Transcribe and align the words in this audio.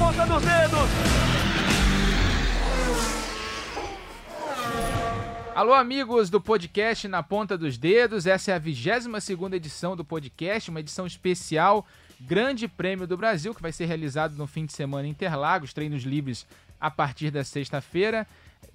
ponta 0.00 0.26
dos 0.26 0.42
dedos. 0.42 0.88
Alô, 5.54 5.74
amigos 5.74 6.30
do 6.30 6.40
podcast 6.40 7.06
Na 7.06 7.22
Ponta 7.22 7.58
dos 7.58 7.76
Dedos. 7.76 8.26
Essa 8.26 8.52
é 8.52 8.54
a 8.54 8.58
22 8.58 9.22
segunda 9.22 9.56
edição 9.56 9.94
do 9.94 10.02
podcast, 10.02 10.70
uma 10.70 10.80
edição 10.80 11.06
especial 11.06 11.86
Grande 12.18 12.66
Prêmio 12.66 13.06
do 13.06 13.14
Brasil, 13.14 13.54
que 13.54 13.60
vai 13.60 13.72
ser 13.72 13.84
realizado 13.84 14.36
no 14.36 14.46
fim 14.46 14.64
de 14.64 14.72
semana 14.72 15.06
em 15.06 15.10
Interlagos, 15.10 15.74
treinos 15.74 16.02
livres 16.02 16.46
a 16.80 16.90
partir 16.90 17.30
da 17.30 17.44
sexta-feira, 17.44 18.26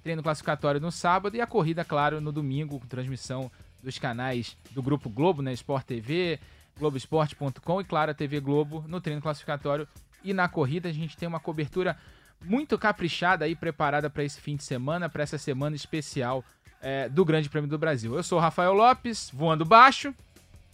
treino 0.04 0.22
classificatório 0.22 0.80
no 0.80 0.92
sábado 0.92 1.36
e 1.36 1.40
a 1.40 1.46
corrida, 1.46 1.84
claro, 1.84 2.20
no 2.20 2.30
domingo, 2.30 2.78
com 2.78 2.86
transmissão 2.86 3.50
dos 3.82 3.98
canais 3.98 4.56
do 4.70 4.80
Grupo 4.80 5.10
Globo, 5.10 5.42
né, 5.42 5.52
Sport 5.54 5.84
TV, 5.86 6.38
Globoesporte.com 6.78 7.80
e, 7.80 7.84
claro, 7.84 8.12
a 8.12 8.14
TV 8.14 8.38
Globo 8.38 8.84
no 8.86 9.00
treino 9.00 9.20
classificatório 9.20 9.88
e 10.26 10.34
na 10.34 10.48
corrida. 10.48 10.88
A 10.88 10.92
gente 10.92 11.16
tem 11.16 11.28
uma 11.28 11.40
cobertura 11.40 11.96
muito 12.44 12.76
caprichada 12.78 13.44
aí, 13.44 13.54
preparada 13.54 14.10
para 14.10 14.24
esse 14.24 14.40
fim 14.40 14.56
de 14.56 14.64
semana, 14.64 15.08
para 15.08 15.22
essa 15.22 15.38
semana 15.38 15.74
especial 15.74 16.44
é, 16.82 17.08
do 17.08 17.24
Grande 17.24 17.48
Prêmio 17.48 17.70
do 17.70 17.78
Brasil. 17.78 18.14
Eu 18.14 18.22
sou 18.22 18.38
o 18.38 18.40
Rafael 18.40 18.72
Lopes, 18.72 19.30
voando 19.32 19.64
baixo, 19.64 20.14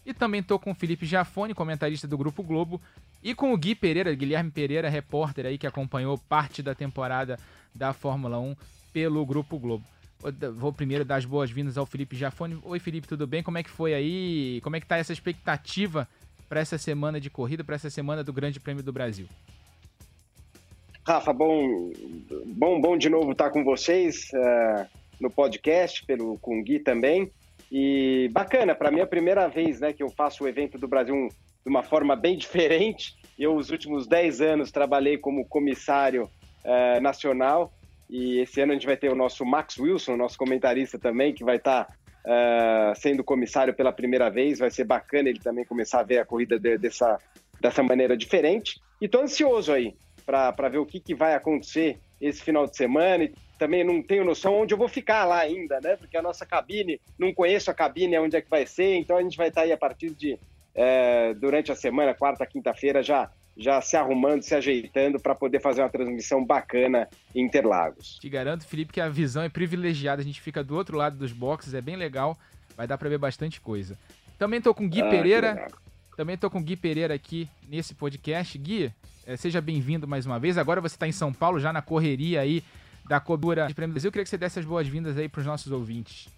e 0.04 0.12
também 0.12 0.40
estou 0.40 0.58
com 0.58 0.72
o 0.72 0.74
Felipe 0.74 1.06
Giafone, 1.06 1.54
comentarista 1.54 2.08
do 2.08 2.18
Grupo 2.18 2.42
Globo, 2.42 2.80
e 3.22 3.34
com 3.34 3.52
o 3.52 3.56
Gui 3.56 3.74
Pereira, 3.74 4.12
Guilherme 4.14 4.50
Pereira, 4.50 4.88
repórter 4.88 5.46
aí 5.46 5.56
que 5.56 5.66
acompanhou 5.66 6.18
parte 6.18 6.62
da 6.62 6.74
temporada 6.74 7.38
da 7.74 7.92
Fórmula 7.92 8.38
1 8.38 8.56
pelo 8.92 9.24
Grupo 9.24 9.58
Globo. 9.58 9.84
Vou 10.54 10.72
primeiro 10.72 11.04
dar 11.04 11.16
as 11.16 11.24
boas-vindas 11.24 11.76
ao 11.76 11.86
Felipe 11.86 12.16
Giafone. 12.16 12.58
Oi, 12.62 12.78
Felipe, 12.78 13.08
tudo 13.08 13.26
bem? 13.26 13.42
Como 13.42 13.58
é 13.58 13.62
que 13.62 13.70
foi 13.70 13.92
aí? 13.94 14.60
Como 14.62 14.76
é 14.76 14.80
que 14.80 14.86
tá 14.86 14.96
essa 14.96 15.12
expectativa 15.12 16.08
para 16.52 16.60
essa 16.60 16.76
semana 16.76 17.18
de 17.18 17.30
corrida, 17.30 17.64
para 17.64 17.76
essa 17.76 17.88
semana 17.88 18.22
do 18.22 18.30
Grande 18.30 18.60
Prêmio 18.60 18.82
do 18.82 18.92
Brasil? 18.92 19.26
Rafa, 21.02 21.32
bom, 21.32 21.90
bom, 22.44 22.78
bom 22.78 22.98
de 22.98 23.08
novo 23.08 23.32
estar 23.32 23.48
com 23.48 23.64
vocês 23.64 24.28
uh, 24.34 24.86
no 25.18 25.30
podcast, 25.30 26.04
pelo 26.04 26.36
com 26.40 26.60
o 26.60 26.62
Gui 26.62 26.78
também. 26.78 27.32
E 27.70 28.28
bacana, 28.32 28.74
para 28.74 28.90
mim 28.90 28.98
é 28.98 29.02
a 29.02 29.06
primeira 29.06 29.48
vez 29.48 29.80
né, 29.80 29.94
que 29.94 30.02
eu 30.02 30.10
faço 30.10 30.44
o 30.44 30.46
evento 30.46 30.76
do 30.76 30.86
Brasil 30.86 31.26
de 31.64 31.70
uma 31.70 31.82
forma 31.82 32.14
bem 32.14 32.36
diferente. 32.36 33.16
Eu, 33.38 33.56
os 33.56 33.70
últimos 33.70 34.06
10 34.06 34.42
anos, 34.42 34.70
trabalhei 34.70 35.16
como 35.16 35.46
comissário 35.46 36.24
uh, 36.24 37.00
nacional 37.00 37.72
e 38.10 38.40
esse 38.40 38.60
ano 38.60 38.72
a 38.72 38.74
gente 38.74 38.84
vai 38.84 38.98
ter 38.98 39.10
o 39.10 39.16
nosso 39.16 39.42
Max 39.46 39.78
Wilson, 39.78 40.18
nosso 40.18 40.36
comentarista 40.36 40.98
também, 40.98 41.32
que 41.32 41.44
vai 41.44 41.56
estar 41.56 41.88
uh, 42.24 42.94
sendo 42.96 43.24
comissário 43.24 43.74
pela 43.74 43.92
primeira 43.92 44.30
vez. 44.30 44.58
Vai 44.58 44.70
ser 44.70 44.84
bacana 44.84 45.28
ele 45.28 45.40
também 45.40 45.64
começar 45.64 46.00
a 46.00 46.04
ver 46.04 46.18
a 46.18 46.24
corrida 46.24 46.58
de, 46.58 46.78
dessa, 46.78 47.18
dessa 47.60 47.82
maneira 47.82 48.16
diferente. 48.16 48.80
E 49.00 49.06
estou 49.06 49.22
ansioso 49.22 49.72
aí 49.72 49.94
para 50.24 50.68
ver 50.68 50.78
o 50.78 50.86
que, 50.86 51.00
que 51.00 51.14
vai 51.14 51.34
acontecer 51.34 51.98
esse 52.20 52.42
final 52.42 52.66
de 52.66 52.76
semana. 52.76 53.24
E 53.24 53.34
também 53.58 53.84
não 53.84 54.02
tenho 54.02 54.24
noção 54.24 54.60
onde 54.60 54.74
eu 54.74 54.78
vou 54.78 54.88
ficar 54.88 55.24
lá 55.24 55.38
ainda, 55.38 55.80
né? 55.80 55.96
Porque 55.96 56.16
a 56.16 56.22
nossa 56.22 56.44
cabine, 56.44 57.00
não 57.18 57.32
conheço 57.32 57.70
a 57.70 57.74
cabine, 57.74 58.18
onde 58.18 58.36
é 58.36 58.40
que 58.40 58.50
vai 58.50 58.66
ser, 58.66 58.96
então 58.96 59.16
a 59.16 59.22
gente 59.22 59.36
vai 59.36 59.48
estar 59.48 59.62
aí 59.62 59.72
a 59.72 59.76
partir 59.76 60.10
de 60.10 60.36
é, 60.74 61.34
durante 61.34 61.70
a 61.70 61.76
semana, 61.76 62.14
quarta, 62.14 62.46
quinta-feira, 62.46 63.02
já 63.02 63.30
já 63.56 63.80
se 63.80 63.96
arrumando, 63.96 64.42
se 64.42 64.54
ajeitando 64.54 65.20
para 65.20 65.34
poder 65.34 65.60
fazer 65.60 65.82
uma 65.82 65.88
transmissão 65.88 66.44
bacana 66.44 67.08
em 67.34 67.44
Interlagos. 67.44 68.18
Te 68.18 68.28
garanto, 68.28 68.66
Felipe, 68.66 68.92
que 68.92 69.00
a 69.00 69.08
visão 69.08 69.42
é 69.42 69.48
privilegiada. 69.48 70.22
A 70.22 70.24
gente 70.24 70.40
fica 70.40 70.64
do 70.64 70.74
outro 70.74 70.96
lado 70.96 71.16
dos 71.16 71.32
boxes, 71.32 71.74
é 71.74 71.80
bem 71.80 71.96
legal. 71.96 72.38
Vai 72.76 72.86
dar 72.86 72.96
para 72.96 73.08
ver 73.08 73.18
bastante 73.18 73.60
coisa. 73.60 73.98
Também 74.38 74.58
estou 74.58 74.74
com 74.74 74.88
Gui 74.88 75.02
ah, 75.02 75.10
Pereira. 75.10 75.68
Também 76.16 76.34
estou 76.34 76.50
com 76.50 76.62
Gui 76.62 76.76
Pereira 76.76 77.14
aqui 77.14 77.48
nesse 77.68 77.94
podcast. 77.94 78.56
Gui, 78.58 78.92
é, 79.26 79.36
seja 79.36 79.60
bem-vindo 79.60 80.08
mais 80.08 80.26
uma 80.26 80.38
vez. 80.38 80.56
Agora 80.56 80.80
você 80.80 80.96
está 80.96 81.06
em 81.06 81.12
São 81.12 81.32
Paulo, 81.32 81.60
já 81.60 81.72
na 81.72 81.82
correria 81.82 82.40
aí 82.40 82.62
da 83.08 83.20
cobertura 83.20 83.66
de 83.66 83.74
Prêmio 83.74 83.92
Brasil. 83.92 84.08
Eu 84.08 84.12
queria 84.12 84.24
que 84.24 84.30
você 84.30 84.38
desse 84.38 84.58
as 84.58 84.64
boas-vindas 84.64 85.16
aí 85.18 85.28
para 85.28 85.40
os 85.40 85.46
nossos 85.46 85.70
ouvintes. 85.70 86.28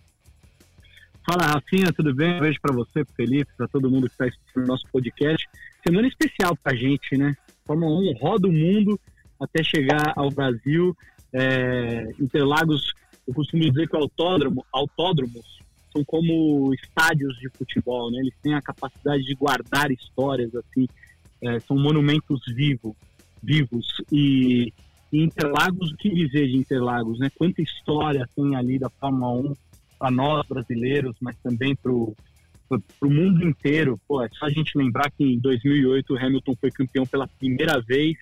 Fala, 1.26 1.46
Rafinha, 1.46 1.90
tudo 1.92 2.14
bem? 2.14 2.36
Um 2.36 2.40
beijo 2.40 2.60
para 2.60 2.74
você, 2.74 3.04
Felipe, 3.16 3.50
para 3.56 3.66
todo 3.68 3.90
mundo 3.90 4.06
que 4.06 4.12
está 4.12 4.26
assistindo 4.26 4.64
o 4.64 4.66
nosso 4.66 4.86
podcast. 4.92 5.48
Semana 5.86 6.08
especial 6.08 6.56
para 6.56 6.72
a 6.72 6.76
gente, 6.76 7.16
né? 7.16 7.36
Fórmula 7.66 8.00
1 8.00 8.14
roda 8.18 8.48
o 8.48 8.52
mundo 8.52 8.98
até 9.38 9.62
chegar 9.62 10.14
ao 10.16 10.30
Brasil. 10.30 10.96
É, 11.30 12.10
Interlagos, 12.18 12.94
eu 13.28 13.34
costumo 13.34 13.62
dizer 13.62 13.88
que 13.88 13.96
autódromo, 13.96 14.64
autódromos 14.72 15.58
são 15.92 16.02
como 16.04 16.72
estádios 16.74 17.36
de 17.38 17.50
futebol, 17.50 18.10
né? 18.10 18.20
Eles 18.20 18.34
têm 18.42 18.54
a 18.54 18.62
capacidade 18.62 19.24
de 19.24 19.34
guardar 19.34 19.90
histórias, 19.90 20.54
assim, 20.54 20.88
é, 21.42 21.60
são 21.60 21.76
monumentos 21.76 22.40
vivos, 22.46 22.94
vivos. 23.42 23.86
E, 24.10 24.72
e 25.12 25.22
Interlagos, 25.22 25.92
o 25.92 25.96
que 25.96 26.08
dizer 26.08 26.48
de 26.48 26.56
Interlagos, 26.56 27.18
né? 27.18 27.30
Quanta 27.36 27.60
história 27.60 28.26
tem 28.34 28.56
ali 28.56 28.78
da 28.78 28.88
Fórmula 28.88 29.50
1 29.50 29.54
para 29.98 30.10
nós 30.10 30.46
brasileiros, 30.46 31.14
mas 31.20 31.36
também 31.42 31.76
para 31.76 31.92
o 31.92 32.16
mundo 33.02 33.46
inteiro. 33.46 34.00
Pô, 34.06 34.22
é 34.22 34.28
só 34.32 34.46
a 34.46 34.50
gente 34.50 34.76
lembrar 34.76 35.10
que 35.10 35.24
em 35.24 35.38
2008 35.38 36.12
o 36.12 36.18
Hamilton 36.18 36.54
foi 36.60 36.70
campeão 36.70 37.06
pela 37.06 37.26
primeira 37.26 37.80
vez, 37.80 38.16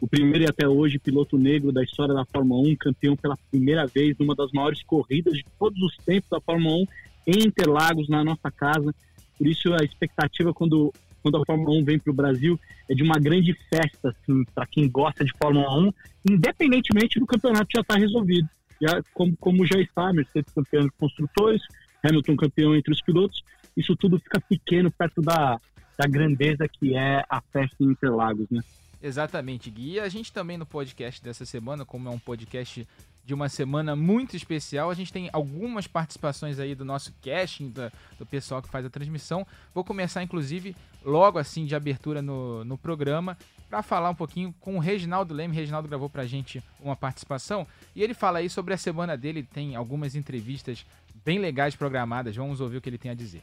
o 0.00 0.06
primeiro 0.06 0.44
e 0.44 0.48
até 0.48 0.66
hoje 0.66 0.98
piloto 0.98 1.38
negro 1.38 1.72
da 1.72 1.82
história 1.82 2.14
da 2.14 2.24
Fórmula 2.24 2.68
1, 2.68 2.76
campeão 2.76 3.16
pela 3.16 3.36
primeira 3.50 3.86
vez 3.86 4.16
numa 4.18 4.34
das 4.34 4.50
maiores 4.52 4.82
corridas 4.82 5.34
de 5.34 5.44
todos 5.58 5.80
os 5.80 5.96
tempos 6.04 6.28
da 6.30 6.40
Fórmula 6.40 6.76
1 6.76 6.86
em 7.28 7.46
Interlagos, 7.46 8.08
na 8.08 8.24
nossa 8.24 8.50
casa. 8.50 8.94
Por 9.38 9.46
isso 9.46 9.72
a 9.74 9.84
expectativa 9.84 10.52
quando 10.52 10.92
quando 11.22 11.36
a 11.36 11.46
Fórmula 11.46 11.78
1 11.78 11.84
vem 11.84 11.98
para 12.00 12.10
o 12.10 12.14
Brasil 12.14 12.58
é 12.90 12.94
de 12.94 13.02
uma 13.04 13.16
grande 13.16 13.56
festa 13.70 14.08
assim, 14.08 14.44
para 14.52 14.66
quem 14.66 14.90
gosta 14.90 15.24
de 15.24 15.30
Fórmula 15.40 15.72
1, 15.78 15.92
independentemente 16.30 17.20
do 17.20 17.26
campeonato 17.26 17.68
já 17.72 17.80
estar 17.80 17.94
tá 17.94 18.00
resolvido 18.00 18.48
já, 18.82 19.00
como, 19.14 19.36
como 19.36 19.64
já 19.64 19.78
está, 19.78 20.12
Mercedes 20.12 20.52
campeão 20.52 20.82
de 20.82 20.90
construtores, 20.98 21.62
Hamilton 22.02 22.36
campeão 22.36 22.74
entre 22.74 22.92
os 22.92 23.00
pilotos, 23.00 23.42
isso 23.76 23.96
tudo 23.96 24.18
fica 24.18 24.40
pequeno 24.40 24.90
perto 24.90 25.22
da, 25.22 25.60
da 25.96 26.06
grandeza 26.06 26.68
que 26.68 26.96
é 26.96 27.24
a 27.28 27.40
festa 27.40 27.76
em 27.80 27.86
Interlagos, 27.86 28.48
né? 28.50 28.60
Exatamente, 29.02 29.70
Gui. 29.70 29.94
E 29.94 30.00
a 30.00 30.08
gente 30.08 30.32
também 30.32 30.56
no 30.56 30.64
podcast 30.64 31.22
dessa 31.22 31.44
semana, 31.44 31.84
como 31.84 32.08
é 32.08 32.12
um 32.12 32.18
podcast 32.18 32.86
de 33.24 33.34
uma 33.34 33.48
semana 33.48 33.94
muito 33.96 34.36
especial. 34.36 34.90
A 34.90 34.94
gente 34.94 35.12
tem 35.12 35.28
algumas 35.32 35.86
participações 35.86 36.58
aí 36.58 36.74
do 36.74 36.84
nosso 36.84 37.12
casting, 37.22 37.70
do, 37.70 37.90
do, 38.18 38.26
pessoal 38.26 38.62
que 38.62 38.68
faz 38.68 38.84
a 38.84 38.90
transmissão. 38.90 39.46
Vou 39.74 39.84
começar, 39.84 40.22
inclusive, 40.22 40.76
logo 41.04 41.38
assim 41.38 41.64
de 41.64 41.74
abertura 41.74 42.20
no, 42.20 42.64
no 42.64 42.76
programa, 42.78 43.36
para 43.68 43.82
falar 43.82 44.10
um 44.10 44.14
pouquinho 44.14 44.54
com 44.60 44.76
o 44.76 44.80
Reginaldo 44.80 45.34
Leme. 45.34 45.54
O 45.54 45.56
Reginaldo 45.56 45.88
gravou 45.88 46.10
para 46.10 46.22
a 46.22 46.26
gente 46.26 46.62
uma 46.80 46.96
participação 46.96 47.66
e 47.94 48.02
ele 48.02 48.14
fala 48.14 48.38
aí 48.38 48.50
sobre 48.50 48.74
a 48.74 48.78
semana 48.78 49.16
dele. 49.16 49.40
Ele 49.40 49.48
tem 49.52 49.76
algumas 49.76 50.14
entrevistas 50.14 50.84
bem 51.24 51.38
legais 51.38 51.74
programadas. 51.74 52.36
Vamos 52.36 52.60
ouvir 52.60 52.76
o 52.76 52.80
que 52.80 52.88
ele 52.88 52.98
tem 52.98 53.10
a 53.10 53.14
dizer. 53.14 53.42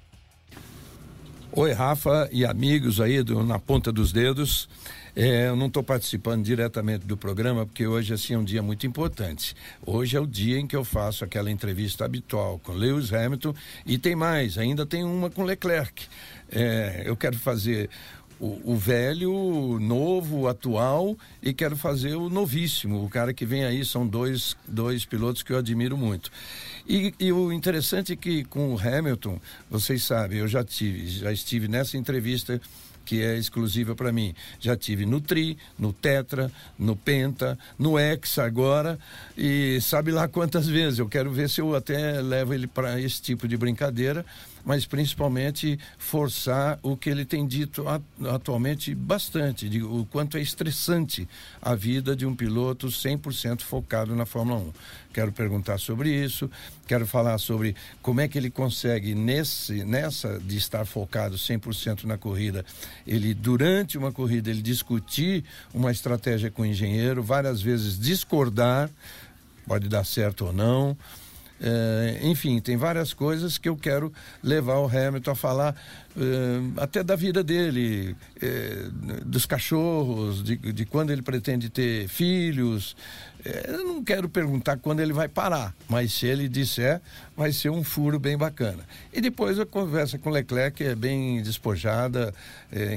Oi, 1.52 1.74
Rafa 1.74 2.30
e 2.32 2.46
amigos 2.46 3.02
aí 3.02 3.24
do 3.24 3.44
Na 3.44 3.58
Ponta 3.58 3.92
dos 3.92 4.12
Dedos. 4.12 4.70
É, 5.16 5.48
eu 5.48 5.56
não 5.56 5.66
estou 5.66 5.84
participando 5.84 6.46
diretamente 6.46 7.06
do 7.06 7.18
programa 7.18 7.66
porque 7.66 7.86
hoje 7.88 8.14
assim 8.14 8.36
é 8.36 8.38
um 8.38 8.44
dia 8.44 8.62
muito 8.62 8.86
importante. 8.86 9.56
Hoje 9.86 10.16
é 10.16 10.20
o 10.20 10.28
dia 10.28 10.60
em 10.60 10.68
que 10.68 10.76
eu 10.76 10.86
faço 10.86 11.26
aquela 11.26 11.50
entrevista 11.50 12.06
habitual 12.06 12.60
com 12.60 12.72
Lewis 12.74 13.12
Hamilton 13.12 13.54
e 13.86 13.98
tem 13.98 14.16
mais, 14.16 14.58
ainda 14.58 14.86
tem 14.86 15.04
uma 15.04 15.30
com 15.30 15.44
Leclerc. 15.44 16.08
É, 16.52 17.04
eu 17.06 17.18
quero 17.18 17.38
fazer 17.38 17.90
o, 18.40 18.74
o, 18.74 18.78
velho, 18.78 19.78
novo, 19.80 20.48
atual 20.48 21.18
e 21.42 21.54
quero 21.54 21.76
fazer 21.76 22.16
o 22.16 22.30
novíssimo. 22.30 23.04
O 23.04 23.10
cara 23.10 23.34
que 23.34 23.46
vem 23.46 23.66
aí 23.66 23.84
são 23.84 24.08
dois, 24.08 24.56
dois 24.68 25.06
pilotos 25.06 25.44
que 25.44 25.52
eu 25.52 25.58
admiro 25.58 25.98
muito. 25.98 26.32
E, 26.88 27.14
e, 27.20 27.32
o 27.32 27.52
interessante 27.52 28.14
é 28.14 28.16
que 28.16 28.44
com 28.46 28.74
o 28.74 28.80
Hamilton, 28.80 29.40
vocês 29.70 30.04
sabem, 30.04 30.40
eu 30.40 30.48
já 30.48 30.64
tive, 30.64 31.08
já 31.08 31.32
estive 31.32 31.68
nessa 31.68 31.98
entrevista 31.98 32.60
que 33.10 33.24
é 33.24 33.36
exclusiva 33.40 33.96
para 33.96 34.12
mim. 34.12 34.36
Já 34.60 34.78
tive 34.78 35.04
no 35.04 35.20
Tri, 35.20 35.58
no 35.80 35.92
Tetra, 35.92 36.52
no 36.78 36.96
Penta, 36.96 37.58
no 37.78 37.98
Hexa 37.98 38.44
agora 38.44 39.00
e 39.36 39.80
sabe 39.82 40.12
lá 40.12 40.28
quantas 40.28 40.68
vezes. 40.68 41.00
Eu 41.00 41.10
quero 41.10 41.32
ver 41.32 41.50
se 41.50 41.60
eu 41.60 41.76
até 41.76 42.22
levo 42.22 42.54
ele 42.54 42.68
para 42.68 43.02
esse 43.02 43.20
tipo 43.20 43.48
de 43.48 43.58
brincadeira 43.58 44.24
mas 44.70 44.86
principalmente 44.86 45.80
forçar 45.98 46.78
o 46.84 46.96
que 46.96 47.10
ele 47.10 47.26
tem 47.26 47.48
dito 47.48 47.86
atualmente 48.32 48.94
bastante, 48.94 49.68
de, 49.68 49.82
o 49.82 50.06
quanto 50.12 50.38
é 50.38 50.42
estressante 50.42 51.28
a 51.60 51.74
vida 51.74 52.16
de 52.16 52.24
um 52.24 52.36
piloto 52.36 52.86
100% 52.86 53.62
focado 53.62 54.16
na 54.16 54.28
Fórmula 54.28 54.60
1. 54.60 54.74
Quero 55.12 55.32
perguntar 55.32 55.80
sobre 55.80 56.14
isso, 56.14 56.52
quero 56.86 57.08
falar 57.08 57.40
sobre 57.40 57.76
como 58.00 58.22
é 58.22 58.28
que 58.28 58.38
ele 58.38 58.52
consegue, 58.52 59.16
nesse, 59.16 59.84
nessa 59.84 60.40
de 60.40 60.58
estar 60.58 60.86
focado 60.86 61.36
100% 61.36 62.04
na 62.04 62.16
corrida, 62.16 62.64
ele, 63.08 63.34
durante 63.34 63.98
uma 63.98 64.12
corrida, 64.12 64.52
ele 64.52 64.62
discutir 64.62 65.44
uma 65.74 65.90
estratégia 65.92 66.52
com 66.52 66.62
o 66.62 66.66
engenheiro, 66.68 67.24
várias 67.24 67.60
vezes 67.60 68.00
discordar, 68.00 68.88
pode 69.66 69.90
dar 69.90 70.04
certo 70.04 70.46
ou 70.46 70.54
não, 70.54 70.96
É, 71.62 72.20
enfim, 72.24 72.60
tem 72.62 72.78
várias 72.78 73.14
coisas 73.14 73.58
que 73.58 73.68
eu 73.68 73.76
quero 73.76 74.14
levar 74.42 74.80
o 74.80 74.86
Hamilton 74.86 75.32
a 75.32 75.36
falar, 75.36 75.76
é, 76.16 76.82
até 76.82 77.04
da 77.04 77.16
vida 77.16 77.44
dele, 77.44 78.16
é, 78.42 78.86
dos 79.26 79.46
cachorros, 79.46 80.42
de, 80.44 80.56
de, 80.56 80.86
quando 80.86 81.12
ele 81.12 81.22
pretende 81.22 81.70
ter 81.70 82.08
filhos. 82.08 82.96
Eu 83.68 83.86
não 83.86 84.04
quero 84.04 84.28
perguntar 84.28 84.78
quando 84.78 85.00
ele 85.00 85.14
vai 85.14 85.30
parar, 85.30 85.74
mas 85.88 86.12
se 86.12 86.26
ele 86.26 86.50
disser, 86.50 87.02
vai 87.38 87.54
ser 87.54 87.70
um 87.70 87.84
furo 87.84 88.20
bem 88.20 88.38
bacana. 88.38 88.84
E 89.14 89.22
depois 89.22 89.58
a 89.58 89.66
conversa 89.66 90.18
com 90.18 90.30
Leclerc 90.30 90.78
que 90.78 90.84
é 90.84 90.94
bem 90.94 91.42
despojada, 91.42 92.34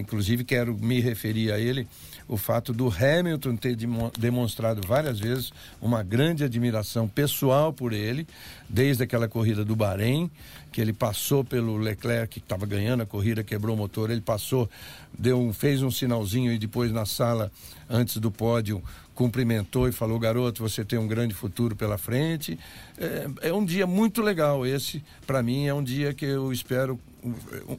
inclusive 0.01 0.43
quero 0.43 0.77
me 0.77 1.01
referir 1.01 1.53
a 1.53 1.61
ele 1.61 1.87
o 2.29 2.37
fato 2.37 2.73
do 2.73 2.89
Hamilton 2.89 3.57
ter 3.57 3.77
demonstrado 4.19 4.87
várias 4.87 5.19
vezes 5.19 5.53
uma 5.81 6.03
grande 6.03 6.45
admiração 6.45 7.09
pessoal 7.09 7.73
por 7.73 7.93
ele, 7.93 8.27
desde 8.69 9.03
aquela 9.03 9.29
corrida 9.29 9.65
do 9.65 9.77
Bahrein, 9.77 10.31
que 10.71 10.81
ele 10.81 10.93
passou 10.93 11.45
pelo 11.45 11.77
Leclerc, 11.77 12.29
que 12.29 12.39
estava 12.39 12.65
ganhando 12.65 13.03
a 13.03 13.07
corrida, 13.07 13.45
quebrou 13.45 13.75
o 13.75 13.79
motor, 13.79 14.11
ele 14.11 14.23
passou, 14.23 14.69
deu 15.17 15.39
um, 15.39 15.53
fez 15.53 15.83
um 15.83 15.91
sinalzinho 15.91 16.53
e 16.53 16.59
depois 16.59 16.91
na 16.91 17.05
sala, 17.05 17.53
antes 17.89 18.17
do 18.17 18.31
pódio, 18.31 18.83
cumprimentou 19.15 19.89
e 19.89 19.93
falou: 19.93 20.19
garoto, 20.19 20.63
você 20.63 20.85
tem 20.85 20.99
um 20.99 21.07
grande 21.07 21.35
futuro 21.35 21.77
pela 21.77 21.99
frente. 21.99 22.59
É, 22.97 23.49
é 23.49 23.53
um 23.53 23.65
dia 23.65 23.87
muito 23.87 24.23
legal 24.23 24.67
esse, 24.67 25.03
para 25.27 25.43
mim, 25.43 25.67
é 25.67 25.75
um 25.75 25.83
dia 25.83 26.15
que 26.15 26.25
eu 26.25 26.53
espero 26.53 26.99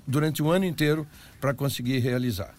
durante 0.07 0.41
o 0.41 0.51
ano 0.51 0.65
inteiro 0.65 1.07
para 1.41 1.53
conseguir 1.53 1.99
realizar. 1.99 2.53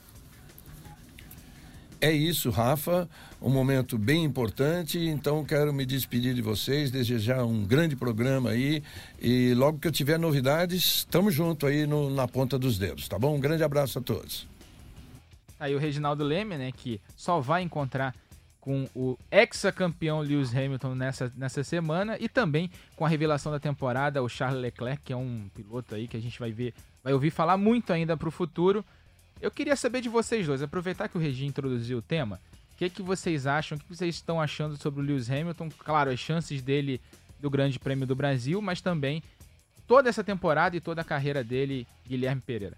É 2.05 2.13
isso, 2.13 2.51
Rafa. 2.51 3.09
Um 3.41 3.49
momento 3.49 3.97
bem 3.97 4.25
importante. 4.25 4.99
Então, 4.99 5.43
quero 5.43 5.73
me 5.73 5.87
despedir 5.87 6.35
de 6.35 6.43
vocês, 6.43 6.91
desejar 6.91 7.47
um 7.47 7.65
grande 7.65 7.97
programa 7.97 8.51
aí. 8.51 8.83
E 9.19 9.55
logo 9.55 9.79
que 9.79 9.89
eu 9.89 9.93
tiver 9.93 10.19
novidades, 10.19 10.99
estamos 10.99 11.33
junto 11.33 11.67
aí 11.67 11.87
no, 11.87 12.11
na 12.11 12.29
ponta 12.29 12.59
dos 12.59 12.77
dedos, 12.77 13.09
tá 13.09 13.19
bom? 13.19 13.35
Um 13.35 13.41
grande 13.41 13.65
abraço 13.65 13.99
a 13.99 14.03
todos. 14.03 14.47
Aí 15.59 15.75
o 15.75 15.79
Reginaldo 15.79 16.23
Leme, 16.23 16.59
né, 16.59 16.73
que 16.77 17.01
só 17.17 17.41
vai 17.41 17.63
encontrar 17.63 18.15
com 18.61 18.87
o 18.95 19.17
ex-campeão 19.31 20.21
Lewis 20.21 20.55
Hamilton 20.55 20.95
nessa, 20.95 21.33
nessa 21.35 21.65
semana 21.65 22.19
e 22.21 22.29
também 22.29 22.71
com 22.97 23.07
a 23.07 23.09
revelação 23.09 23.51
da 23.51 23.59
temporada, 23.59 24.23
o 24.23 24.29
Charles 24.29 24.61
Leclerc, 24.61 25.03
que 25.05 25.13
é 25.15 25.17
um 25.17 25.49
piloto 25.55 25.95
aí 25.95 26.07
que 26.07 26.19
a 26.19 26.21
gente 26.21 26.39
vai 26.39 26.53
ver, 26.53 26.75
vai 27.03 27.15
ouvir 27.15 27.31
falar 27.31 27.57
muito 27.57 27.95
ainda 27.95 28.15
para 28.15 28.29
o 28.29 28.31
futuro. 28.31 28.85
Eu 29.45 29.51
queria 29.51 29.77
saber 29.77 30.01
de 30.01 30.09
vocês 30.09 30.47
dois, 30.47 30.63
aproveitar 30.63 31.07
que 31.07 31.19
o 31.19 31.21
Regi 31.21 31.45
introduziu 31.45 31.99
o 31.99 32.03
tema, 32.03 32.41
o 32.73 32.79
que, 32.79 32.89
que 32.89 33.03
vocês 33.03 33.47
acham, 33.47 33.77
o 33.77 33.79
que 33.79 33.95
vocês 33.95 34.15
estão 34.15 34.41
achando 34.41 34.75
sobre 34.79 35.03
o 35.03 35.05
Lewis 35.05 35.31
Hamilton? 35.31 35.69
Claro, 35.81 36.11
as 36.11 36.19
chances 36.19 36.63
dele 36.63 36.99
do 37.39 37.51
Grande 37.51 37.79
Prêmio 37.79 38.07
do 38.07 38.15
Brasil, 38.15 38.63
mas 38.63 38.81
também 38.81 39.23
toda 39.87 40.09
essa 40.09 40.25
temporada 40.25 40.79
e 40.79 40.81
toda 40.81 41.03
a 41.03 41.05
carreira 41.05 41.45
dele, 41.45 41.87
Guilherme 42.09 42.41
Pereira. 42.41 42.75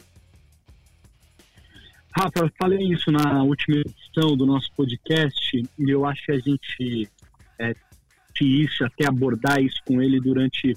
Rafa, 2.11 2.41
eu 2.41 2.51
falei 2.59 2.83
isso 2.93 3.13
na 3.13 3.45
última 3.45 3.77
edição 3.77 4.37
do 4.37 4.45
nosso 4.45 4.69
podcast 4.73 5.63
e 5.79 5.89
eu 5.89 6.05
acho 6.05 6.25
que 6.25 6.33
a 6.33 6.39
gente 6.41 7.09
é, 7.61 7.77
isso, 8.41 8.85
até 8.85 9.07
abordar 9.07 9.63
isso 9.63 9.81
com 9.87 10.03
ele 10.03 10.21
durante 10.21 10.77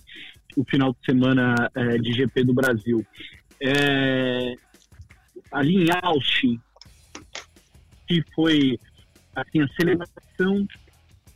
o 0.55 0.63
final 0.63 0.91
de 0.93 1.03
semana 1.03 1.55
é, 1.73 1.97
de 1.97 2.13
GP 2.13 2.43
do 2.43 2.53
Brasil. 2.53 3.03
É, 3.59 4.55
ali 5.51 5.83
em 5.83 5.87
Austin, 6.01 6.59
que 8.07 8.23
foi 8.33 8.79
assim, 9.35 9.61
a 9.61 9.67
celebração 9.69 10.67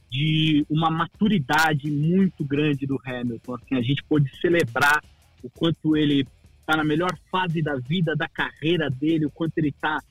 de 0.09 0.65
uma 0.69 0.91
maturidade 0.91 1.89
muito 1.89 2.43
grande 2.43 2.85
do 2.85 2.99
Hamilton. 3.03 3.55
Assim, 3.55 3.75
a 3.75 3.81
gente 3.81 4.03
pôde 4.03 4.29
celebrar 4.39 5.03
o 5.41 5.49
quanto 5.49 5.97
ele 5.97 6.27
está 6.59 6.77
na 6.77 6.83
melhor 6.83 7.17
fase 7.31 7.61
da 7.61 7.75
vida, 7.75 8.15
da 8.15 8.27
carreira 8.27 8.89
dele, 8.89 9.25
o 9.25 9.31
quanto 9.31 9.57
ele 9.57 9.69
está 9.69 10.01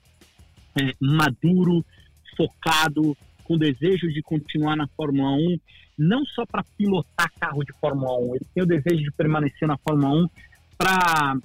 é, 0.81 0.93
maduro, 1.01 1.85
focado, 2.37 3.17
com 3.45 3.59
desejo 3.59 4.09
de 4.13 4.23
continuar 4.23 4.77
na 4.77 4.87
Fórmula 4.89 5.31
1, 5.33 5.59
não 5.99 6.25
só 6.25 6.45
para 6.47 6.65
pilotar 6.77 7.31
carro 7.39 7.65
de 7.65 7.73
Fórmula 7.81 8.19
1, 8.19 8.35
ele 8.37 8.47
tem 8.55 8.63
o 8.63 8.67
desejo 8.67 9.03
de 9.03 9.13
permanecer 9.13 9.69
na 9.69 9.77
Fórmula 9.77 10.25
1 10.25 10.29
para 10.77 11.37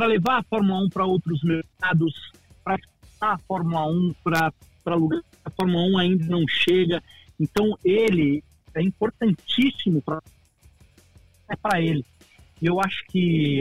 para 0.00 0.06
levar 0.06 0.38
a 0.38 0.42
Fórmula 0.42 0.82
1 0.84 0.88
para 0.88 1.04
outros 1.04 1.42
mercados, 1.44 2.32
para 2.64 2.78
a 3.20 3.36
Fórmula 3.36 3.86
1 3.86 4.14
para 4.24 4.94
lugares 4.96 5.26
que 5.30 5.36
a 5.44 5.50
Fórmula 5.50 5.82
1 5.82 5.98
ainda 5.98 6.24
não 6.24 6.48
chega. 6.48 7.02
Então, 7.38 7.76
ele 7.84 8.42
é 8.74 8.80
importantíssimo 8.80 10.00
para 10.00 10.22
é 11.50 11.54
para 11.54 11.82
ele. 11.82 12.02
E 12.62 12.64
eu 12.64 12.80
acho 12.80 13.04
que 13.08 13.60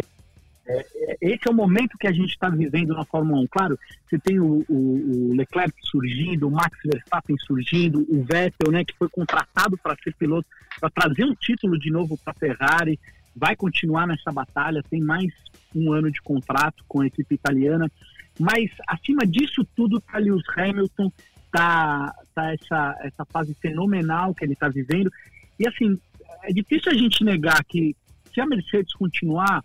é, 0.66 0.86
é, 0.96 1.18
esse 1.20 1.46
é 1.46 1.52
o 1.52 1.54
momento 1.54 1.98
que 1.98 2.08
a 2.08 2.12
gente 2.14 2.30
está 2.30 2.48
vivendo 2.48 2.94
na 2.94 3.04
Fórmula 3.04 3.42
1. 3.42 3.48
Claro, 3.48 3.78
você 4.08 4.18
tem 4.18 4.40
o, 4.40 4.64
o, 4.70 5.32
o, 5.32 5.36
Leclerc 5.36 5.74
surgindo, 5.82 6.48
o 6.48 6.52
Max 6.52 6.78
Verstappen 6.86 7.36
surgindo, 7.40 8.08
o 8.10 8.24
Vettel, 8.24 8.72
né, 8.72 8.86
que 8.86 8.96
foi 8.98 9.10
contratado 9.10 9.78
para 9.78 9.98
ser 10.02 10.16
piloto, 10.16 10.48
para 10.80 10.90
trazer 10.90 11.26
um 11.26 11.36
título 11.36 11.78
de 11.78 11.92
novo 11.92 12.18
para 12.18 12.32
a 12.32 12.40
Ferrari 12.40 12.98
vai 13.36 13.56
continuar 13.56 14.08
nessa 14.08 14.32
batalha, 14.32 14.84
tem 14.90 15.02
mais 15.02 15.34
um 15.76 15.94
ano 15.94 16.12
de 16.12 16.22
contrato 16.22 16.84
com 16.88 17.02
a 17.02 17.08
equipe 17.08 17.36
italiana. 17.36 17.92
Mas, 18.40 18.70
acima 18.88 19.26
disso 19.26 19.66
tudo, 19.76 20.00
tá 20.00 20.18
Lewis 20.18 20.44
Hamilton, 20.56 21.12
tá, 21.52 22.14
tá 22.34 22.54
essa, 22.54 23.00
essa 23.02 23.26
fase 23.26 23.54
fenomenal 23.56 24.34
que 24.34 24.46
ele 24.46 24.54
está 24.54 24.70
vivendo. 24.70 25.12
E, 25.60 25.68
assim, 25.68 26.00
é 26.44 26.54
difícil 26.54 26.92
a 26.92 26.96
gente 26.96 27.24
negar 27.24 27.64
que 27.66 27.96
se 28.34 28.40
a 28.40 28.46
Mercedes 28.46 28.94
continuar 28.94 29.64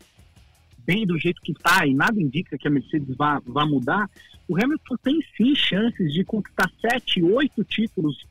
bem 0.86 1.06
do 1.06 1.18
jeito 1.18 1.40
que 1.40 1.52
está, 1.52 1.86
e 1.86 1.94
nada 1.94 2.20
indica 2.20 2.58
que 2.58 2.68
a 2.68 2.70
Mercedes 2.70 3.16
vá, 3.16 3.40
vá 3.46 3.64
mudar, 3.64 4.10
o 4.46 4.56
Hamilton 4.56 4.96
tem 5.02 5.18
sim 5.36 5.54
chances 5.54 6.12
de 6.12 6.24
conquistar 6.24 6.70
sete, 6.80 7.22
oito 7.22 7.64
títulos 7.64 8.26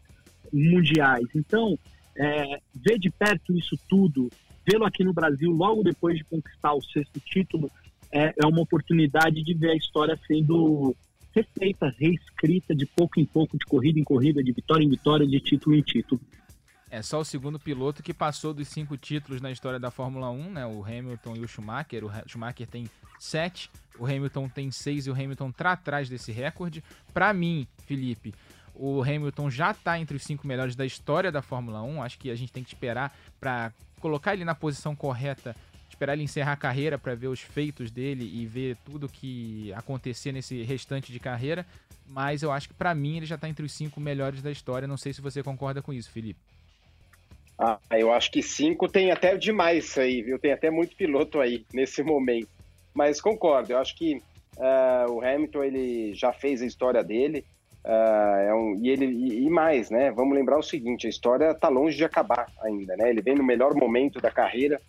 mundiais. 0.51 1.27
Então, 1.33 1.77
é, 2.15 2.59
ver 2.75 2.99
de 2.99 3.09
perto 3.09 3.57
isso 3.57 3.75
tudo, 3.89 4.29
vê-lo 4.65 4.86
aqui 4.86 5.04
no 5.04 5.13
Brasil 5.13 5.51
logo 5.51 5.83
depois 5.83 6.18
de 6.18 6.24
conquistar 6.24 6.74
o 6.74 6.81
sexto 6.81 7.19
título 7.19 7.71
é, 8.12 8.33
é 8.42 8.45
uma 8.45 8.62
oportunidade 8.62 9.44
de 9.44 9.54
ver 9.54 9.71
a 9.71 9.75
história 9.75 10.18
sendo 10.27 10.95
refeita, 11.36 11.94
reescrita 11.98 12.75
de 12.75 12.86
pouco 12.86 13.19
em 13.19 13.25
pouco, 13.25 13.57
de 13.57 13.65
corrida 13.65 14.00
em 14.00 14.04
corrida, 14.04 14.44
de 14.44 14.51
vitória 14.51 14.83
em 14.83 14.89
vitória, 14.89 15.25
de 15.25 15.39
título 15.39 15.75
em 15.75 15.81
título. 15.81 16.21
É 16.92 17.01
só 17.01 17.19
o 17.19 17.25
segundo 17.25 17.60
piloto 17.60 18.04
que 18.04 18.13
passou 18.13 18.54
dos 18.54 18.68
cinco 18.68 18.95
títulos 18.95 19.42
na 19.42 19.51
história 19.51 19.80
da 19.80 19.89
Fórmula 19.89 20.30
1, 20.30 20.51
né? 20.51 20.66
O 20.68 20.86
Hamilton 20.86 21.38
e 21.38 21.39
o 21.39 21.48
Schumacher. 21.48 22.06
O 22.06 22.12
Schumacher 22.27 22.68
tem 22.68 22.88
sete, 23.19 23.68
o 23.98 24.06
Hamilton 24.06 24.48
tem 24.48 24.69
seis 24.69 25.07
e 25.07 25.09
o 25.09 25.13
Hamilton 25.13 25.51
tá 25.51 25.71
atrás 25.71 26.07
desse 26.07 26.31
recorde. 26.31 26.83
Para 27.12 27.33
mim, 27.33 27.68
Felipe, 27.88 28.31
o 28.75 29.02
Hamilton 29.02 29.49
já 29.49 29.71
está 29.71 29.99
entre 29.99 30.18
os 30.18 30.23
cinco 30.23 30.45
melhores 30.45 30.76
da 30.76 30.85
história 30.85 31.31
da 31.31 31.42
Fórmula 31.42 31.81
1. 31.81 32.04
Acho 32.04 32.19
que 32.19 32.30
a 32.30 32.35
gente 32.35 32.54
tem 32.54 32.64
que 32.64 32.69
esperar 32.69 33.11
para 33.40 33.73
colocar 34.04 34.33
ele 34.33 34.44
na 34.44 34.54
posição 34.54 34.94
correta, 34.94 35.56
esperar 35.90 36.12
ele 36.12 36.24
encerrar 36.24 36.52
a 36.52 36.57
carreira 36.57 37.00
para 37.00 37.16
ver 37.16 37.28
os 37.28 37.40
feitos 37.40 37.90
dele 37.90 38.30
e 38.33 38.45
ver 38.45 38.76
tudo 38.83 39.07
que 39.07 39.72
acontecer 39.72 40.33
nesse 40.33 40.62
restante 40.62 41.10
de 41.10 41.22
carreira. 41.22 41.66
Mas 42.10 42.44
eu 42.44 42.52
acho 42.52 42.68
que 42.68 42.74
para 42.74 42.94
mim 42.94 43.16
ele 43.16 43.26
já 43.26 43.36
está 43.36 43.48
entre 43.48 43.66
os 43.66 43.72
cinco 43.72 44.02
melhores 44.02 44.42
da 44.42 44.52
história. 44.52 44.86
Não 44.86 44.98
sei 44.98 45.14
se 45.14 45.22
você 45.22 45.42
concorda 45.42 45.81
com 45.81 45.94
isso, 45.94 46.12
Felipe. 46.12 46.40
Ah, 47.57 47.80
eu 47.92 48.12
acho 48.12 48.30
que 48.30 48.44
cinco 48.44 48.90
tem 48.90 49.10
até 49.10 49.38
demais 49.38 49.98
aí, 49.98 50.22
viu? 50.22 50.38
Tem 50.38 50.52
até 50.52 50.69
muito 50.69 50.98
piloto 50.98 51.40
aí 51.40 51.66
nesse 51.74 52.04
momento. 52.04 52.50
Mas 52.94 53.22
concordo, 53.22 53.72
eu 53.72 53.78
acho 53.78 53.95
que 53.95 54.22
uh, 54.57 55.12
o 55.12 55.22
Hamilton 55.22 55.64
ele 55.64 56.14
já 56.14 56.33
fez 56.33 56.62
a 56.62 56.66
história 56.66 57.02
dele. 57.02 57.45
Uh, 57.85 58.40
é 58.47 58.56
um, 58.56 58.80
e 58.81 58.90
ele 58.90 59.06
e, 59.06 59.45
e, 59.45 59.49
mais, 59.49 59.90
né? 59.90 60.09
Vamos 60.11 60.35
lembrar 60.35 60.57
o 60.57 60.63
seguinte: 60.63 61.06
a 61.06 61.09
história 61.09 61.52
está 61.52 61.68
longe 61.68 61.97
de 61.97 62.06
acabar 62.06 62.47
ainda, 62.61 62.95
né? 62.95 63.09
Ele 63.09 63.21
vem 63.21 63.35
no 63.35 63.44
melhor 63.44 63.75
momento 63.75 64.21
da 64.21 64.31
carreira, 64.31 64.80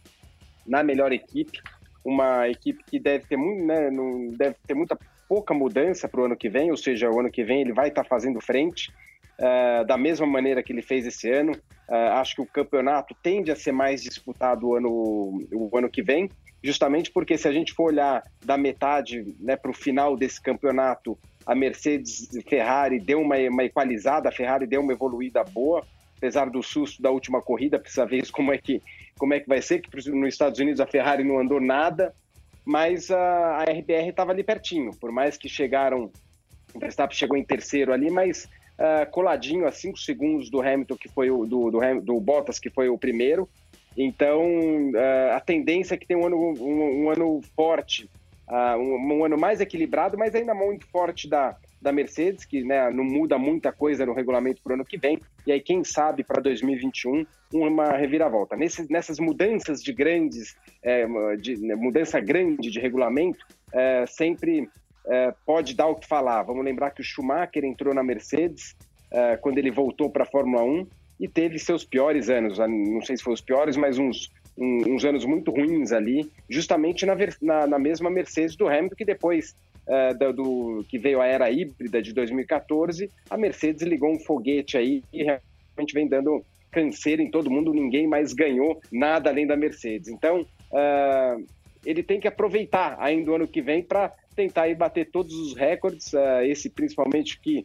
na 0.65 0.83
melhor 0.83 1.13
equipe, 1.13 1.61
uma 2.05 2.49
equipe 2.49 2.85
que 2.85 3.01
deve 3.01 3.27
ter 3.27 3.37
muito, 3.37 3.65
né? 3.65 3.91
Não, 3.91 4.29
deve 4.29 4.57
ter 4.67 4.75
muita 4.75 4.97
pouca 5.29 5.53
mudança 5.53 6.09
para 6.09 6.21
o 6.21 6.25
ano 6.25 6.37
que 6.37 6.49
vem, 6.49 6.71
ou 6.71 6.77
seja, 6.77 7.11
o 7.11 7.19
ano 7.19 7.31
que 7.31 7.43
vem 7.43 7.63
ele 7.63 7.73
vai 7.73 7.89
estar 7.89 8.05
tá 8.05 8.09
fazendo 8.09 8.41
frente 8.41 8.93
uh, 9.41 9.85
da 9.85 9.97
mesma 9.97 10.27
maneira 10.27 10.63
que 10.63 10.73
ele 10.73 10.83
fez 10.83 11.05
esse 11.07 11.29
ano. 11.31 11.53
Uh, 11.89 12.13
acho 12.15 12.37
que 12.37 12.43
o 12.43 12.47
campeonato 12.47 13.15
tende 13.23 13.51
a 13.51 13.57
ser 13.57 13.73
mais 13.73 14.03
disputado 14.03 14.69
o 14.69 14.77
ano, 14.77 14.89
o 15.53 15.77
ano 15.77 15.91
que 15.91 16.03
vem, 16.03 16.31
justamente 16.63 17.11
porque 17.11 17.37
se 17.37 17.49
a 17.49 17.53
gente 17.53 17.73
for 17.73 17.93
olhar 17.93 18.23
da 18.45 18.57
metade 18.57 19.35
né, 19.41 19.57
para 19.57 19.71
o 19.71 19.75
final 19.75 20.17
desse 20.17 20.41
campeonato 20.41 21.19
a 21.47 21.55
Mercedes 21.55 22.29
Ferrari 22.49 22.99
deu 22.99 23.21
uma, 23.21 23.37
uma 23.37 23.65
equalizada, 23.65 24.29
a 24.29 24.33
Ferrari 24.33 24.67
deu 24.67 24.81
uma 24.81 24.93
evoluída 24.93 25.45
boa, 25.45 25.85
apesar 26.17 26.49
do 26.49 26.63
susto 26.63 27.03
da 27.03 27.11
última 27.11 27.43
corrida, 27.43 27.79
precisa 27.79 28.07
ver 28.07 28.31
como 28.31 28.53
é 28.53 28.59
que, 28.59 28.83
como 29.19 29.35
é 29.35 29.41
que 29.41 29.49
vai 29.49 29.61
ser, 29.61 29.81
que 29.81 30.11
nos 30.11 30.29
Estados 30.29 30.59
Unidos 30.59 30.81
a 30.81 30.87
Ferrari 30.87 31.23
não 31.23 31.39
andou 31.39 31.61
nada, 31.61 32.15
mas 32.65 33.11
a, 33.11 33.59
a 33.59 33.63
RBR 33.65 34.09
estava 34.09 34.33
ali 34.33 34.43
pertinho, 34.43 34.93
por 34.97 35.13
mais 35.13 35.37
que 35.37 35.49
chegaram, 35.49 36.11
o 36.73 36.79
Verstappen 36.79 37.17
chegou 37.17 37.37
em 37.37 37.45
terceiro 37.45 37.93
ali, 37.93 38.11
mas 38.11 38.49
uh, 38.79 39.11
coladinho 39.11 39.67
a 39.67 39.73
cinco 39.73 39.99
segundos 39.99 40.51
do 40.51 40.63
Hamilton, 40.63 40.97
que 40.97 41.09
foi 41.09 41.31
o 41.31 41.45
do, 41.45 41.71
do, 41.71 42.01
do 42.01 42.21
Bottas, 42.21 42.59
que 42.59 42.71
foi 42.71 42.89
o 42.89 42.97
primeiro, 42.97 43.49
Então, 43.97 44.43
uh, 44.91 45.35
a 45.35 45.41
tendência 45.41 45.95
é 45.95 45.99
que 45.99 46.07
tem 46.07 46.17
um 46.17 46.27
ano, 46.27 46.37
um, 46.37 47.05
um 47.05 47.11
ano 47.11 47.41
forte, 47.55 48.09
uh, 48.49 48.79
um, 48.79 49.19
um, 49.19 49.25
ano 49.25 49.39
mais 49.39 49.61
equilibrado, 49.61 50.17
mas 50.19 50.35
ainda 50.35 50.55
muito 50.55 50.87
forte 50.89 51.29
da, 51.29 51.57
da 51.81 51.93
Mercedes, 51.93 52.45
que 52.45 52.65
né, 52.65 52.91
não 52.91 53.05
muda 53.05 53.39
muita 53.39 53.73
coisa 53.73 54.07
no 54.07 54.13
regulamento 54.13 54.63
para 54.63 54.73
o 54.73 54.75
ano 54.75 54.85
que 54.85 54.99
vem. 54.99 55.19
E 55.47 55.53
aí, 55.53 55.61
quem 55.61 55.85
sabe, 55.85 56.25
para 56.25 56.41
2021, 56.41 57.27
uma 57.53 57.93
reviravolta. 57.93 58.57
Nesses, 58.57 58.89
nessas 58.89 59.19
mudanças 59.19 59.83
de 59.83 59.93
grandes, 59.93 60.57
é, 60.83 61.07
de, 61.37 61.57
né, 61.59 61.75
mudança 61.75 62.21
grande 62.21 62.71
de 62.71 62.81
regulamento, 62.81 63.45
é, 63.73 64.05
sempre 64.07 64.69
é, 65.07 65.35
pode 65.45 65.75
dar 65.75 65.87
o 65.87 65.97
que 65.97 66.07
falar. 66.07 66.43
Vamos 66.43 66.65
lembrar 66.65 66.91
que 66.91 67.01
o 67.01 67.05
Schumacher 67.05 67.65
entrou 67.65 67.95
na 67.95 68.03
Mercedes 68.03 68.75
é, 69.11 69.37
quando 69.37 69.59
ele 69.59 69.71
voltou 69.71 70.11
para 70.11 70.25
a 70.25 70.27
Fórmula 70.27 70.63
1 70.65 70.87
e 71.21 71.29
teve 71.29 71.59
seus 71.59 71.85
piores 71.85 72.29
anos, 72.29 72.59
não 72.59 73.01
sei 73.03 73.17
se 73.17 73.23
foram 73.23 73.35
os 73.35 73.41
piores, 73.41 73.77
mas 73.77 73.99
uns, 73.99 74.33
uns 74.57 75.05
anos 75.05 75.25
muito 75.25 75.51
ruins 75.51 75.93
ali, 75.93 76.31
justamente 76.49 77.05
na, 77.05 77.17
na, 77.43 77.67
na 77.67 77.79
mesma 77.79 78.11
Mercedes 78.11 78.57
do 78.57 78.69
Hamilton, 78.69 78.95
que 78.97 79.05
depois 79.05 79.57
uh, 79.87 80.17
do, 80.17 80.33
do, 80.33 80.85
que 80.89 80.99
veio 80.99 81.21
a 81.21 81.27
era 81.27 81.51
híbrida 81.51 82.01
de 82.01 82.13
2014, 82.13 83.11
a 83.29 83.37
Mercedes 83.37 83.83
ligou 83.83 84.13
um 84.13 84.19
foguete 84.19 84.77
aí 84.77 85.03
e 85.13 85.25
realmente 85.25 85.93
vem 85.93 86.07
dando 86.07 86.45
canseira 86.71 87.23
em 87.23 87.31
todo 87.31 87.51
mundo, 87.51 87.73
ninguém 87.73 88.07
mais 88.07 88.33
ganhou 88.33 88.81
nada 88.91 89.31
além 89.31 89.47
da 89.47 89.57
Mercedes. 89.57 90.09
Então, 90.09 90.41
uh, 90.41 91.45
ele 91.85 92.03
tem 92.03 92.19
que 92.19 92.29
aproveitar 92.29 92.97
ainda 92.99 93.31
o 93.31 93.35
ano 93.35 93.47
que 93.47 93.63
vem 93.63 93.83
para 93.83 94.13
tentar 94.35 94.63
aí 94.63 94.75
bater 94.75 95.11
todos 95.11 95.35
os 95.35 95.55
recordes, 95.55 96.13
uh, 96.13 96.43
esse 96.43 96.69
principalmente 96.69 97.39
que 97.41 97.65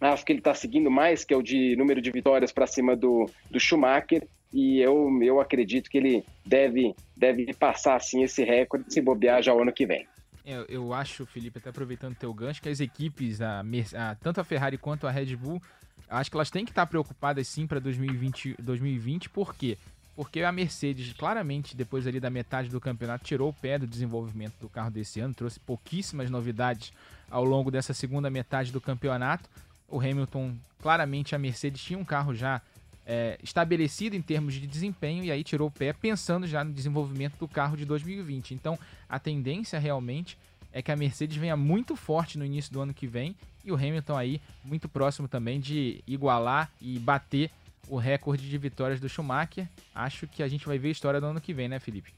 acho 0.00 0.24
que 0.24 0.32
ele 0.32 0.38
está 0.38 0.54
seguindo 0.54 0.90
mais, 0.90 1.24
que 1.24 1.34
é 1.34 1.36
o 1.36 1.42
de 1.42 1.74
número 1.76 2.00
de 2.00 2.10
vitórias 2.10 2.52
para 2.52 2.66
cima 2.66 2.94
do, 2.94 3.28
do 3.50 3.58
Schumacher, 3.58 4.26
e 4.52 4.80
eu, 4.80 5.10
eu 5.22 5.40
acredito 5.40 5.90
que 5.90 5.98
ele 5.98 6.24
deve, 6.44 6.94
deve 7.16 7.52
passar 7.54 7.96
assim 7.96 8.22
esse 8.22 8.44
recorde 8.44 8.92
se 8.92 9.00
bobear 9.00 9.42
já 9.42 9.54
o 9.54 9.60
ano 9.60 9.72
que 9.72 9.86
vem. 9.86 10.06
Eu, 10.44 10.64
eu 10.68 10.94
acho, 10.94 11.26
Felipe, 11.26 11.58
até 11.58 11.68
aproveitando 11.68 12.12
o 12.12 12.16
teu 12.16 12.32
gancho, 12.32 12.62
que 12.62 12.68
as 12.68 12.80
equipes, 12.80 13.40
a, 13.42 13.60
a, 13.60 14.14
tanto 14.14 14.40
a 14.40 14.44
Ferrari 14.44 14.78
quanto 14.78 15.06
a 15.06 15.10
Red 15.10 15.36
Bull, 15.36 15.60
acho 16.08 16.30
que 16.30 16.36
elas 16.36 16.50
têm 16.50 16.64
que 16.64 16.70
estar 16.70 16.86
preocupadas 16.86 17.46
sim 17.46 17.66
para 17.66 17.78
2020, 17.78 18.56
2020, 18.58 19.28
por 19.28 19.54
quê? 19.54 19.76
Porque 20.16 20.42
a 20.42 20.50
Mercedes, 20.50 21.12
claramente, 21.12 21.76
depois 21.76 22.06
ali 22.06 22.18
da 22.18 22.30
metade 22.30 22.70
do 22.70 22.80
campeonato, 22.80 23.24
tirou 23.24 23.50
o 23.50 23.52
pé 23.52 23.78
do 23.78 23.86
desenvolvimento 23.86 24.54
do 24.58 24.68
carro 24.68 24.90
desse 24.90 25.20
ano, 25.20 25.34
trouxe 25.34 25.60
pouquíssimas 25.60 26.30
novidades 26.30 26.92
ao 27.30 27.44
longo 27.44 27.70
dessa 27.70 27.92
segunda 27.92 28.30
metade 28.30 28.72
do 28.72 28.80
campeonato 28.80 29.48
o 29.88 29.98
Hamilton, 29.98 30.54
claramente 30.80 31.34
a 31.34 31.38
Mercedes 31.38 31.82
tinha 31.82 31.98
um 31.98 32.04
carro 32.04 32.34
já 32.34 32.60
é, 33.08 33.38
estabelecido 33.42 34.14
em 34.14 34.20
termos 34.20 34.52
de 34.52 34.66
desempenho 34.66 35.24
e 35.24 35.32
aí 35.32 35.42
tirou 35.42 35.68
o 35.68 35.70
pé 35.70 35.94
pensando 35.94 36.46
já 36.46 36.62
no 36.62 36.70
desenvolvimento 36.70 37.38
do 37.38 37.48
carro 37.48 37.74
de 37.74 37.86
2020. 37.86 38.52
Então 38.52 38.78
a 39.08 39.18
tendência 39.18 39.78
realmente 39.78 40.36
é 40.70 40.82
que 40.82 40.92
a 40.92 40.96
Mercedes 40.96 41.38
venha 41.38 41.56
muito 41.56 41.96
forte 41.96 42.36
no 42.36 42.44
início 42.44 42.70
do 42.70 42.82
ano 42.82 42.92
que 42.92 43.06
vem 43.06 43.34
e 43.64 43.72
o 43.72 43.74
Hamilton 43.74 44.14
aí 44.14 44.42
muito 44.62 44.90
próximo 44.90 45.26
também 45.26 45.58
de 45.58 46.04
igualar 46.06 46.70
e 46.82 46.98
bater 46.98 47.50
o 47.88 47.96
recorde 47.96 48.46
de 48.46 48.58
vitórias 48.58 49.00
do 49.00 49.08
Schumacher. 49.08 49.66
Acho 49.94 50.26
que 50.26 50.42
a 50.42 50.48
gente 50.48 50.66
vai 50.66 50.76
ver 50.76 50.88
a 50.88 50.92
história 50.92 51.18
do 51.18 51.26
ano 51.26 51.40
que 51.40 51.54
vem, 51.54 51.68
né, 51.68 51.80
Felipe? 51.80 52.12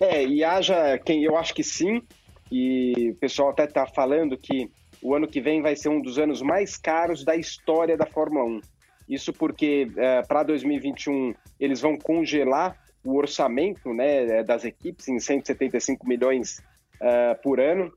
É, 0.00 0.24
e 0.24 0.42
haja 0.42 0.98
quem 0.98 1.22
eu 1.22 1.36
acho 1.36 1.54
que 1.54 1.62
sim, 1.62 2.02
e 2.50 3.10
o 3.10 3.14
pessoal 3.16 3.50
até 3.50 3.66
tá 3.66 3.86
falando 3.86 4.38
que 4.38 4.70
o 5.02 5.14
ano 5.14 5.28
que 5.28 5.40
vem 5.40 5.60
vai 5.60 5.76
ser 5.76 5.90
um 5.90 6.00
dos 6.00 6.18
anos 6.18 6.40
mais 6.40 6.78
caros 6.78 7.24
da 7.24 7.36
história 7.36 7.96
da 7.96 8.06
Fórmula 8.06 8.44
1. 8.44 8.60
Isso 9.08 9.32
porque 9.32 9.90
é, 9.96 10.22
para 10.22 10.42
2021 10.42 11.34
eles 11.60 11.80
vão 11.80 11.96
congelar 11.96 12.76
o 13.04 13.16
orçamento 13.16 13.94
né, 13.94 14.42
das 14.42 14.64
equipes 14.64 15.06
em 15.08 15.18
175 15.20 16.06
milhões 16.06 16.60
uh, 16.96 17.40
por 17.40 17.60
ano. 17.60 17.92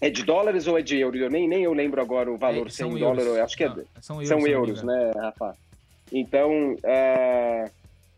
É 0.00 0.10
de 0.10 0.22
dólares 0.22 0.66
ou 0.66 0.78
é 0.78 0.82
de 0.82 0.98
euros? 0.98 1.18
Eu 1.18 1.30
nem, 1.30 1.48
nem 1.48 1.64
eu 1.64 1.72
lembro 1.72 2.00
agora 2.00 2.30
o 2.30 2.36
valor, 2.36 2.66
é, 2.66 2.70
se 2.70 2.82
é 2.82 2.86
em 2.86 2.98
dólar, 2.98 3.42
acho 3.42 3.56
que 3.56 3.64
é, 3.64 3.68
Não, 3.68 3.84
são 4.02 4.16
euros, 4.16 4.28
são 4.28 4.46
euros 4.46 4.82
né, 4.82 5.12
Rafa? 5.16 5.56
Então, 6.12 6.76
é, 6.84 7.70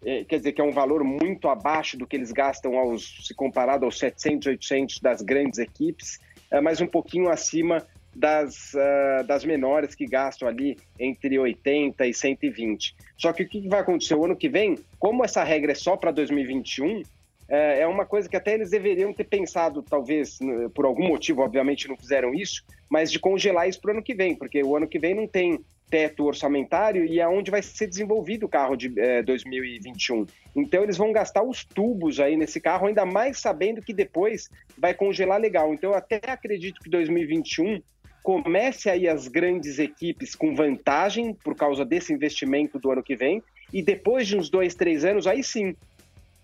é, 0.05 0.25
quer 0.25 0.39
dizer 0.39 0.53
que 0.53 0.61
é 0.61 0.65
um 0.65 0.73
valor 0.73 1.05
muito 1.05 1.49
abaixo 1.49 1.97
do 1.97 2.07
que 2.07 2.17
eles 2.17 2.33
gastam 2.33 2.77
aos, 2.77 3.27
se 3.27 3.35
comparado 3.35 3.85
aos 3.85 3.99
700, 3.99 4.49
800 4.49 5.01
das 5.01 5.23
grandes 5.23 5.59
equipes, 5.59 6.19
é, 6.51 6.61
mas 6.61 6.81
um 6.81 6.87
pouquinho 6.87 7.31
acima 7.31 7.87
das, 8.17 8.73
uh, 8.73 9.25
das 9.27 9.45
menores 9.45 9.95
que 9.95 10.07
gastam 10.07 10.49
ali 10.49 10.79
entre 10.99 11.39
80 11.39 12.07
e 12.07 12.15
120. 12.15 12.97
Só 13.19 13.33
que 13.33 13.43
o 13.43 13.49
que 13.49 13.69
vai 13.69 13.81
acontecer 13.81 14.15
o 14.15 14.25
ano 14.25 14.35
que 14.35 14.49
vem, 14.49 14.79
como 14.99 15.23
essa 15.23 15.45
regra 15.45 15.73
é 15.73 15.75
só 15.75 15.97
para 15.97 16.11
2021, 16.11 17.03
é, 17.49 17.81
é 17.81 17.87
uma 17.87 18.07
coisa 18.07 18.29
que 18.29 18.37
até 18.37 18.55
eles 18.55 18.71
deveriam 18.71 19.13
ter 19.13 19.25
pensado, 19.25 19.83
talvez, 19.83 20.39
por 20.75 20.87
algum 20.87 21.07
motivo, 21.07 21.43
obviamente 21.43 21.89
não 21.89 21.97
fizeram 21.97 22.35
isso, 22.35 22.65
mas 22.89 23.13
de 23.13 23.19
congelar 23.19 23.69
isso 23.69 23.81
para 23.81 23.91
o 23.91 23.95
ano 23.95 24.03
que 24.03 24.15
vem, 24.15 24.35
porque 24.35 24.63
o 24.63 24.75
ano 24.75 24.89
que 24.89 24.99
vem 24.99 25.15
não 25.15 25.29
tem 25.29 25.61
teto 25.89 26.25
orçamentário 26.25 27.05
e 27.05 27.21
é 27.21 27.29
onde 27.29 27.51
vai 27.51 27.63
ser 27.63 27.87
desenvolvido 27.87 28.47
o 28.47 28.49
carro 28.49 28.77
de 28.77 28.93
é, 28.99 29.23
2021. 29.23 30.27
Então 30.55 30.83
eles 30.83 30.97
vão 30.97 31.13
gastar 31.13 31.43
os 31.43 31.65
tubos 31.65 32.19
aí 32.19 32.37
nesse 32.37 32.61
carro, 32.61 32.87
ainda 32.87 33.05
mais 33.05 33.39
sabendo 33.39 33.83
que 33.83 33.93
depois 33.93 34.51
vai 34.77 34.95
congelar 34.95 35.41
legal. 35.41 35.73
Então 35.73 35.91
eu 35.91 35.97
até 35.97 36.21
acredito 36.27 36.81
que 36.81 36.91
2021 36.91 37.81
comece 38.27 38.91
aí 38.91 39.07
as 39.07 39.29
grandes 39.29 39.79
equipes 39.79 40.35
com 40.35 40.53
vantagem 40.53 41.33
por 41.33 41.55
causa 41.55 41.85
desse 41.85 42.13
investimento 42.13 42.77
do 42.77 42.91
ano 42.91 43.01
que 43.01 43.15
vem, 43.15 43.41
e 43.73 43.81
depois 43.81 44.27
de 44.27 44.37
uns 44.37 44.51
dois, 44.51 44.75
três 44.75 45.05
anos, 45.05 45.29
aí 45.29 45.45
sim, 45.45 45.77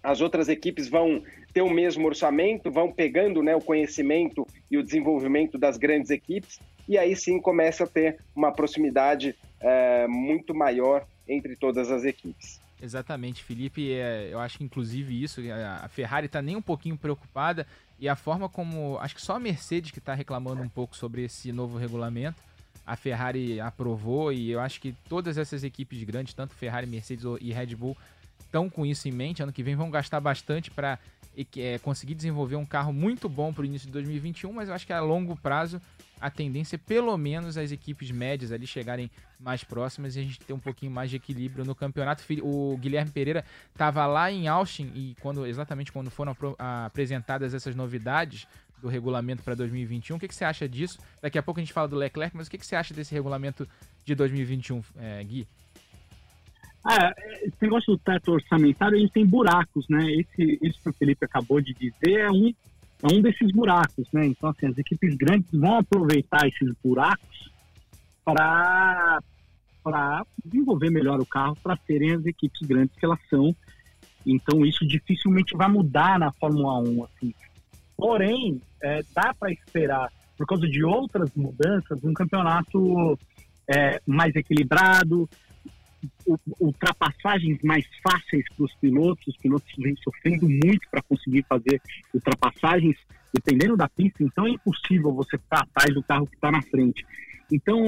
as 0.01 0.21
outras 0.21 0.49
equipes 0.49 0.87
vão 0.89 1.25
ter 1.53 1.61
o 1.61 1.69
mesmo 1.69 2.07
orçamento, 2.07 2.71
vão 2.71 2.93
pegando 2.93 3.43
né, 3.43 3.57
o 3.57 3.61
conhecimento 3.61 4.47
e 4.71 4.79
o 4.79 4.83
desenvolvimento 4.83 5.59
das 5.59 5.77
grandes 5.77 6.13
equipes, 6.13 6.61
e 6.89 6.97
aí 6.97 7.17
sim 7.17 7.41
começa 7.41 7.83
a 7.83 7.89
ter 7.89 8.17
uma 8.33 8.53
proximidade 8.53 9.35
é, 9.59 10.07
muito 10.07 10.55
maior 10.55 11.05
entre 11.27 11.57
todas 11.57 11.91
as 11.91 12.05
equipes. 12.05 12.61
Exatamente, 12.81 13.43
Felipe. 13.43 13.93
É, 13.93 14.29
eu 14.31 14.39
acho 14.39 14.59
que 14.59 14.65
inclusive 14.65 15.21
isso, 15.21 15.41
a 15.83 15.89
Ferrari 15.89 16.27
está 16.27 16.41
nem 16.41 16.55
um 16.55 16.63
pouquinho 16.63 16.97
preocupada 16.97 17.67
e 18.03 18.09
a 18.09 18.17
forma 18.17 18.49
como. 18.49 18.99
Acho 18.99 19.15
que 19.15 19.23
só 19.23 19.37
a 19.37 19.39
Mercedes 19.39 19.93
que 19.93 20.01
está 20.01 20.13
reclamando 20.13 20.61
um 20.61 20.69
pouco 20.69 20.97
sobre 20.97 21.23
esse 21.23 21.53
novo 21.53 21.79
regulamento. 21.79 22.43
A 22.85 22.97
Ferrari 22.97 23.61
aprovou 23.61 24.33
e 24.33 24.51
eu 24.51 24.59
acho 24.59 24.81
que 24.81 24.93
todas 25.09 25.39
essas 25.39 25.63
equipes 25.63 26.03
grandes, 26.03 26.35
tanto 26.35 26.53
Ferrari, 26.53 26.85
Mercedes 26.85 27.25
e 27.41 27.53
Red 27.53 27.77
Bull, 27.77 27.97
estão 28.41 28.69
com 28.69 28.85
isso 28.85 29.07
em 29.07 29.13
mente. 29.13 29.41
Ano 29.41 29.53
que 29.53 29.63
vem 29.63 29.77
vão 29.77 29.89
gastar 29.89 30.19
bastante 30.19 30.69
para 30.69 30.99
é, 31.57 31.79
conseguir 31.79 32.15
desenvolver 32.15 32.57
um 32.57 32.67
carro 32.67 32.93
muito 32.93 33.29
bom 33.29 33.53
para 33.53 33.63
o 33.63 33.65
início 33.65 33.87
de 33.87 33.93
2021, 33.93 34.53
mas 34.53 34.69
eu 34.69 34.75
acho 34.75 34.87
que 34.87 34.93
a 34.93 35.01
longo 35.01 35.37
prazo 35.37 35.81
a 36.23 36.31
tendência 36.31 36.77
é 36.77 36.79
pelo 36.79 37.17
menos 37.19 37.59
as 37.59 37.73
equipes 37.73 38.13
médias 38.13 38.53
ali 38.53 38.65
chegarem 38.65 39.11
mais 39.41 39.65
próximas 39.65 40.15
e 40.15 40.21
a 40.21 40.23
gente 40.23 40.39
ter 40.39 40.53
um 40.53 40.59
pouquinho 40.59 40.93
mais 40.93 41.11
de 41.11 41.17
equilíbrio 41.17 41.65
no 41.65 41.75
campeonato. 41.75 42.23
O 42.43 42.77
Guilherme 42.77 43.11
Pereira 43.11 43.45
estava 43.73 44.07
lá 44.07 44.31
em 44.31 44.47
Austin 44.47 44.93
e 44.95 45.17
quando 45.21 45.45
exatamente 45.45 45.91
quando 45.91 46.11
foram 46.11 46.37
apresentadas 46.59 47.55
essas 47.55 47.75
novidades 47.75 48.47
do 48.81 48.89
regulamento 48.89 49.43
para 49.43 49.55
2021, 49.55 50.17
o 50.17 50.21
que, 50.21 50.29
que, 50.29 50.35
você 50.35 50.45
acha 50.45 50.69
disso? 50.69 50.99
Daqui 51.21 51.39
a 51.39 51.43
pouco 51.43 51.59
a 51.59 51.63
gente 51.63 51.73
fala 51.73 51.89
do 51.89 51.97
Leclerc, 51.97 52.37
mas 52.37 52.47
o 52.47 52.51
que, 52.51 52.59
que 52.59 52.67
você 52.67 52.77
acha 52.77 52.93
desse 52.95 53.15
regulamento 53.15 53.69
de 54.05 54.15
2021, 54.15 54.83
é, 54.97 55.25
Gui? 55.25 55.47
Ah, 56.85 57.15
esse 57.43 57.57
negócio 57.63 57.93
do 57.93 57.99
teto 57.99 58.33
orçamentário, 58.33 58.97
ele 58.97 59.09
tem 59.09 59.25
buracos, 59.25 59.87
né? 59.89 60.05
Esse, 60.13 60.59
isso 60.63 60.81
que 60.83 60.89
o 60.89 60.93
Felipe 60.93 61.25
acabou 61.25 61.61
de 61.61 61.73
dizer 61.75 62.21
é 62.21 62.31
um 62.31 62.53
é 63.03 63.13
um 63.13 63.21
desses 63.21 63.51
buracos, 63.51 64.07
né? 64.13 64.27
Então, 64.27 64.51
assim, 64.51 64.67
as 64.67 64.79
equipes 64.79 65.17
grandes 65.17 65.51
vão 65.53 65.79
aproveitar 65.79 66.47
esses 66.47 66.73
buracos 66.83 67.51
para 68.25 69.21
desenvolver 70.45 70.91
melhor 70.91 71.21
o 71.21 71.27
carro, 71.27 71.57
para 71.61 71.77
serem 71.85 72.13
as 72.13 72.25
equipes 72.25 72.63
grandes 72.63 72.97
que 72.97 73.05
elas 73.05 73.19
são. 73.29 73.55
Então, 74.25 74.65
isso 74.65 74.87
dificilmente 74.87 75.57
vai 75.57 75.69
mudar 75.69 76.17
na 76.17 76.31
Fórmula 76.31 76.79
1, 76.79 77.05
assim. 77.05 77.35
Porém, 77.97 78.61
é, 78.81 79.03
dá 79.13 79.35
para 79.35 79.51
esperar, 79.51 80.09
por 80.39 80.47
causa 80.47 80.69
de 80.69 80.85
outras 80.85 81.31
mudanças, 81.35 82.05
um 82.05 82.15
campeonato 82.15 83.19
é, 83.69 84.01
mais 84.07 84.35
equilibrado, 84.37 85.29
ultrapassagens 86.61 87.59
mais 87.63 87.85
fáceis 88.03 88.45
para 88.55 88.65
os 88.65 88.75
pilotos. 88.77 89.27
Os 89.27 89.37
pilotos 89.37 89.73
vêm 89.79 89.95
sofrendo 89.97 90.49
muito 90.49 90.89
para 90.91 91.03
conseguir 91.03 91.45
fazer 91.49 91.81
ultrapassagens, 92.15 92.97
dependendo 93.33 93.77
da 93.77 93.89
pista. 93.89 94.23
Então 94.23 94.47
é 94.47 94.51
impossível 94.51 95.13
você 95.13 95.39
ficar 95.39 95.63
atrás 95.63 95.95
do 95.95 96.03
carro 96.03 96.27
que 96.27 96.35
está 96.35 96.51
na 96.51 96.63
frente. 96.63 97.05
Então, 97.53 97.79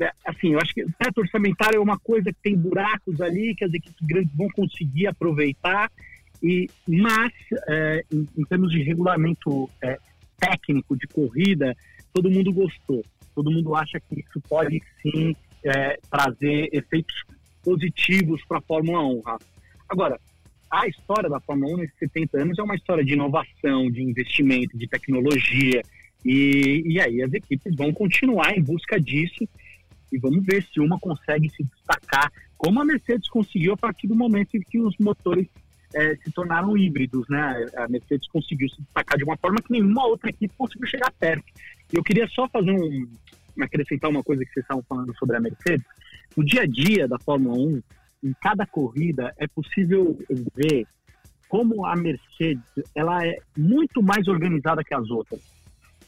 é, 0.00 0.10
assim, 0.26 0.54
eu 0.54 0.58
acho 0.58 0.72
que 0.72 0.82
o 0.82 0.92
teto 0.98 1.20
orçamentário 1.20 1.76
é 1.76 1.80
uma 1.80 1.98
coisa 1.98 2.32
que 2.32 2.42
tem 2.42 2.56
buracos 2.56 3.20
ali 3.20 3.54
que 3.54 3.64
as 3.64 3.74
equipes 3.74 4.06
grandes 4.06 4.34
vão 4.34 4.48
conseguir 4.48 5.06
aproveitar. 5.06 5.90
E 6.42 6.68
mas 6.88 7.32
é, 7.68 8.02
em, 8.10 8.26
em, 8.36 8.44
termos 8.44 8.72
de 8.72 8.82
regulamento 8.82 9.68
é, 9.82 9.98
técnico 10.38 10.96
de 10.96 11.06
corrida, 11.06 11.76
todo 12.12 12.30
mundo 12.30 12.52
gostou. 12.52 13.04
Todo 13.34 13.50
mundo 13.50 13.76
acha 13.76 14.00
que 14.00 14.20
isso 14.20 14.40
pode 14.48 14.82
sim 15.02 15.36
é, 15.64 15.98
trazer 16.10 16.68
efeitos 16.72 17.14
positivos 17.62 18.42
para 18.46 18.58
a 18.58 18.62
Fórmula 18.62 19.04
1, 19.04 19.20
Rafa. 19.20 19.46
Agora, 19.88 20.18
a 20.70 20.86
história 20.86 21.28
da 21.28 21.40
Fórmula 21.40 21.74
1 21.74 21.76
nesses 21.78 21.98
70 21.98 22.40
anos 22.40 22.58
é 22.58 22.62
uma 22.62 22.74
história 22.74 23.04
de 23.04 23.12
inovação, 23.12 23.90
de 23.90 24.02
investimento, 24.02 24.76
de 24.76 24.88
tecnologia. 24.88 25.82
E, 26.24 26.82
e 26.86 27.00
aí 27.00 27.22
as 27.22 27.32
equipes 27.32 27.74
vão 27.76 27.92
continuar 27.92 28.56
em 28.56 28.62
busca 28.62 28.98
disso 28.98 29.46
e 30.12 30.18
vamos 30.18 30.44
ver 30.44 30.62
se 30.62 30.80
uma 30.80 30.98
consegue 30.98 31.50
se 31.50 31.64
destacar, 31.64 32.30
como 32.56 32.80
a 32.80 32.84
Mercedes 32.84 33.28
conseguiu 33.28 33.72
a 33.72 33.76
partir 33.76 34.06
do 34.06 34.14
momento 34.14 34.54
em 34.54 34.60
que 34.60 34.78
os 34.78 34.96
motores 34.98 35.46
é, 35.94 36.16
se 36.16 36.30
tornaram 36.30 36.76
híbridos, 36.76 37.26
né? 37.28 37.66
A 37.76 37.88
Mercedes 37.88 38.28
conseguiu 38.28 38.68
se 38.68 38.80
destacar 38.80 39.18
de 39.18 39.24
uma 39.24 39.36
forma 39.36 39.60
que 39.60 39.72
nenhuma 39.72 40.06
outra 40.06 40.30
equipe 40.30 40.54
conseguiu 40.56 40.86
chegar 40.86 41.12
perto. 41.12 41.44
Eu 41.92 42.02
queria 42.02 42.26
só 42.28 42.48
fazer 42.48 42.70
um 42.70 43.08
acrescentar 43.60 44.10
uma 44.10 44.22
coisa 44.22 44.44
que 44.44 44.52
vocês 44.52 44.64
estavam 44.64 44.82
falando 44.88 45.16
sobre 45.16 45.36
a 45.36 45.40
Mercedes. 45.40 45.84
No 46.36 46.44
dia 46.44 46.62
a 46.62 46.66
dia 46.66 47.06
da 47.06 47.18
Fórmula 47.18 47.56
1, 47.58 47.82
em 48.24 48.32
cada 48.40 48.66
corrida 48.66 49.34
é 49.36 49.46
possível 49.46 50.18
ver 50.54 50.86
como 51.48 51.84
a 51.84 51.94
Mercedes 51.94 52.62
ela 52.94 53.26
é 53.26 53.36
muito 53.56 54.02
mais 54.02 54.26
organizada 54.28 54.82
que 54.82 54.94
as 54.94 55.10
outras. 55.10 55.40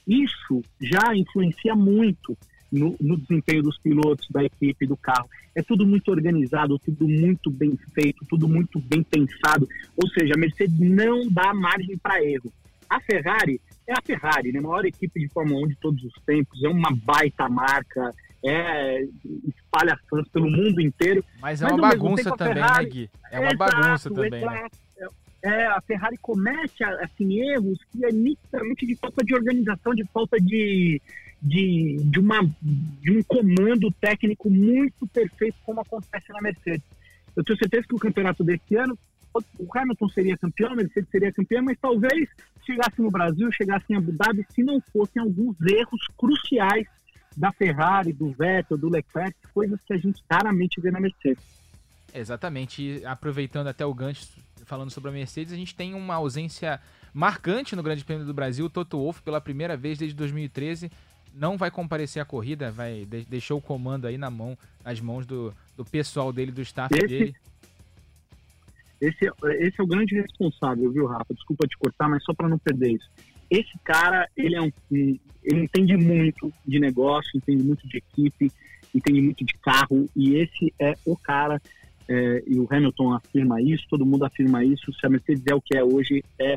Isso 0.07 0.63
já 0.81 1.15
influencia 1.15 1.75
muito 1.75 2.37
no, 2.71 2.97
no, 3.01 3.17
desempenho 3.17 3.63
dos 3.63 3.79
pilotos, 3.79 4.27
da 4.31 4.43
equipe, 4.43 4.87
do 4.87 4.97
carro. 4.97 5.29
É 5.55 5.63
tudo 5.63 5.87
muito 5.87 6.11
organizado, 6.11 6.79
tudo 6.79 7.07
muito 7.07 7.51
bem 7.51 7.77
feito, 7.95 8.25
tudo 8.27 8.49
muito 8.49 8.81
bem 8.81 9.03
pensado. 9.03 9.69
Ou 9.97 10.09
seja, 10.09 10.35
a 10.35 10.39
Mercedes 10.39 10.79
não 10.79 11.29
dá 11.29 11.55
margem 11.55 11.97
para 11.99 12.25
erro. 12.25 12.53
A 12.89 13.01
Ferrari 13.01 13.61
é 13.87 13.93
a 13.93 14.03
Ferrari, 14.03 14.53
né? 14.53 14.59
A 14.59 14.63
maior 14.63 14.85
equipe 14.85 15.21
de 15.21 15.29
Fórmula 15.29 15.67
1 15.67 15.69
de 15.69 15.77
todos 15.77 16.03
os 16.05 16.15
tempos, 16.25 16.63
é 16.63 16.69
uma 16.69 16.91
baita 16.91 17.49
marca, 17.49 18.11
é, 18.45 19.05
espalha 19.47 19.99
fãs 20.09 20.29
pelo 20.29 20.51
mundo 20.51 20.81
inteiro. 20.81 21.25
Mas 21.41 21.63
é 21.63 21.67
uma 21.67 21.77
mas, 21.79 21.91
bagunça 21.91 22.25
tempo, 22.25 22.37
também, 22.37 22.55
né, 22.55 22.61
Ferrari, 22.63 22.85
né, 22.85 22.91
Gui? 22.91 23.11
É 23.31 23.41
uma 23.41 23.51
é 23.51 23.57
bagunça 23.57 24.09
exato, 24.09 24.15
também, 24.15 24.45
né? 24.45 24.67
É, 25.43 25.67
a 25.67 25.81
Ferrari 25.83 26.17
comete 26.17 26.83
assim, 26.83 27.39
erros 27.39 27.79
que 27.93 28.03
é 28.03 28.11
nitidamente 28.11 28.87
de 28.87 28.97
falta 28.97 29.23
de 29.23 29.35
organização, 29.35 29.95
de 29.95 30.03
falta 30.05 30.41
de, 30.41 31.03
de, 31.43 31.99
de, 32.03 32.19
uma, 32.19 32.41
de 32.63 33.13
um 33.13 33.23
comando 33.23 33.91
técnico 34.01 34.49
muito 34.49 35.07
perfeito, 35.09 35.57
como 35.67 35.83
acontece 35.83 36.33
na 36.33 36.41
Mercedes. 36.41 36.83
Eu 37.37 37.45
tenho 37.45 37.59
certeza 37.59 37.87
que 37.87 37.95
o 37.95 37.99
campeonato 37.99 38.43
desse 38.43 38.75
ano, 38.77 38.99
o 39.59 39.79
Hamilton 39.79 40.09
seria 40.11 40.37
campeão, 40.37 40.73
a 40.73 40.77
Mercedes 40.77 41.11
seria 41.11 41.33
campeã, 41.33 41.63
mas 41.63 41.79
talvez 41.81 42.29
chegasse 42.65 43.01
no 43.01 43.11
Brasil, 43.11 43.51
chegasse 43.53 43.85
em 43.91 43.97
Abu 43.97 44.13
Dhabi, 44.13 44.47
se 44.51 44.63
não 44.63 44.81
fossem 44.93 45.21
alguns 45.21 45.57
erros 45.61 46.07
cruciais 46.17 46.87
da 47.37 47.51
Ferrari, 47.51 48.13
do 48.13 48.31
Vettel, 48.31 48.79
do 48.79 48.89
Leclerc, 48.89 49.35
coisas 49.53 49.81
que 49.85 49.93
a 49.93 49.99
gente 49.99 50.23
raramente 50.31 50.81
vê 50.81 50.91
na 50.91 51.01
Mercedes. 51.01 51.43
Exatamente, 52.15 52.81
e 52.81 53.05
aproveitando 53.05 53.67
até 53.67 53.85
o 53.85 53.93
gancho, 53.93 54.29
falando 54.65 54.91
sobre 54.91 55.11
a 55.11 55.13
Mercedes, 55.13 55.53
a 55.53 55.57
gente 55.57 55.75
tem 55.75 55.95
uma 55.95 56.15
ausência 56.15 56.81
marcante 57.13 57.75
no 57.75 57.83
Grande 57.83 58.05
Prêmio 58.05 58.25
do 58.25 58.33
Brasil, 58.33 58.67
o 58.67 58.71
Toto 58.71 58.99
Wolff, 58.99 59.21
pela 59.23 59.41
primeira 59.41 59.77
vez 59.77 59.99
desde 59.99 60.17
2013, 60.17 60.91
não 61.35 61.57
vai 61.57 61.71
comparecer 61.71 62.23
à 62.23 62.25
corrida, 62.25 62.71
vai 62.71 63.05
deixou 63.29 63.59
o 63.59 63.63
comando 63.63 64.07
aí 64.07 64.17
na 64.17 64.31
mão, 64.31 64.57
nas 64.85 65.01
mãos 65.01 65.27
do, 65.27 65.53
do 65.77 65.85
pessoal 65.85 66.33
dele, 66.33 66.53
do 66.53 66.63
staff 66.63 66.95
esse, 66.95 67.07
dele. 67.09 67.37
Esse, 69.09 69.31
esse 69.61 69.81
é 69.81 69.83
o 69.83 69.87
grande 69.87 70.15
responsável, 70.15 70.91
viu, 70.91 71.07
Rafa? 71.07 71.35
Desculpa 71.35 71.67
te 71.67 71.77
cortar, 71.77 72.09
mas 72.09 72.25
só 72.25 72.33
para 72.33 72.49
não 72.49 72.59
perder 72.59 72.93
isso. 72.93 73.11
Esse 73.51 73.79
cara, 73.85 74.29
ele 74.37 74.57
é 74.57 74.63
um, 74.63 74.71
ele 74.91 75.21
entende 75.45 75.97
muito 75.97 76.53
de 76.67 76.81
negócio, 76.81 77.37
entende 77.37 77.63
muito 77.63 77.87
de 77.87 77.99
equipe, 77.99 78.51
entende 78.95 79.21
muito 79.21 79.45
de 79.45 79.55
carro, 79.55 80.09
e 80.17 80.37
esse 80.37 80.73
é 80.79 80.95
o 81.05 81.17
cara, 81.17 81.61
é, 82.09 82.43
e 82.47 82.59
o 82.59 82.67
Hamilton 82.71 83.13
afirma 83.13 83.61
isso, 83.61 83.85
todo 83.91 84.07
mundo 84.07 84.25
afirma 84.25 84.65
isso, 84.65 84.93
se 84.93 85.07
a 85.07 85.11
Mercedes 85.11 85.45
é 85.47 85.55
o 85.55 85.61
que 85.61 85.77
é 85.77 85.85
hoje, 85.85 86.25
é 86.39 86.57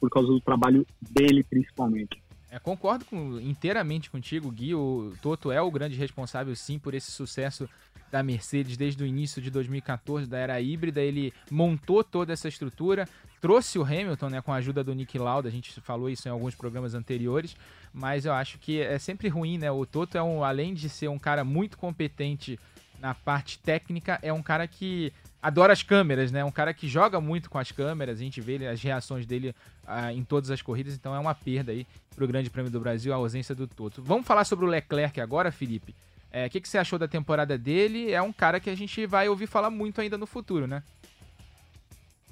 por 0.00 0.10
causa 0.10 0.28
do 0.28 0.40
trabalho 0.40 0.86
dele 1.00 1.44
principalmente. 1.44 2.22
É, 2.50 2.58
concordo 2.58 3.04
com, 3.06 3.40
inteiramente 3.40 4.10
contigo, 4.10 4.50
Gui. 4.50 4.74
O 4.74 5.14
Toto 5.22 5.50
é 5.50 5.62
o 5.62 5.70
grande 5.70 5.96
responsável, 5.96 6.54
sim, 6.54 6.78
por 6.78 6.92
esse 6.92 7.10
sucesso 7.10 7.66
da 8.12 8.22
Mercedes 8.22 8.76
desde 8.76 9.02
o 9.02 9.06
início 9.06 9.40
de 9.40 9.50
2014, 9.50 10.28
da 10.28 10.36
era 10.36 10.60
híbrida. 10.60 11.00
Ele 11.00 11.32
montou 11.50 12.04
toda 12.04 12.30
essa 12.30 12.46
estrutura, 12.46 13.08
trouxe 13.40 13.78
o 13.78 13.82
Hamilton 13.82 14.28
né, 14.28 14.42
com 14.42 14.52
a 14.52 14.56
ajuda 14.56 14.84
do 14.84 14.94
Nick 14.94 15.18
Lauda. 15.18 15.48
A 15.48 15.50
gente 15.50 15.80
falou 15.80 16.10
isso 16.10 16.28
em 16.28 16.30
alguns 16.30 16.54
programas 16.54 16.92
anteriores, 16.92 17.56
mas 17.92 18.26
eu 18.26 18.34
acho 18.34 18.58
que 18.58 18.80
é 18.80 18.98
sempre 18.98 19.28
ruim, 19.28 19.56
né? 19.56 19.70
O 19.70 19.86
Toto 19.86 20.18
é 20.18 20.22
um, 20.22 20.44
além 20.44 20.74
de 20.74 20.90
ser 20.90 21.08
um 21.08 21.18
cara 21.18 21.42
muito 21.42 21.78
competente 21.78 22.58
na 23.00 23.14
parte 23.14 23.58
técnica, 23.58 24.18
é 24.22 24.32
um 24.32 24.42
cara 24.42 24.68
que 24.68 25.12
adora 25.42 25.72
as 25.72 25.82
câmeras, 25.82 26.30
né? 26.30 26.44
Um 26.44 26.52
cara 26.52 26.72
que 26.74 26.86
joga 26.86 27.20
muito 27.20 27.50
com 27.50 27.58
as 27.58 27.72
câmeras, 27.72 28.18
a 28.20 28.22
gente 28.22 28.40
vê 28.40 28.64
as 28.68 28.80
reações 28.80 29.26
dele 29.26 29.54
ah, 29.86 30.12
em 30.12 30.22
todas 30.22 30.50
as 30.50 30.62
corridas, 30.62 30.94
então 30.94 31.14
é 31.14 31.18
uma 31.18 31.34
perda 31.34 31.72
aí 31.72 31.84
para 32.14 32.24
o 32.24 32.28
Grande 32.28 32.48
Prêmio 32.50 32.70
do 32.70 32.78
Brasil 32.78 33.12
a 33.12 33.16
ausência 33.16 33.54
do 33.54 33.66
Toto. 33.66 34.02
Vamos 34.02 34.26
falar 34.26 34.44
sobre 34.44 34.66
o 34.66 34.68
Leclerc 34.68 35.20
agora, 35.20 35.50
Felipe. 35.50 35.94
É, 36.32 36.44
o 36.44 36.46
é, 36.46 36.48
que, 36.48 36.60
que 36.60 36.68
você 36.68 36.78
achou 36.78 36.98
da 36.98 37.06
temporada 37.06 37.58
dele? 37.58 38.10
É 38.10 38.22
um 38.22 38.32
cara 38.32 38.58
que 38.58 38.70
a 38.70 38.74
gente 38.74 39.04
vai 39.06 39.28
ouvir 39.28 39.46
falar 39.46 39.70
muito 39.70 40.00
ainda 40.00 40.16
no 40.16 40.26
futuro, 40.26 40.66
né? 40.66 40.82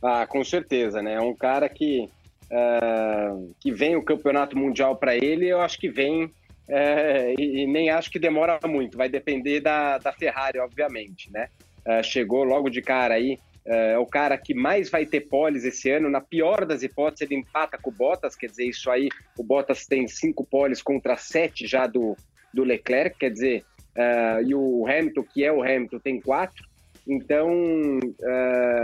Ah, 0.02 0.26
com 0.26 0.42
certeza, 0.42 1.02
né? 1.02 1.14
É 1.14 1.20
um 1.20 1.34
cara 1.34 1.68
que, 1.68 2.08
uh, 2.50 3.54
que 3.60 3.70
vem 3.70 3.96
o 3.96 4.02
campeonato 4.02 4.56
mundial 4.56 4.96
para 4.96 5.14
ele, 5.14 5.46
eu 5.46 5.60
acho 5.60 5.78
que 5.78 5.90
vem 5.90 6.32
é, 6.70 7.34
e, 7.36 7.66
nem 7.66 7.90
acho 7.90 8.10
que 8.10 8.18
demora 8.18 8.60
muito, 8.64 8.96
vai 8.96 9.08
depender 9.08 9.60
da, 9.60 9.98
da 9.98 10.12
Ferrari, 10.12 10.60
obviamente, 10.60 11.30
né? 11.30 11.48
Uh, 11.84 12.02
chegou 12.04 12.44
logo 12.44 12.70
de 12.70 12.80
cara 12.80 13.14
aí, 13.14 13.38
uh, 13.66 13.72
é 13.72 13.98
o 13.98 14.06
cara 14.06 14.38
que 14.38 14.54
mais 14.54 14.88
vai 14.88 15.04
ter 15.04 15.22
poles 15.22 15.64
esse 15.64 15.90
ano, 15.90 16.08
na 16.08 16.20
pior 16.20 16.64
das 16.64 16.84
hipóteses, 16.84 17.22
ele 17.22 17.40
empata 17.40 17.76
com 17.76 17.90
o 17.90 17.92
Bottas, 17.92 18.36
quer 18.36 18.46
dizer, 18.46 18.66
isso 18.66 18.88
aí, 18.88 19.08
o 19.36 19.42
Bottas 19.42 19.84
tem 19.84 20.06
cinco 20.06 20.44
poles 20.44 20.80
contra 20.80 21.16
sete 21.16 21.66
já 21.66 21.88
do, 21.88 22.16
do 22.54 22.62
Leclerc, 22.62 23.18
quer 23.18 23.30
dizer, 23.30 23.64
uh, 23.96 24.42
e 24.46 24.54
o 24.54 24.86
Hamilton, 24.86 25.22
que 25.22 25.44
é 25.44 25.52
o 25.52 25.62
Hamilton, 25.62 25.98
tem 25.98 26.20
quatro, 26.20 26.68
então 27.06 27.50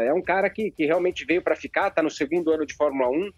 é 0.05 0.13
um 0.13 0.23
cara 0.23 0.49
que, 0.49 0.71
que 0.71 0.87
realmente 0.87 1.25
veio 1.25 1.43
para 1.43 1.55
ficar, 1.55 1.89
está 1.89 2.03
no 2.03 2.11
segundo 2.11 2.51
ano 2.51 2.67
de 2.67 2.75
Fórmula 2.75 3.11
1, 3.11 3.31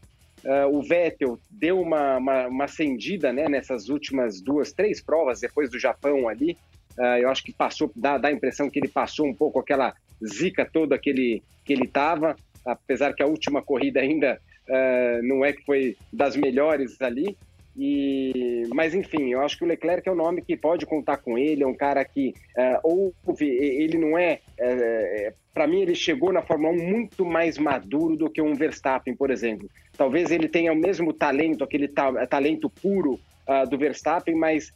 o 0.71 0.81
Vettel 0.83 1.39
deu 1.51 1.81
uma, 1.81 2.17
uma, 2.17 2.47
uma 2.47 2.65
acendida 2.65 3.33
né, 3.33 3.49
nessas 3.49 3.89
últimas 3.89 4.41
duas, 4.41 4.73
três 4.73 5.03
provas 5.03 5.41
depois 5.41 5.69
do 5.69 5.79
Japão 5.79 6.29
ali, 6.29 6.57
Uh, 6.99 7.17
eu 7.21 7.31
acho 7.31 7.45
que 7.45 7.53
passou, 7.53 7.93
dá, 7.95 8.19
dá 8.19 8.27
a 8.27 8.33
impressão 8.33 8.69
que 8.69 8.77
ele 8.77 8.89
passou 8.89 9.25
um 9.25 9.33
pouco 9.33 9.61
aquela 9.61 9.95
zica 10.25 10.69
toda 10.71 10.99
que 10.99 11.09
ele 11.09 11.43
que 11.65 11.73
ele 11.73 11.85
estava, 11.85 12.35
apesar 12.65 13.13
que 13.15 13.23
a 13.23 13.27
última 13.27 13.63
corrida 13.63 14.01
ainda 14.01 14.41
uh, 14.69 15.23
não 15.23 15.45
é 15.45 15.53
que 15.53 15.65
foi 15.65 15.97
das 16.13 16.35
melhores 16.35 17.01
ali. 17.01 17.37
E, 17.81 18.65
mas 18.75 18.93
enfim, 18.93 19.33
eu 19.33 19.41
acho 19.41 19.57
que 19.57 19.65
o 19.65 19.67
Leclerc 19.67 20.09
é 20.09 20.11
um 20.11 20.17
nome 20.17 20.43
que 20.43 20.57
pode 20.57 20.85
contar 20.85 21.19
com 21.19 21.39
ele, 21.39 21.63
é 21.63 21.67
um 21.67 21.77
cara 21.77 22.05
que 22.05 22.35
uh, 22.57 23.13
ouve, 23.25 23.47
ele 23.47 23.97
não 23.97 24.19
é, 24.19 24.41
uh, 24.59 25.33
para 25.55 25.69
mim 25.69 25.83
ele 25.83 25.95
chegou 25.95 26.33
na 26.33 26.43
Fórmula 26.43 26.73
1 26.73 26.77
muito 26.77 27.25
mais 27.25 27.57
maduro 27.57 28.17
do 28.17 28.29
que 28.29 28.43
um 28.43 28.55
Verstappen, 28.57 29.15
por 29.15 29.31
exemplo. 29.31 29.71
Talvez 29.97 30.33
ele 30.33 30.49
tenha 30.49 30.73
o 30.73 30.77
mesmo 30.77 31.13
talento, 31.13 31.63
aquele 31.63 31.87
ta 31.87 32.27
talento 32.27 32.69
puro 32.69 33.15
uh, 33.47 33.69
do 33.71 33.79
Verstappen, 33.79 34.35
mas 34.35 34.73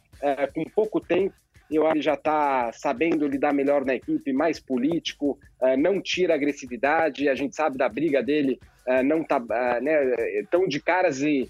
com 0.53 0.63
pouco 0.63 1.01
tempo 1.01 1.33
eu 1.69 1.85
acho 1.85 1.95
que 1.95 2.01
já 2.01 2.13
está 2.13 2.71
sabendo 2.71 3.27
lidar 3.27 3.53
melhor 3.53 3.83
na 3.83 3.95
equipe, 3.95 4.31
mais 4.31 4.59
político, 4.59 5.37
uh, 5.61 5.77
não 5.77 6.01
tira 6.01 6.35
agressividade, 6.35 7.27
a 7.27 7.35
gente 7.35 7.55
sabe 7.55 7.77
da 7.77 7.89
briga 7.89 8.21
dele, 8.21 8.59
uh, 8.87 9.03
não 9.03 9.23
tá 9.23 9.39
uh, 9.39 9.83
né, 9.83 10.15
tão 10.49 10.67
de 10.67 10.79
caras 10.79 11.21
e 11.21 11.49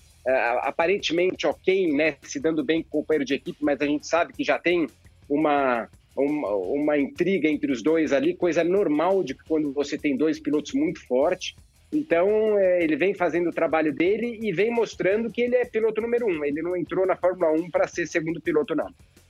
aparentemente 0.62 1.45
ok, 1.45 1.91
né, 1.91 2.15
se 2.21 2.39
dando 2.39 2.63
bem 2.63 2.81
com 2.81 2.99
o 2.99 3.01
companheiro 3.01 3.25
de 3.25 3.33
equipe, 3.33 3.57
mas 3.62 3.79
a 3.81 3.86
gente 3.86 4.07
sabe 4.07 4.33
que 4.33 4.43
já 4.43 4.57
tem 4.57 4.88
uma, 5.29 5.89
uma, 6.15 6.49
uma 6.55 6.97
intriga 6.97 7.47
entre 7.49 7.71
os 7.71 7.81
dois 7.81 8.13
ali, 8.13 8.36
coisa 8.36 8.63
normal 8.63 9.23
de 9.23 9.33
quando 9.33 9.73
você 9.73 9.97
tem 9.97 10.15
dois 10.15 10.39
pilotos 10.39 10.73
muito 10.73 11.05
fortes. 11.05 11.55
Então, 11.91 12.57
é, 12.57 12.83
ele 12.83 12.95
vem 12.95 13.13
fazendo 13.13 13.49
o 13.49 13.53
trabalho 13.53 13.93
dele 13.93 14.39
e 14.41 14.51
vem 14.51 14.71
mostrando 14.71 15.29
que 15.29 15.41
ele 15.41 15.55
é 15.55 15.65
piloto 15.65 16.01
número 16.01 16.25
um. 16.25 16.43
Ele 16.43 16.62
não 16.62 16.75
entrou 16.75 17.05
na 17.05 17.15
Fórmula 17.15 17.51
1 17.51 17.69
para 17.69 17.88
ser 17.88 18.07
segundo 18.07 18.41
piloto, 18.41 18.73
não. 18.73 18.88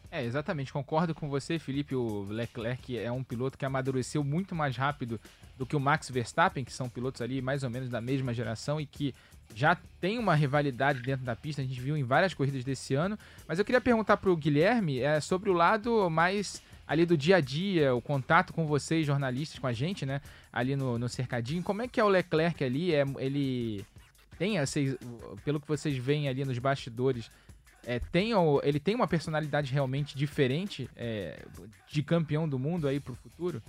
É, 0.10 0.24
exatamente, 0.24 0.72
concordo 0.72 1.16
com 1.16 1.28
você, 1.28 1.58
Felipe. 1.58 1.96
O 1.96 2.24
Leclerc 2.30 2.98
é 2.98 3.12
um 3.12 3.24
piloto 3.24 3.58
que 3.58 3.66
amadureceu 3.66 4.24
muito 4.24 4.54
mais 4.54 4.78
rápido 4.78 5.20
do 5.58 5.66
que 5.66 5.76
o 5.76 5.80
Max 5.80 6.10
Verstappen, 6.10 6.64
que 6.64 6.72
são 6.72 6.88
pilotos 6.88 7.22
ali 7.22 7.42
mais 7.42 7.64
ou 7.64 7.70
menos 7.70 7.90
da 7.90 8.00
mesma 8.00 8.34
geração 8.34 8.80
e 8.80 8.86
que 8.86 9.14
já 9.56 9.78
tem 10.00 10.18
uma 10.18 10.36
rivalidade 10.36 11.02
dentro 11.02 11.26
da 11.26 11.36
pista, 11.36 11.62
a 11.62 11.66
gente 11.66 11.80
viu 11.80 11.96
em 11.96 12.04
várias 12.04 12.34
corridas 12.34 12.64
desse 12.64 12.94
ano. 12.94 13.18
Mas 13.48 13.60
eu 13.60 13.66
queria 13.66 13.82
perguntar 13.82 14.18
para 14.18 14.30
o 14.30 14.36
Guilherme 14.36 15.00
é, 15.00 15.20
sobre 15.20 15.50
o 15.50 15.54
lado 15.54 16.10
mais 16.10 16.62
ali 16.86 17.06
do 17.06 17.18
dia 17.18 17.38
a 17.38 17.42
dia, 17.42 17.96
o 17.96 18.02
contato 18.02 18.54
com 18.54 18.66
vocês, 18.66 19.06
jornalistas, 19.06 19.60
com 19.60 19.68
a 19.68 19.74
gente, 19.74 20.06
né? 20.06 20.22
Ali 20.52 20.76
no, 20.76 21.00
no 21.00 21.08
cercadinho. 21.08 21.64
Como 21.64 21.82
é 21.82 21.88
que 21.88 22.00
é 22.00 22.04
o 22.04 22.10
Leclerc 22.10 22.64
ali? 22.64 22.94
É, 22.94 23.06
ele 23.18 23.86
tem, 24.38 24.60
vocês, 24.60 24.98
pelo 25.46 25.60
que 25.60 25.68
vocês 25.68 25.96
veem 25.98 26.28
ali 26.28 26.44
nos 26.44 26.60
bastidores, 26.60 27.32
é, 27.86 28.00
tem, 28.00 28.32
ele 28.64 28.80
tem 28.80 28.96
uma 28.96 29.08
personalidade 29.08 29.72
realmente 29.72 30.18
diferente 30.18 30.90
é, 30.96 31.46
de 31.90 32.02
campeão 32.02 32.48
do 32.48 32.58
mundo 32.58 32.88
aí 32.88 33.00
pro 33.00 33.16
futuro? 33.16 33.62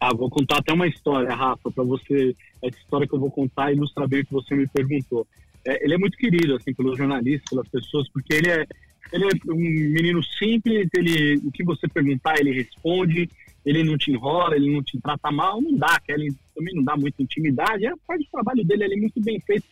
Ah, 0.00 0.12
vou 0.12 0.28
contar 0.28 0.58
até 0.58 0.72
uma 0.72 0.86
história, 0.86 1.32
Rafa, 1.34 1.70
para 1.70 1.84
você. 1.84 2.36
Essa 2.62 2.78
história 2.78 3.06
que 3.06 3.14
eu 3.14 3.20
vou 3.20 3.30
contar 3.30 3.72
ilustra 3.72 4.06
bem 4.06 4.20
o 4.20 4.26
que 4.26 4.32
você 4.32 4.54
me 4.54 4.66
perguntou. 4.66 5.26
É, 5.66 5.84
ele 5.84 5.94
é 5.94 5.98
muito 5.98 6.16
querido, 6.16 6.56
assim, 6.56 6.74
pelos 6.74 6.96
jornalistas, 6.96 7.48
pelas 7.48 7.68
pessoas, 7.68 8.08
porque 8.08 8.34
ele 8.34 8.50
é, 8.50 8.66
ele 9.12 9.24
é 9.24 9.52
um 9.52 9.56
menino 9.56 10.22
simples, 10.22 10.88
ele, 10.94 11.36
o 11.44 11.50
que 11.50 11.64
você 11.64 11.86
perguntar, 11.88 12.38
ele 12.38 12.52
responde, 12.52 13.28
ele 13.64 13.84
não 13.84 13.96
te 13.96 14.10
enrola, 14.10 14.56
ele 14.56 14.72
não 14.72 14.82
te 14.82 15.00
trata 15.00 15.30
mal, 15.30 15.60
não 15.60 15.76
dá, 15.76 16.00
ele 16.08 16.34
também 16.54 16.74
não 16.74 16.82
dá 16.82 16.96
muita 16.96 17.22
intimidade, 17.22 17.86
é, 17.86 17.92
faz 18.06 18.20
o 18.22 18.30
trabalho 18.30 18.64
dele 18.64 18.84
ali 18.84 19.00
muito 19.00 19.20
bem 19.20 19.38
feito, 19.40 19.64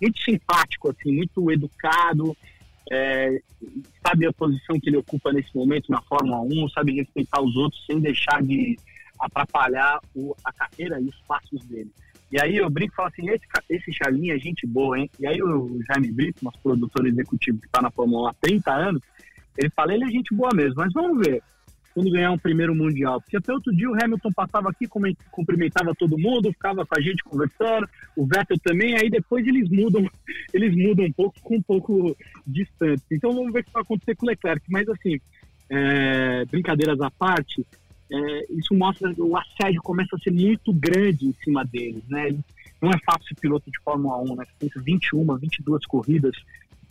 muito 0.00 0.18
simpático, 0.22 0.90
assim, 0.90 1.12
muito 1.12 1.50
educado, 1.50 2.36
é, 2.90 3.40
sabe 4.06 4.26
a 4.26 4.32
posição 4.32 4.78
que 4.80 4.88
ele 4.88 4.96
ocupa 4.96 5.32
nesse 5.32 5.54
momento 5.54 5.90
na 5.90 6.00
Fórmula 6.02 6.40
1, 6.40 6.68
sabe 6.70 6.94
respeitar 6.94 7.40
os 7.40 7.54
outros 7.56 7.84
sem 7.86 8.00
deixar 8.00 8.42
de 8.42 8.76
atrapalhar 9.18 10.00
o, 10.14 10.34
a 10.44 10.52
carreira 10.52 11.00
e 11.00 11.04
os 11.04 11.20
passos 11.26 11.64
dele. 11.66 11.90
E 12.30 12.40
aí 12.40 12.56
eu 12.56 12.68
brinco 12.68 12.92
e 12.92 12.96
falo 12.96 13.08
assim, 13.08 13.28
esse, 13.30 13.44
esse 13.70 13.90
é 14.30 14.38
gente 14.38 14.66
boa, 14.66 14.98
hein? 14.98 15.10
E 15.18 15.26
aí 15.26 15.42
o 15.42 15.80
Jaime 15.88 16.12
Brito, 16.12 16.44
nosso 16.44 16.58
produtor 16.60 17.06
executivo 17.06 17.58
que 17.58 17.66
está 17.66 17.80
na 17.80 17.90
Fórmula 17.90 18.24
1 18.24 18.26
há 18.28 18.34
30 18.40 18.72
anos, 18.72 19.02
ele 19.56 19.70
fala, 19.70 19.94
ele 19.94 20.04
é 20.04 20.08
gente 20.08 20.34
boa 20.34 20.50
mesmo, 20.54 20.74
mas 20.76 20.92
vamos 20.92 21.26
ver 21.26 21.42
quando 21.98 22.12
ganhar 22.12 22.30
um 22.30 22.38
primeiro 22.38 22.74
mundial. 22.74 23.20
Porque 23.20 23.36
até 23.36 23.52
outro 23.52 23.74
dia 23.74 23.90
o 23.90 23.94
Hamilton 23.94 24.32
passava 24.32 24.70
aqui, 24.70 24.86
cumprimentava 25.32 25.94
todo 25.94 26.18
mundo, 26.18 26.52
ficava 26.52 26.86
com 26.86 26.96
a 26.96 27.00
gente 27.00 27.24
conversando, 27.24 27.88
o 28.16 28.24
Vettel 28.24 28.58
também, 28.62 28.96
aí 28.96 29.10
depois 29.10 29.44
eles 29.46 29.68
mudam, 29.68 30.08
eles 30.54 30.76
mudam 30.76 31.06
um 31.06 31.12
pouco, 31.12 31.36
ficam 31.38 31.56
um 31.56 31.62
pouco 31.62 32.16
distantes. 32.46 33.04
Então 33.10 33.32
vamos 33.32 33.52
ver 33.52 33.60
o 33.60 33.64
que 33.64 33.72
vai 33.72 33.82
acontecer 33.82 34.14
com 34.14 34.26
o 34.26 34.28
Leclerc. 34.28 34.62
Mas 34.68 34.88
assim, 34.88 35.18
é, 35.70 36.44
brincadeiras 36.44 37.00
à 37.00 37.10
parte, 37.10 37.66
é, 38.10 38.46
isso 38.52 38.74
mostra 38.74 39.12
que 39.14 39.20
o 39.20 39.36
assédio 39.36 39.82
começa 39.82 40.16
a 40.16 40.18
ser 40.18 40.32
muito 40.32 40.72
grande 40.72 41.26
em 41.26 41.34
cima 41.44 41.64
deles, 41.64 42.02
né? 42.08 42.34
Não 42.80 42.90
é 42.90 42.98
fácil 43.04 43.36
piloto 43.40 43.70
de 43.70 43.78
Fórmula 43.80 44.18
1, 44.18 44.36
né? 44.36 44.44
Tem 44.58 44.70
21, 44.76 45.36
22 45.36 45.86
corridas, 45.86 46.34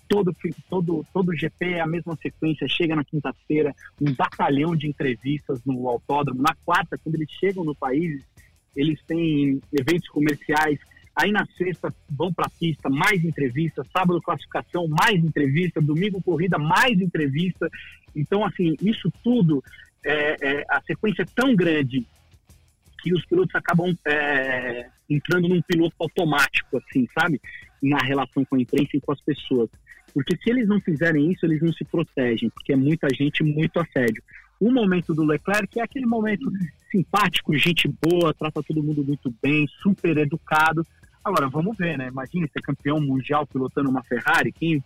todo 0.08 0.36
todo 0.70 1.06
todo 1.14 1.36
GP 1.36 1.66
é 1.66 1.82
a 1.82 1.88
mesma 1.88 2.16
sequência, 2.22 2.68
chega 2.68 2.96
na 2.96 3.04
quinta-feira, 3.04 3.76
um 4.02 4.14
batalhão 4.14 4.76
de 4.76 4.88
entrevistas 4.88 5.60
no 5.66 5.88
autódromo. 5.88 6.42
Na 6.42 6.56
quarta, 6.66 6.98
quando 6.98 7.16
eles 7.16 7.32
chegam 7.32 7.64
no 7.64 7.76
país, 7.76 8.22
eles 8.76 9.00
têm 9.08 9.60
eventos 9.74 10.08
comerciais. 10.10 10.80
Aí 11.16 11.32
na 11.32 11.48
sexta 11.58 11.92
vão 12.10 12.32
para 12.32 12.46
a 12.46 12.60
pista, 12.60 12.90
mais 12.90 13.26
entrevista, 13.26 13.84
sábado 13.92 14.22
classificação, 14.22 14.88
mais 14.88 15.16
entrevista, 15.16 15.82
domingo 15.82 16.22
corrida, 16.22 16.60
mais 16.60 17.02
entrevista. 17.02 17.68
Então, 18.16 18.46
assim, 18.46 18.76
isso 18.82 19.12
tudo 19.24 19.64
é, 20.04 20.38
é, 20.42 20.66
a 20.70 20.82
sequência 20.82 21.24
é 21.24 21.28
tão 21.36 21.56
grande 21.56 22.06
que 23.02 23.14
os 23.14 23.26
pilotos 23.26 23.56
acabam 23.56 23.96
é, 24.06 24.90
entrando 25.10 25.48
num 25.48 25.62
piloto 25.62 25.96
automático, 26.00 26.78
assim, 26.78 27.08
sabe? 27.18 27.40
Na 27.82 28.00
relação 28.00 28.44
com 28.46 28.56
a 28.56 28.60
imprensa 28.60 28.92
e 28.94 29.02
com 29.02 29.12
as 29.12 29.22
pessoas. 29.22 29.70
Porque 30.14 30.36
se 30.38 30.50
eles 30.50 30.68
não 30.68 30.82
fizerem 30.82 31.32
isso, 31.32 31.46
eles 31.46 31.62
não 31.62 31.72
se 31.72 31.86
protegem, 31.86 32.50
porque 32.50 32.74
é 32.74 32.76
muita 32.76 33.08
gente, 33.14 33.44
muito 33.44 33.80
assédio. 33.80 34.24
O 34.60 34.72
momento 34.72 35.14
do 35.14 35.24
Leclerc 35.24 35.80
é 35.80 35.84
aquele 35.84 36.06
momento 36.06 36.52
simpático, 36.90 37.56
gente 37.56 37.88
boa, 38.02 38.34
trata 38.34 38.64
todo 38.64 38.82
mundo 38.82 39.04
muito 39.04 39.34
bem, 39.42 39.68
super 39.82 40.18
educado. 40.18 40.86
Agora, 41.24 41.48
vamos 41.48 41.78
ver, 41.78 41.98
né? 41.98 42.08
Imagine 42.08 42.50
ser 42.52 42.62
campeão 42.62 43.00
mundial 43.00 43.46
pilotando 43.46 43.90
uma 43.90 44.04
Ferrari, 44.04 44.52
quem 44.52 44.84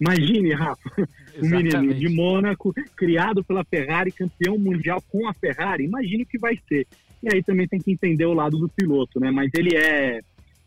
Imagine, 0.00 0.54
Rafa, 0.54 0.90
um 1.42 1.48
menino 1.48 1.94
de 1.94 2.08
Mônaco, 2.08 2.74
criado 2.96 3.44
pela 3.44 3.64
Ferrari, 3.64 4.10
campeão 4.10 4.58
mundial 4.58 5.02
com 5.08 5.28
a 5.28 5.34
Ferrari. 5.34 5.84
Imagine 5.84 6.24
o 6.24 6.26
que 6.26 6.38
vai 6.38 6.58
ser. 6.68 6.86
E 7.22 7.32
aí 7.32 7.42
também 7.42 7.68
tem 7.68 7.80
que 7.80 7.92
entender 7.92 8.26
o 8.26 8.34
lado 8.34 8.58
do 8.58 8.68
piloto, 8.68 9.20
né? 9.20 9.30
Mas 9.30 9.50
ele 9.54 9.76
é, 9.76 10.20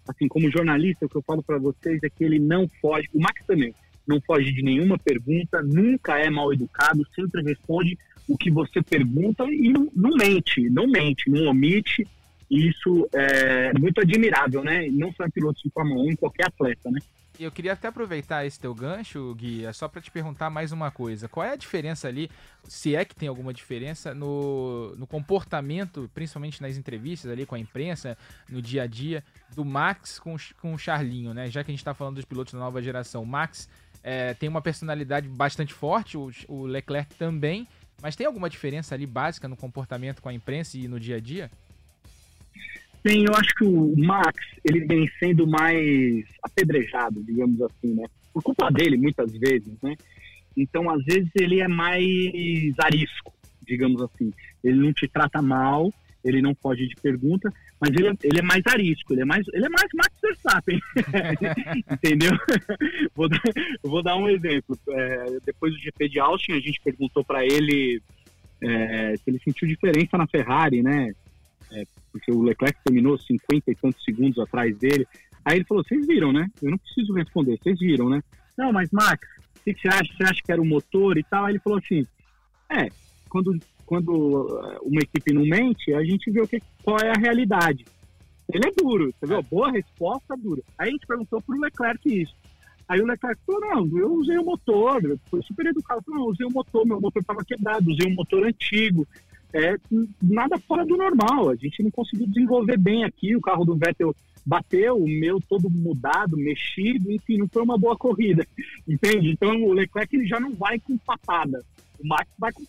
assim, 0.08 0.28
como 0.28 0.50
jornalista, 0.50 1.06
o 1.06 1.10
que 1.10 1.18
eu 1.18 1.24
falo 1.24 1.44
para 1.44 1.58
vocês 1.58 2.02
é 2.02 2.10
que 2.10 2.24
ele 2.24 2.40
não 2.40 2.70
foge, 2.82 3.10
o 3.14 3.20
Max 3.20 3.46
também, 3.46 3.74
não 4.08 4.22
foge 4.22 4.52
de 4.52 4.62
nenhuma 4.62 4.98
pergunta, 4.98 5.62
nunca 5.62 6.18
é 6.18 6.30
mal 6.30 6.54
educado, 6.54 7.06
sempre 7.14 7.42
responde 7.42 7.98
o 8.28 8.38
que 8.38 8.50
você 8.50 8.82
pergunta 8.82 9.44
e 9.46 9.70
não, 9.70 9.92
não 9.96 10.12
mente, 10.12 10.70
não 10.70 10.88
mente, 10.88 11.30
não 11.30 11.48
omite. 11.48 12.08
Isso 12.50 13.10
é 13.12 13.74
muito 13.78 14.00
admirável, 14.00 14.64
né? 14.64 14.88
Não 14.92 15.12
só 15.14 15.26
em 15.26 15.32
pilotos 15.32 15.62
de 15.64 15.70
Fórmula 15.72 16.04
1, 16.04 16.12
em 16.12 16.16
qualquer 16.16 16.48
atleta, 16.48 16.92
né? 16.92 17.00
Eu 17.38 17.52
queria 17.52 17.74
até 17.74 17.88
aproveitar 17.88 18.46
esse 18.46 18.60
teu 18.60 18.74
gancho, 18.74 19.34
Gui, 19.36 19.66
é 19.66 19.74
só 19.74 19.88
para 19.88 20.02
te 20.02 20.10
perguntar 20.10 20.50
mais 20.50 20.72
uma 20.72 20.90
coisa. 20.90 21.28
Qual 21.28 21.46
é 21.46 21.52
a 21.52 21.56
diferença 21.56 22.08
ali, 22.08 22.30
se 22.64 22.96
é 22.96 23.04
que 23.04 23.14
tem 23.14 23.28
alguma 23.28 23.54
diferença, 23.54 24.14
no, 24.14 24.96
no 24.96 25.06
comportamento, 25.06 26.10
principalmente 26.14 26.62
nas 26.62 26.78
entrevistas 26.78 27.30
ali 27.30 27.46
com 27.46 27.56
a 27.56 27.60
imprensa, 27.60 28.18
no 28.50 28.62
dia 28.62 28.84
a 28.84 28.88
dia, 28.88 29.24
do 29.54 29.66
Max 29.66 30.18
com, 30.18 30.36
com 30.62 30.74
o 30.74 30.78
Charlinho, 30.78 31.34
né? 31.34 31.50
Já 31.50 31.64
que 31.64 31.72
a 31.72 31.74
gente 31.74 31.82
está 31.82 31.94
falando 31.94 32.16
dos 32.16 32.26
pilotos 32.26 32.54
da 32.54 32.60
nova 32.60 32.82
geração. 32.82 33.24
O 33.24 33.28
Max 33.28 33.68
é, 34.02 34.34
tem 34.34 34.48
uma 34.48 34.62
personalidade 34.62 35.28
bastante 35.28 35.74
forte, 35.74 36.18
o, 36.18 36.32
o 36.48 36.66
Leclerc 36.66 37.16
também, 37.16 37.68
mas 38.02 38.16
tem 38.16 38.26
alguma 38.26 38.50
diferença 38.50 38.96
ali 38.96 39.06
básica 39.06 39.48
no 39.48 39.58
comportamento 39.58 40.22
com 40.22 40.30
a 40.30 40.34
imprensa 40.34 40.78
e 40.78 40.88
no 40.88 41.00
dia 41.00 41.18
a 41.18 41.20
dia? 41.20 41.52
Sim, 43.06 43.26
eu 43.28 43.36
acho 43.36 43.54
que 43.54 43.64
o 43.64 43.94
Max, 43.98 44.34
ele 44.64 44.84
vem 44.86 45.08
sendo 45.20 45.46
mais 45.46 46.26
apedrejado, 46.42 47.24
digamos 47.24 47.62
assim, 47.62 47.94
né? 47.94 48.08
Por 48.34 48.42
culpa 48.42 48.72
dele, 48.72 48.98
muitas 48.98 49.32
vezes, 49.34 49.74
né? 49.84 49.96
Então, 50.58 50.90
às 50.90 51.04
vezes, 51.06 51.30
ele 51.36 51.62
é 51.62 51.68
mais 51.68 52.74
arisco, 52.80 53.32
digamos 53.68 54.02
assim. 54.02 54.34
Ele 54.64 54.80
não 54.80 54.92
te 54.92 55.08
trata 55.08 55.40
mal, 55.40 55.94
ele 56.24 56.42
não 56.42 56.56
foge 56.56 56.88
de 56.88 56.96
pergunta, 56.96 57.54
mas 57.80 57.92
ele, 57.96 58.18
ele 58.24 58.40
é 58.40 58.42
mais 58.42 58.64
arisco, 58.66 59.14
ele 59.14 59.22
é 59.22 59.26
mais, 59.26 59.46
ele 59.54 59.66
é 59.66 59.70
mais 59.70 59.88
Max 59.94 60.16
Verstappen, 60.20 60.80
entendeu? 61.92 62.32
vou, 63.14 63.30
dar, 63.30 63.42
vou 63.84 64.02
dar 64.02 64.16
um 64.16 64.28
exemplo. 64.28 64.76
É, 64.90 65.38
depois 65.46 65.72
do 65.74 65.80
GP 65.80 66.10
de 66.10 66.20
Austin, 66.20 66.54
a 66.54 66.60
gente 66.60 66.82
perguntou 66.84 67.24
para 67.24 67.46
ele 67.46 68.02
é, 68.62 69.16
se 69.18 69.30
ele 69.30 69.40
sentiu 69.44 69.68
diferença 69.68 70.18
na 70.18 70.26
Ferrari, 70.26 70.82
né? 70.82 71.14
É, 71.72 71.86
porque 72.12 72.32
o 72.32 72.42
Leclerc 72.42 72.80
terminou 72.84 73.18
50 73.18 73.72
e 73.72 73.76
tantos 73.76 74.04
segundos 74.04 74.40
atrás 74.40 74.78
dele. 74.78 75.08
Aí 75.44 75.58
ele 75.58 75.66
falou: 75.66 75.84
Vocês 75.84 76.06
viram, 76.06 76.32
né? 76.32 76.50
Eu 76.62 76.72
não 76.72 76.78
preciso 76.78 77.14
responder, 77.14 77.58
vocês 77.62 77.80
viram, 77.80 78.10
né? 78.10 78.24
Não, 78.58 78.72
mas 78.72 78.90
Max, 78.92 79.28
o 79.58 79.64
que 79.64 79.80
você 79.80 79.88
acha? 79.88 80.14
Você 80.14 80.24
acha 80.24 80.42
que 80.44 80.52
era 80.52 80.62
o 80.62 80.66
motor 80.66 81.18
e 81.18 81.24
tal? 81.24 81.46
Aí 81.46 81.54
ele 81.54 81.60
falou 81.60 81.80
assim: 81.80 82.06
É, 82.70 82.90
quando, 83.30 83.60
quando 83.86 84.10
uh, 84.10 84.80
uma 84.84 85.02
equipe 85.02 85.34
não 85.34 85.46
mente, 85.46 85.94
a 85.94 86.04
gente 86.04 86.32
vê 86.32 86.42
o 86.42 86.48
que, 86.48 86.62
qual 86.84 87.00
é 87.00 87.10
a 87.10 87.20
realidade. 87.20 87.86
Ele 88.52 88.68
é 88.68 88.72
duro, 88.72 89.12
você 89.12 89.26
viu? 89.26 89.42
Boa 89.44 89.72
resposta, 89.72 90.38
dura. 90.38 90.62
Aí 90.78 90.90
a 90.90 90.92
gente 90.92 91.08
perguntou 91.08 91.42
pro 91.42 91.60
Leclerc 91.60 92.22
isso. 92.22 92.36
Aí 92.88 93.02
o 93.02 93.06
Leclerc 93.06 93.42
falou, 93.46 93.62
não, 93.62 93.98
eu 93.98 94.14
usei 94.14 94.38
o 94.38 94.46
motor, 94.46 95.02
foi 95.26 95.42
super 95.42 95.66
educado, 95.66 96.04
falou, 96.04 96.20
não, 96.20 96.28
usei 96.28 96.46
o 96.46 96.52
motor, 96.52 96.86
meu 96.86 97.02
motor 97.02 97.20
estava 97.20 97.44
quebrado, 97.44 97.90
usei 97.90 98.08
um 98.08 98.14
motor 98.14 98.46
antigo, 98.46 99.08
é 99.54 99.76
nada 100.22 100.58
fora 100.60 100.86
do 100.86 100.98
normal. 100.98 101.50
A 101.50 101.56
gente 101.56 101.84
não 101.84 101.92
conseguiu 101.92 102.28
desenvolver 102.28 102.78
bem 102.78 103.04
aqui. 103.04 103.36
O 103.36 103.42
carro 103.42 103.66
do 103.66 103.76
Vettel 103.76 104.16
bateu, 104.46 104.98
o 104.98 105.08
meu 105.08 105.40
todo 105.42 105.70
mudado, 105.70 106.38
mexido, 106.38 107.12
enfim, 107.12 107.38
não 107.38 107.48
foi 107.48 107.64
uma 107.64 107.78
boa 107.78 107.98
corrida, 107.98 108.46
entende? 108.88 109.32
Então 109.32 109.64
o 109.64 109.74
Leclerc 109.74 110.16
ele 110.16 110.28
já 110.28 110.40
não 110.40 110.54
vai 110.54 110.80
com 110.80 110.98
patada. 111.00 111.64
O 112.00 112.08
Max 112.08 112.30
vai 112.38 112.52
com 112.52 112.64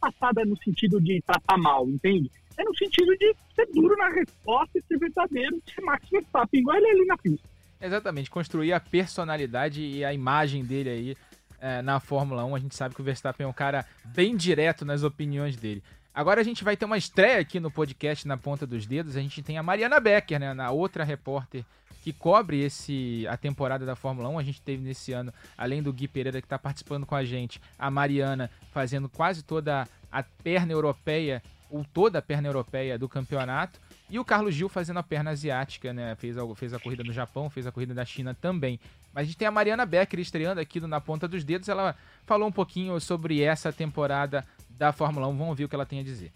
patada 0.00 0.44
no 0.44 0.56
sentido 0.62 1.00
de 1.00 1.22
tratar 1.22 1.56
mal, 1.56 1.88
entende? 1.88 2.30
É 2.56 2.64
no 2.64 2.76
sentido 2.76 3.16
de 3.16 3.34
ser 3.54 3.66
duro 3.72 3.96
na 3.96 4.08
resposta 4.08 4.78
e 4.78 4.82
ser 4.82 4.98
verdadeiro, 4.98 5.62
ser 5.72 5.82
Max 5.82 6.08
Verstappen, 6.10 6.60
igual 6.60 6.76
ele 6.76 6.88
ali 6.88 7.06
na 7.06 7.16
pista. 7.16 7.48
Exatamente, 7.80 8.28
construir 8.28 8.72
a 8.72 8.80
personalidade 8.80 9.80
e 9.82 10.04
a 10.04 10.12
imagem 10.12 10.64
dele 10.64 10.90
aí 10.90 11.16
é, 11.60 11.80
na 11.80 12.00
Fórmula 12.00 12.44
1. 12.44 12.56
A 12.56 12.58
gente 12.58 12.74
sabe 12.74 12.94
que 12.94 13.00
o 13.00 13.04
Verstappen 13.04 13.44
é 13.44 13.48
um 13.48 13.52
cara 13.52 13.86
bem 14.04 14.36
direto 14.36 14.84
nas 14.84 15.02
opiniões 15.02 15.56
dele. 15.56 15.82
Agora 16.14 16.40
a 16.40 16.44
gente 16.44 16.64
vai 16.64 16.76
ter 16.76 16.84
uma 16.84 16.98
estreia 16.98 17.40
aqui 17.40 17.60
no 17.60 17.70
podcast 17.70 18.26
na 18.26 18.36
ponta 18.36 18.66
dos 18.66 18.84
dedos. 18.84 19.16
A 19.16 19.20
gente 19.20 19.42
tem 19.42 19.58
a 19.58 19.62
Mariana 19.62 20.00
Becker, 20.00 20.40
né, 20.40 20.52
na 20.52 20.70
outra 20.70 21.04
repórter 21.04 21.64
que 22.02 22.12
cobre 22.12 22.60
esse 22.60 23.26
a 23.28 23.36
temporada 23.36 23.86
da 23.86 23.94
Fórmula 23.94 24.28
1. 24.28 24.38
A 24.38 24.42
gente 24.42 24.60
teve 24.60 24.82
nesse 24.82 25.12
ano, 25.12 25.32
além 25.56 25.82
do 25.82 25.92
Gui 25.92 26.08
Pereira 26.08 26.40
que 26.40 26.46
está 26.46 26.58
participando 26.58 27.06
com 27.06 27.14
a 27.14 27.24
gente, 27.24 27.60
a 27.78 27.90
Mariana 27.90 28.50
fazendo 28.72 29.08
quase 29.08 29.42
toda 29.42 29.86
a 30.10 30.22
perna 30.22 30.72
europeia, 30.72 31.42
ou 31.70 31.84
toda 31.84 32.18
a 32.18 32.22
perna 32.22 32.48
europeia 32.48 32.98
do 32.98 33.08
campeonato. 33.08 33.78
E 34.08 34.18
o 34.18 34.24
Carlos 34.24 34.54
Gil 34.54 34.68
fazendo 34.68 34.98
a 34.98 35.04
perna 35.04 35.30
asiática, 35.30 35.92
né? 35.92 36.16
Fez 36.16 36.36
a, 36.36 36.54
fez 36.56 36.74
a 36.74 36.80
corrida 36.80 37.04
no 37.04 37.12
Japão, 37.12 37.48
fez 37.48 37.64
a 37.66 37.70
corrida 37.70 37.94
da 37.94 38.04
China 38.04 38.34
também. 38.34 38.80
Mas 39.12 39.22
a 39.22 39.24
gente 39.26 39.36
tem 39.36 39.46
a 39.46 39.52
Mariana 39.52 39.86
Becker 39.86 40.18
estreando 40.18 40.60
aqui 40.60 40.80
Na 40.80 41.00
Ponta 41.00 41.28
dos 41.28 41.44
Dedos. 41.44 41.68
Ela 41.68 41.94
falou 42.26 42.48
um 42.48 42.52
pouquinho 42.52 42.98
sobre 43.00 43.40
essa 43.40 43.72
temporada 43.72 44.44
da 44.80 44.94
Fórmula 44.94 45.28
1. 45.28 45.32
Vamos 45.32 45.48
ouvir 45.50 45.64
o 45.66 45.68
que 45.68 45.74
ela 45.74 45.84
tem 45.84 46.00
a 46.00 46.02
dizer. 46.02 46.32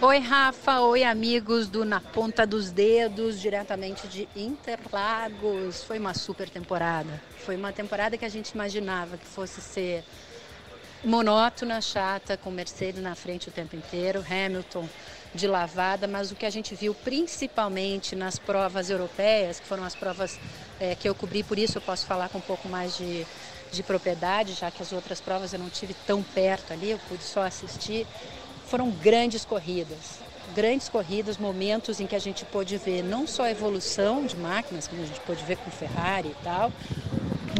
Oi, 0.00 0.18
Rafa. 0.20 0.80
Oi, 0.80 1.02
amigos 1.02 1.66
do 1.66 1.84
Na 1.84 2.00
Ponta 2.00 2.46
dos 2.46 2.70
Dedos, 2.70 3.40
diretamente 3.40 4.06
de 4.06 4.28
Interlagos. 4.36 5.82
Foi 5.82 5.98
uma 5.98 6.14
super 6.14 6.48
temporada. 6.48 7.20
Foi 7.38 7.56
uma 7.56 7.72
temporada 7.72 8.16
que 8.16 8.24
a 8.24 8.28
gente 8.28 8.50
imaginava 8.50 9.18
que 9.18 9.26
fosse 9.26 9.60
ser 9.60 10.04
monótona, 11.04 11.80
chata, 11.80 12.36
com 12.36 12.52
Mercedes 12.52 13.02
na 13.02 13.16
frente 13.16 13.48
o 13.48 13.52
tempo 13.52 13.74
inteiro, 13.74 14.24
Hamilton 14.30 14.88
de 15.34 15.48
lavada, 15.48 16.06
mas 16.06 16.30
o 16.30 16.36
que 16.36 16.46
a 16.46 16.50
gente 16.50 16.74
viu 16.76 16.94
principalmente 16.94 18.14
nas 18.14 18.38
provas 18.38 18.90
europeias, 18.90 19.58
que 19.58 19.66
foram 19.66 19.82
as 19.82 19.96
provas 19.96 20.38
é, 20.78 20.94
que 20.94 21.08
eu 21.08 21.14
cobri, 21.14 21.42
por 21.42 21.58
isso 21.58 21.78
eu 21.78 21.82
posso 21.82 22.06
falar 22.06 22.28
com 22.28 22.38
um 22.38 22.42
pouco 22.42 22.68
mais 22.68 22.96
de, 22.96 23.26
de 23.72 23.82
propriedade, 23.82 24.52
já 24.52 24.70
que 24.70 24.82
as 24.82 24.92
outras 24.92 25.20
provas 25.20 25.52
eu 25.52 25.58
não 25.58 25.70
tive 25.70 25.94
tão 26.06 26.22
perto 26.22 26.72
ali, 26.72 26.90
eu 26.90 26.98
pude 27.08 27.24
só 27.24 27.42
assistir, 27.42 28.06
foram 28.66 28.90
grandes 28.90 29.44
corridas. 29.44 30.20
Grandes 30.54 30.88
corridas, 30.88 31.38
momentos 31.38 31.98
em 31.98 32.06
que 32.06 32.14
a 32.14 32.18
gente 32.18 32.44
pôde 32.44 32.76
ver 32.76 33.02
não 33.02 33.26
só 33.26 33.44
a 33.44 33.50
evolução 33.50 34.26
de 34.26 34.36
máquinas, 34.36 34.86
como 34.86 35.02
a 35.02 35.06
gente 35.06 35.20
pôde 35.20 35.42
ver 35.44 35.56
com 35.56 35.70
Ferrari 35.70 36.28
e 36.28 36.44
tal, 36.44 36.70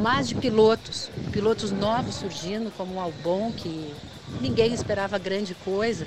mas 0.03 0.29
de 0.29 0.35
pilotos, 0.35 1.11
pilotos 1.33 1.73
novos 1.73 2.17
surgindo, 2.17 2.71
como 2.73 2.95
o 2.95 3.01
Albon, 3.01 3.51
que 3.53 3.95
ninguém 4.41 4.75
esperava 4.75 5.19
grande 5.19 5.55
coisa 5.55 6.07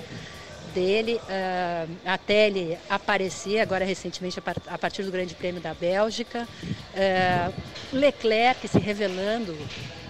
dele 0.76 1.16
uh, 1.16 1.98
até 2.06 2.48
ele 2.48 2.78
aparecer 2.90 3.62
agora 3.62 3.86
recentemente 3.86 4.38
a 4.68 4.78
partir 4.78 5.04
do 5.04 5.12
Grande 5.12 5.34
Prêmio 5.34 5.62
da 5.62 5.74
Bélgica. 5.74 6.46
Uh, 6.94 7.54
Leclerc 7.94 8.68
se 8.68 8.78
revelando 8.78 9.56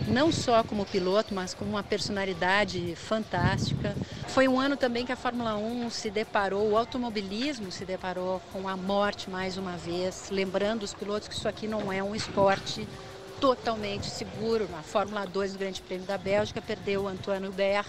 não 0.07 0.31
só 0.31 0.63
como 0.63 0.85
piloto, 0.85 1.33
mas 1.33 1.53
como 1.53 1.71
uma 1.71 1.83
personalidade 1.83 2.95
fantástica. 2.95 3.95
Foi 4.27 4.47
um 4.47 4.59
ano 4.59 4.75
também 4.75 5.05
que 5.05 5.11
a 5.11 5.15
Fórmula 5.15 5.55
1 5.55 5.89
se 5.91 6.09
deparou, 6.09 6.71
o 6.71 6.77
automobilismo 6.77 7.71
se 7.71 7.85
deparou 7.85 8.41
com 8.51 8.67
a 8.67 8.75
morte 8.75 9.29
mais 9.29 9.57
uma 9.57 9.77
vez, 9.77 10.29
lembrando 10.31 10.83
os 10.83 10.93
pilotos 10.93 11.27
que 11.27 11.35
isso 11.35 11.47
aqui 11.47 11.67
não 11.67 11.91
é 11.93 12.03
um 12.03 12.15
esporte 12.15 12.87
totalmente 13.39 14.07
seguro. 14.07 14.67
Na 14.71 14.81
Fórmula 14.81 15.25
2 15.25 15.53
do 15.53 15.59
Grande 15.59 15.81
Prêmio 15.81 16.05
da 16.05 16.17
Bélgica 16.17 16.61
perdeu 16.61 17.03
o 17.03 17.07
Antoine 17.07 17.47
Hubert 17.47 17.87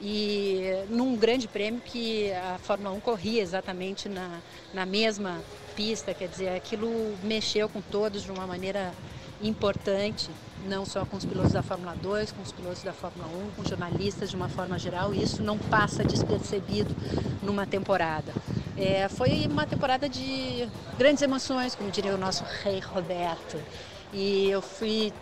e 0.00 0.84
num 0.88 1.16
grande 1.16 1.48
prêmio 1.48 1.80
que 1.84 2.32
a 2.32 2.58
Fórmula 2.58 2.94
1 2.94 3.00
corria 3.00 3.42
exatamente 3.42 4.08
na, 4.08 4.38
na 4.72 4.86
mesma 4.86 5.42
pista, 5.74 6.14
quer 6.14 6.28
dizer, 6.28 6.50
aquilo 6.50 7.16
mexeu 7.22 7.68
com 7.68 7.80
todos 7.80 8.22
de 8.22 8.30
uma 8.30 8.46
maneira 8.46 8.92
importante, 9.42 10.30
não 10.66 10.84
só 10.84 11.04
com 11.04 11.16
os 11.16 11.24
pilotos 11.24 11.52
da 11.52 11.62
Fórmula 11.62 11.94
2, 12.00 12.32
com 12.32 12.42
os 12.42 12.52
pilotos 12.52 12.82
da 12.82 12.92
Fórmula 12.92 13.28
1, 13.28 13.50
com 13.56 13.64
jornalistas 13.68 14.30
de 14.30 14.36
uma 14.36 14.48
forma 14.48 14.78
geral, 14.78 15.14
e 15.14 15.22
isso 15.22 15.42
não 15.42 15.58
passa 15.58 16.04
despercebido 16.04 16.94
numa 17.42 17.66
temporada. 17.66 18.32
É, 18.76 19.08
foi 19.08 19.46
uma 19.48 19.66
temporada 19.66 20.08
de 20.08 20.68
grandes 20.96 21.22
emoções, 21.22 21.74
como 21.74 21.90
diria 21.90 22.14
o 22.14 22.18
nosso 22.18 22.44
rei 22.62 22.80
Roberto, 22.80 23.60
e 24.12 24.48
eu 24.48 24.62
fui, 24.62 25.12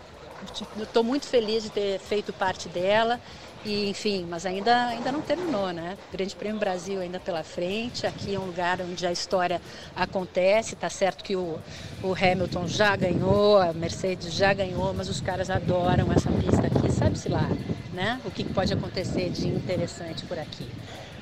estou 0.79 1.03
muito 1.03 1.27
feliz 1.27 1.63
de 1.63 1.69
ter 1.69 1.99
feito 1.99 2.31
parte 2.31 2.69
dela 2.69 3.19
e, 3.65 3.89
enfim, 3.89 4.25
mas 4.29 4.45
ainda, 4.45 4.87
ainda 4.87 5.11
não 5.11 5.21
terminou, 5.21 5.71
né? 5.71 5.97
Grande 6.11 6.35
Prêmio 6.35 6.59
Brasil 6.59 7.01
ainda 7.01 7.19
pela 7.19 7.43
frente. 7.43 8.05
Aqui 8.05 8.35
é 8.35 8.39
um 8.39 8.45
lugar 8.45 8.79
onde 8.81 9.05
a 9.05 9.11
história 9.11 9.61
acontece. 9.95 10.75
Tá 10.75 10.89
certo 10.89 11.23
que 11.23 11.35
o, 11.35 11.59
o 12.03 12.13
Hamilton 12.13 12.67
já 12.67 12.95
ganhou, 12.95 13.57
a 13.57 13.73
Mercedes 13.73 14.33
já 14.33 14.53
ganhou, 14.53 14.93
mas 14.93 15.09
os 15.09 15.21
caras 15.21 15.49
adoram 15.49 16.11
essa 16.11 16.29
pista 16.31 16.67
aqui. 16.67 16.91
Sabe-se 16.91 17.29
lá, 17.29 17.49
né? 17.93 18.21
O 18.25 18.31
que 18.31 18.43
pode 18.43 18.73
acontecer 18.73 19.29
de 19.29 19.47
interessante 19.47 20.25
por 20.25 20.37
aqui. 20.37 20.67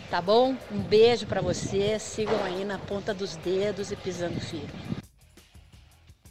Tá 0.09 0.21
bom? 0.21 0.55
Um 0.71 0.81
beijo 0.81 1.25
para 1.25 1.41
você. 1.41 1.97
Sigam 1.99 2.43
aí 2.43 2.63
na 2.63 2.77
ponta 2.77 3.13
dos 3.13 3.35
dedos 3.37 3.91
e 3.91 3.95
pisando 3.95 4.39
firme. 4.39 5.04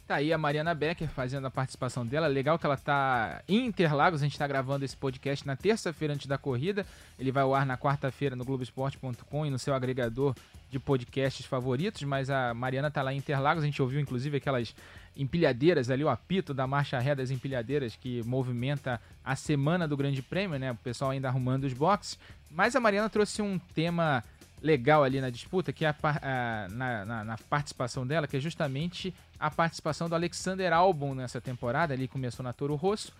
Tá 0.07 0.15
aí 0.15 0.31
a 0.31 0.37
Mariana 0.37 0.75
Becker 0.75 1.07
fazendo 1.07 1.47
a 1.47 1.51
participação 1.51 2.05
dela. 2.05 2.27
Legal 2.27 2.59
que 2.59 2.65
ela 2.65 2.77
tá 2.77 3.41
em 3.47 3.65
Interlagos. 3.65 4.21
A 4.21 4.25
gente 4.25 4.37
tá 4.37 4.45
gravando 4.45 4.85
esse 4.85 4.95
podcast 4.95 5.47
na 5.47 5.55
terça-feira 5.55 6.13
antes 6.13 6.27
da 6.27 6.37
corrida. 6.37 6.85
Ele 7.17 7.31
vai 7.31 7.41
ao 7.41 7.55
ar 7.55 7.65
na 7.65 7.75
quarta-feira 7.75 8.35
no 8.35 8.45
Globoesporte.com 8.45 9.45
e 9.47 9.49
no 9.49 9.57
seu 9.57 9.73
agregador 9.73 10.35
de 10.69 10.77
podcasts 10.77 11.47
favoritos. 11.47 12.03
Mas 12.03 12.29
a 12.29 12.53
Mariana 12.53 12.91
tá 12.91 13.01
lá 13.01 13.11
em 13.11 13.17
Interlagos. 13.17 13.63
A 13.63 13.65
gente 13.65 13.81
ouviu 13.81 13.99
inclusive 13.99 14.37
aquelas 14.37 14.75
empilhadeiras 15.17 15.89
ali, 15.89 16.03
o 16.03 16.09
apito 16.09 16.53
da 16.53 16.67
marcha 16.67 16.99
ré 16.99 17.15
das 17.15 17.31
empilhadeiras 17.31 17.95
que 17.95 18.21
movimenta 18.25 19.01
a 19.23 19.35
semana 19.35 19.87
do 19.87 19.97
Grande 19.97 20.21
Prêmio, 20.21 20.59
né? 20.59 20.71
O 20.71 20.75
pessoal 20.75 21.11
ainda 21.11 21.29
arrumando 21.29 21.63
os 21.63 21.73
boxes. 21.73 22.19
Mas 22.51 22.75
a 22.75 22.79
Mariana 22.79 23.09
trouxe 23.09 23.41
um 23.41 23.57
tema 23.57 24.23
legal 24.65 25.03
ali 25.03 25.21
na 25.21 25.29
disputa, 25.29 25.71
que 25.71 25.85
é 25.85 25.89
a, 25.89 25.95
a, 26.01 26.67
na, 26.69 27.05
na, 27.05 27.23
na, 27.23 27.37
participação 27.37 28.05
dela, 28.05 28.27
que 28.27 28.35
é 28.35 28.39
justamente 28.39 29.13
a 29.39 29.51
participação 29.51 30.09
do 30.09 30.15
Alexander 30.15 30.73
Albon 30.73 31.13
nessa 31.13 31.39
temporada. 31.39 31.93
Ele 31.93 32.07
começou 32.07 32.43
na 32.43 32.51
Toro 32.51 32.73
Rosso, 32.75 33.13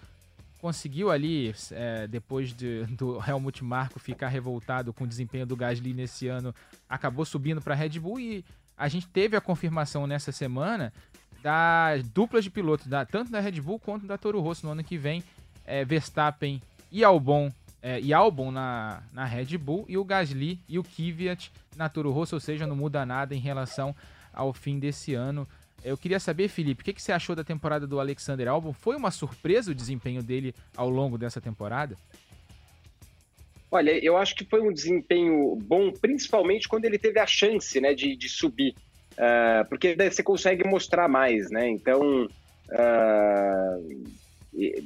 conseguiu 0.60 1.12
ali, 1.12 1.54
é, 1.72 2.08
depois 2.08 2.52
de, 2.52 2.84
do 2.86 3.22
Helmut 3.26 3.64
Marko 3.64 4.00
ficar 4.00 4.30
revoltado 4.30 4.92
com 4.92 5.04
o 5.04 5.08
desempenho 5.08 5.46
do 5.46 5.56
Gasly 5.56 5.94
nesse 5.94 6.28
ano, 6.28 6.54
acabou 6.90 7.24
subindo 7.24 7.62
para 7.62 7.76
a 7.76 7.78
Red 7.78 8.00
Bull 8.00 8.20
e 8.20 8.44
a 8.76 8.88
gente 8.88 9.08
teve 9.08 9.38
a 9.38 9.42
confirmação 9.42 10.08
nessa 10.08 10.32
semana 10.32 10.92
da 11.44 11.98
dupla 12.12 12.42
de 12.42 12.50
pilotos, 12.50 12.88
da, 12.88 13.06
tanto 13.06 13.32
da 13.32 13.40
Red 13.40 13.62
Bull 13.62 13.80
quanto 13.80 14.08
da 14.08 14.18
Toro 14.18 14.42
Rosso 14.42 14.66
no 14.66 14.72
ano 14.72 14.84
que 14.84 14.98
vem, 14.98 15.24
é, 15.64 15.86
Verstappen 15.86 16.60
e 16.92 17.04
Albon 17.04 17.52
é, 17.86 18.02
e 18.02 18.12
Albon 18.12 18.50
na, 18.50 19.04
na 19.14 19.26
Red 19.26 19.56
Bull 19.60 19.86
e 19.88 19.96
o 19.96 20.04
Gasly 20.04 20.60
e 20.68 20.80
o 20.80 20.84
Kvyat 20.84 21.52
na 21.78 21.88
Toro 21.88 22.10
Rosso, 22.10 22.36
ou 22.36 22.40
seja, 22.40 22.66
não 22.66 22.76
muda 22.76 23.06
nada 23.06 23.36
em 23.36 23.40
relação 23.40 23.96
ao 24.34 24.52
fim 24.52 24.80
desse 24.80 25.14
ano. 25.14 25.48
Eu 25.84 25.96
queria 25.96 26.20
saber, 26.20 26.48
Felipe, 26.48 26.82
o 26.82 26.84
que, 26.84 26.94
que 26.94 27.02
você 27.02 27.12
achou 27.12 27.36
da 27.36 27.44
temporada 27.44 27.86
do 27.86 28.00
Alexander 28.00 28.48
Albon? 28.48 28.74
Foi 28.74 28.96
uma 28.96 29.12
surpresa 29.12 29.70
o 29.70 29.76
desempenho 29.76 30.24
dele 30.24 30.56
ao 30.76 30.90
longo 30.90 31.16
dessa 31.16 31.40
temporada? 31.40 31.96
Olha, 33.70 33.92
eu 34.04 34.18
acho 34.18 34.36
que 34.36 34.46
foi 34.46 34.62
um 34.62 34.74
desempenho 34.74 35.56
bom, 35.56 35.92
principalmente 35.92 36.68
quando 36.68 36.86
ele 36.86 36.98
teve 36.98 37.20
a 37.20 37.28
chance 37.28 37.80
né, 37.80 37.94
de, 37.94 38.16
de 38.16 38.28
subir, 38.28 38.74
uh, 39.12 39.64
porque 39.70 39.96
você 39.96 40.24
consegue 40.24 40.68
mostrar 40.68 41.08
mais, 41.08 41.52
né? 41.52 41.70
Então, 41.70 42.26
uh, 42.26 44.08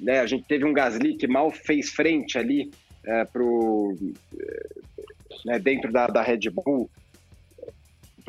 né, 0.01 0.19
a 0.19 0.25
gente 0.25 0.43
teve 0.49 0.65
um 0.65 0.73
Gasly 0.73 1.15
que 1.15 1.27
mal 1.27 1.49
fez 1.49 1.91
frente 1.91 2.37
ali 2.37 2.69
é, 3.05 3.25
pro, 3.25 3.95
né, 5.45 5.59
dentro 5.59 5.91
da, 5.91 6.07
da 6.07 6.21
Red 6.21 6.49
Bull 6.51 6.89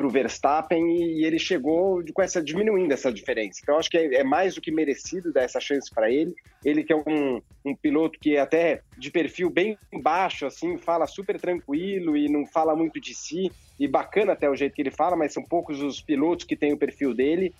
para 0.01 0.07
o 0.07 0.09
Verstappen 0.09 0.83
e, 0.95 1.23
ele 1.23 1.37
chegou 1.37 2.03
com 2.13 2.21
essa 2.21 2.41
diminuindo 2.41 2.91
essa 2.91 3.11
diferença. 3.11 3.59
Então 3.61 3.77
acho 3.77 3.89
que 3.89 3.97
é, 3.97 4.21
é 4.21 4.23
mais 4.23 4.55
do 4.55 4.61
que 4.61 4.71
merecido 4.71 5.31
dar 5.31 5.43
essa 5.43 5.59
chance 5.59 5.93
para 5.93 6.09
ele. 6.09 6.33
Ele 6.65 6.83
que 6.83 6.91
é 6.91 6.95
um, 6.95 7.41
um 7.63 7.75
piloto 7.75 8.19
que 8.19 8.35
é 8.35 8.39
até 8.39 8.81
de 8.97 9.11
perfil 9.11 9.49
bem 9.49 9.77
baixo, 10.01 10.45
assim, 10.45 10.77
fala 10.77 11.05
super 11.05 11.39
tranquilo 11.39 12.17
e 12.17 12.27
não 12.27 12.45
fala 12.45 12.75
muito 12.75 12.99
de 12.99 13.13
si 13.13 13.51
e 13.79 13.87
bacana 13.87 14.33
até 14.33 14.49
o 14.49 14.55
jeito 14.55 14.73
que 14.73 14.81
ele 14.81 14.91
fala, 14.91 15.15
mas 15.15 15.33
são 15.33 15.43
poucos 15.43 15.81
os 15.81 16.01
pilotos 16.01 16.45
que 16.45 16.55
têm 16.55 16.73
o 16.73 16.77
perfil 16.77 17.13
dele. 17.13 17.53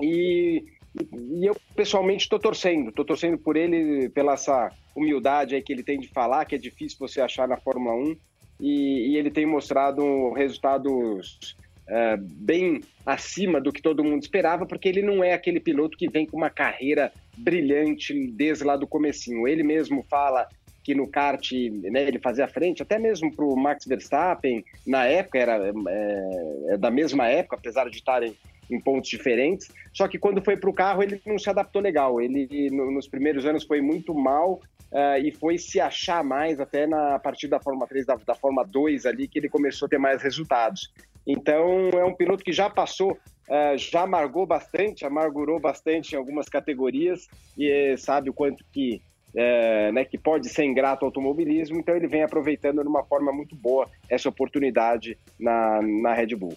E 0.00 0.64
e 0.94 1.46
eu 1.46 1.56
pessoalmente 1.74 2.24
estou 2.24 2.38
torcendo, 2.38 2.90
estou 2.90 3.04
torcendo 3.04 3.38
por 3.38 3.56
ele, 3.56 4.08
pela 4.10 4.34
essa 4.34 4.72
humildade 4.94 5.54
aí 5.54 5.62
que 5.62 5.72
ele 5.72 5.82
tem 5.82 5.98
de 5.98 6.08
falar, 6.08 6.44
que 6.44 6.54
é 6.54 6.58
difícil 6.58 6.98
você 6.98 7.20
achar 7.20 7.46
na 7.46 7.56
Fórmula 7.56 7.94
1, 7.94 8.16
e, 8.60 9.12
e 9.12 9.16
ele 9.16 9.30
tem 9.30 9.46
mostrado 9.46 10.32
resultados 10.32 11.56
é, 11.88 12.16
bem 12.18 12.80
acima 13.06 13.60
do 13.60 13.72
que 13.72 13.80
todo 13.80 14.04
mundo 14.04 14.22
esperava, 14.22 14.66
porque 14.66 14.88
ele 14.88 15.02
não 15.02 15.22
é 15.22 15.32
aquele 15.32 15.60
piloto 15.60 15.96
que 15.96 16.08
vem 16.08 16.26
com 16.26 16.36
uma 16.36 16.50
carreira 16.50 17.12
brilhante 17.36 18.26
desde 18.32 18.64
lá 18.64 18.76
do 18.76 18.86
comecinho. 18.86 19.46
Ele 19.46 19.62
mesmo 19.62 20.04
fala 20.10 20.48
que 20.82 20.94
no 20.94 21.06
kart 21.06 21.52
né, 21.82 22.08
ele 22.08 22.18
fazia 22.18 22.48
frente, 22.48 22.82
até 22.82 22.98
mesmo 22.98 23.34
para 23.34 23.44
o 23.44 23.56
Max 23.56 23.84
Verstappen, 23.86 24.64
na 24.86 25.04
época, 25.04 25.38
era 25.38 25.68
é, 25.68 26.74
é 26.74 26.76
da 26.76 26.90
mesma 26.90 27.28
época, 27.28 27.56
apesar 27.56 27.88
de 27.88 27.96
estarem 27.96 28.34
em 28.70 28.80
pontos 28.80 29.08
diferentes. 29.08 29.70
Só 29.92 30.06
que 30.06 30.18
quando 30.18 30.42
foi 30.42 30.56
para 30.56 30.70
o 30.70 30.74
carro, 30.74 31.02
ele 31.02 31.20
não 31.26 31.38
se 31.38 31.48
adaptou 31.48 31.80
legal. 31.80 32.20
Ele, 32.20 32.70
no, 32.70 32.90
nos 32.90 33.08
primeiros 33.08 33.46
anos, 33.46 33.64
foi 33.64 33.80
muito 33.80 34.14
mal 34.14 34.60
uh, 34.92 35.18
e 35.22 35.32
foi 35.32 35.58
se 35.58 35.80
achar 35.80 36.22
mais 36.22 36.60
até 36.60 36.86
na 36.86 37.14
a 37.14 37.18
partir 37.18 37.48
da 37.48 37.60
Fórmula 37.60 37.86
3, 37.86 38.06
da, 38.06 38.16
da 38.16 38.34
Fórmula 38.34 38.66
2 38.66 39.06
ali, 39.06 39.28
que 39.28 39.38
ele 39.38 39.48
começou 39.48 39.86
a 39.86 39.88
ter 39.88 39.98
mais 39.98 40.22
resultados. 40.22 40.92
Então, 41.26 41.90
é 41.90 42.04
um 42.04 42.14
piloto 42.14 42.44
que 42.44 42.52
já 42.52 42.70
passou, 42.70 43.12
uh, 43.12 43.76
já 43.76 44.02
amargou 44.02 44.46
bastante, 44.46 45.04
amargurou 45.04 45.60
bastante 45.60 46.14
em 46.14 46.18
algumas 46.18 46.48
categorias 46.48 47.28
e 47.56 47.96
sabe 47.96 48.30
o 48.30 48.32
quanto 48.34 48.64
que 48.72 49.02
é, 49.34 49.92
né, 49.92 50.04
que 50.04 50.16
pode 50.16 50.48
ser 50.48 50.64
ingrato 50.64 51.04
ao 51.04 51.08
automobilismo, 51.08 51.78
então 51.78 51.94
ele 51.94 52.08
vem 52.08 52.22
aproveitando 52.22 52.82
de 52.82 52.88
uma 52.88 53.04
forma 53.04 53.32
muito 53.32 53.54
boa 53.54 53.88
essa 54.08 54.28
oportunidade 54.28 55.18
na, 55.38 55.80
na 55.82 56.14
Red 56.14 56.34
Bull. 56.34 56.56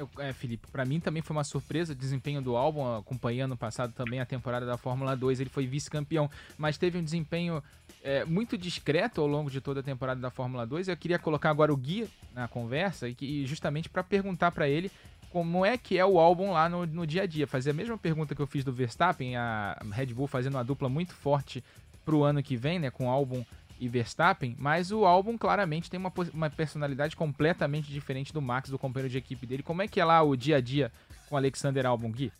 Eu, 0.00 0.08
é, 0.18 0.32
Felipe, 0.32 0.66
para 0.72 0.82
mim 0.86 0.98
também 0.98 1.20
foi 1.20 1.36
uma 1.36 1.44
surpresa 1.44 1.92
o 1.92 1.94
desempenho 1.94 2.40
do 2.40 2.56
álbum, 2.56 2.96
acompanhando 2.96 3.54
passado 3.54 3.92
também 3.92 4.18
a 4.18 4.24
temporada 4.24 4.64
da 4.64 4.78
Fórmula 4.78 5.14
2. 5.14 5.40
Ele 5.40 5.50
foi 5.50 5.66
vice-campeão, 5.66 6.30
mas 6.56 6.78
teve 6.78 6.96
um 6.96 7.04
desempenho 7.04 7.62
é, 8.02 8.24
muito 8.24 8.56
discreto 8.56 9.20
ao 9.20 9.26
longo 9.26 9.50
de 9.50 9.60
toda 9.60 9.80
a 9.80 9.82
temporada 9.82 10.18
da 10.18 10.30
Fórmula 10.30 10.66
2. 10.66 10.88
Eu 10.88 10.96
queria 10.96 11.18
colocar 11.18 11.50
agora 11.50 11.70
o 11.70 11.76
guia 11.76 12.08
na 12.32 12.48
conversa 12.48 13.10
e, 13.20 13.44
justamente 13.44 13.90
para 13.90 14.02
perguntar 14.02 14.52
para 14.52 14.66
ele 14.66 14.90
como 15.28 15.66
é 15.66 15.76
que 15.76 15.98
é 15.98 16.06
o 16.06 16.18
álbum 16.18 16.52
lá 16.52 16.66
no, 16.66 16.86
no, 16.86 17.06
dia 17.06 17.24
a 17.24 17.26
dia. 17.26 17.46
Fazer 17.46 17.70
a 17.70 17.74
mesma 17.74 17.98
pergunta 17.98 18.34
que 18.34 18.40
eu 18.40 18.46
fiz 18.46 18.64
do 18.64 18.72
Verstappen, 18.72 19.36
a 19.36 19.76
Red 19.92 20.14
Bull 20.14 20.26
fazendo 20.26 20.54
uma 20.54 20.64
dupla 20.64 20.88
muito 20.88 21.12
forte 21.12 21.62
para 22.06 22.14
o 22.14 22.24
ano 22.24 22.42
que 22.42 22.56
vem, 22.56 22.78
né, 22.78 22.90
com 22.90 23.10
álbum 23.10 23.44
e 23.80 23.88
Verstappen, 23.88 24.54
mas 24.58 24.92
o 24.92 25.06
álbum 25.06 25.38
claramente 25.38 25.90
tem 25.90 25.98
uma, 25.98 26.12
uma 26.34 26.50
personalidade 26.50 27.16
completamente 27.16 27.90
diferente 27.90 28.32
do 28.32 28.42
Max, 28.42 28.68
do 28.68 28.78
companheiro 28.78 29.10
de 29.10 29.16
equipe 29.16 29.46
dele. 29.46 29.62
Como 29.62 29.80
é 29.80 29.88
que 29.88 29.98
é 29.98 30.04
lá 30.04 30.22
o 30.22 30.36
dia 30.36 30.56
a 30.56 30.60
dia 30.60 30.92
com 31.28 31.36
Alexander 31.36 31.86
Albon, 31.86 32.12
Gui? 32.12 32.30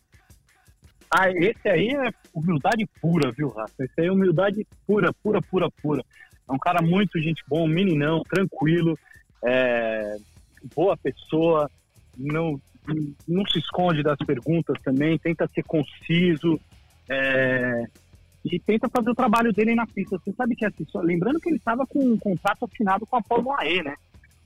Ah, 1.09 1.29
esse 1.31 1.67
aí 1.67 1.89
é 1.89 2.11
humildade 2.33 2.87
pura, 3.01 3.31
viu, 3.31 3.49
Rafa? 3.49 3.83
Esse 3.83 3.99
aí 3.99 4.07
é 4.07 4.11
humildade 4.11 4.65
pura, 4.85 5.11
pura, 5.11 5.41
pura, 5.41 5.69
pura. 5.81 6.05
É 6.47 6.51
um 6.53 6.59
cara 6.59 6.81
muito 6.81 7.19
gente 7.19 7.43
bom, 7.47 7.67
meninão, 7.67 8.21
tranquilo, 8.23 8.97
é, 9.43 10.17
boa 10.75 10.95
pessoa, 10.95 11.69
não, 12.15 12.61
não 13.27 13.45
se 13.47 13.57
esconde 13.57 14.03
das 14.03 14.17
perguntas 14.19 14.77
também, 14.83 15.17
tenta 15.17 15.49
ser 15.53 15.63
conciso 15.63 16.59
é, 17.09 17.87
e 18.43 18.59
tenta 18.59 18.89
fazer 18.89 19.09
o 19.09 19.15
trabalho 19.15 19.53
dele 19.53 19.75
na 19.75 19.85
pista. 19.85 20.17
Você 20.17 20.31
sabe 20.33 20.55
que 20.55 20.65
assim, 20.65 20.85
lembrando 20.95 21.39
que 21.39 21.49
ele 21.49 21.57
estava 21.57 21.85
com 21.85 21.99
um 21.99 22.17
contrato 22.17 22.65
assinado 22.65 23.05
com 23.05 23.15
a 23.15 23.23
Fórmula 23.23 23.65
E, 23.65 23.83
né? 23.83 23.95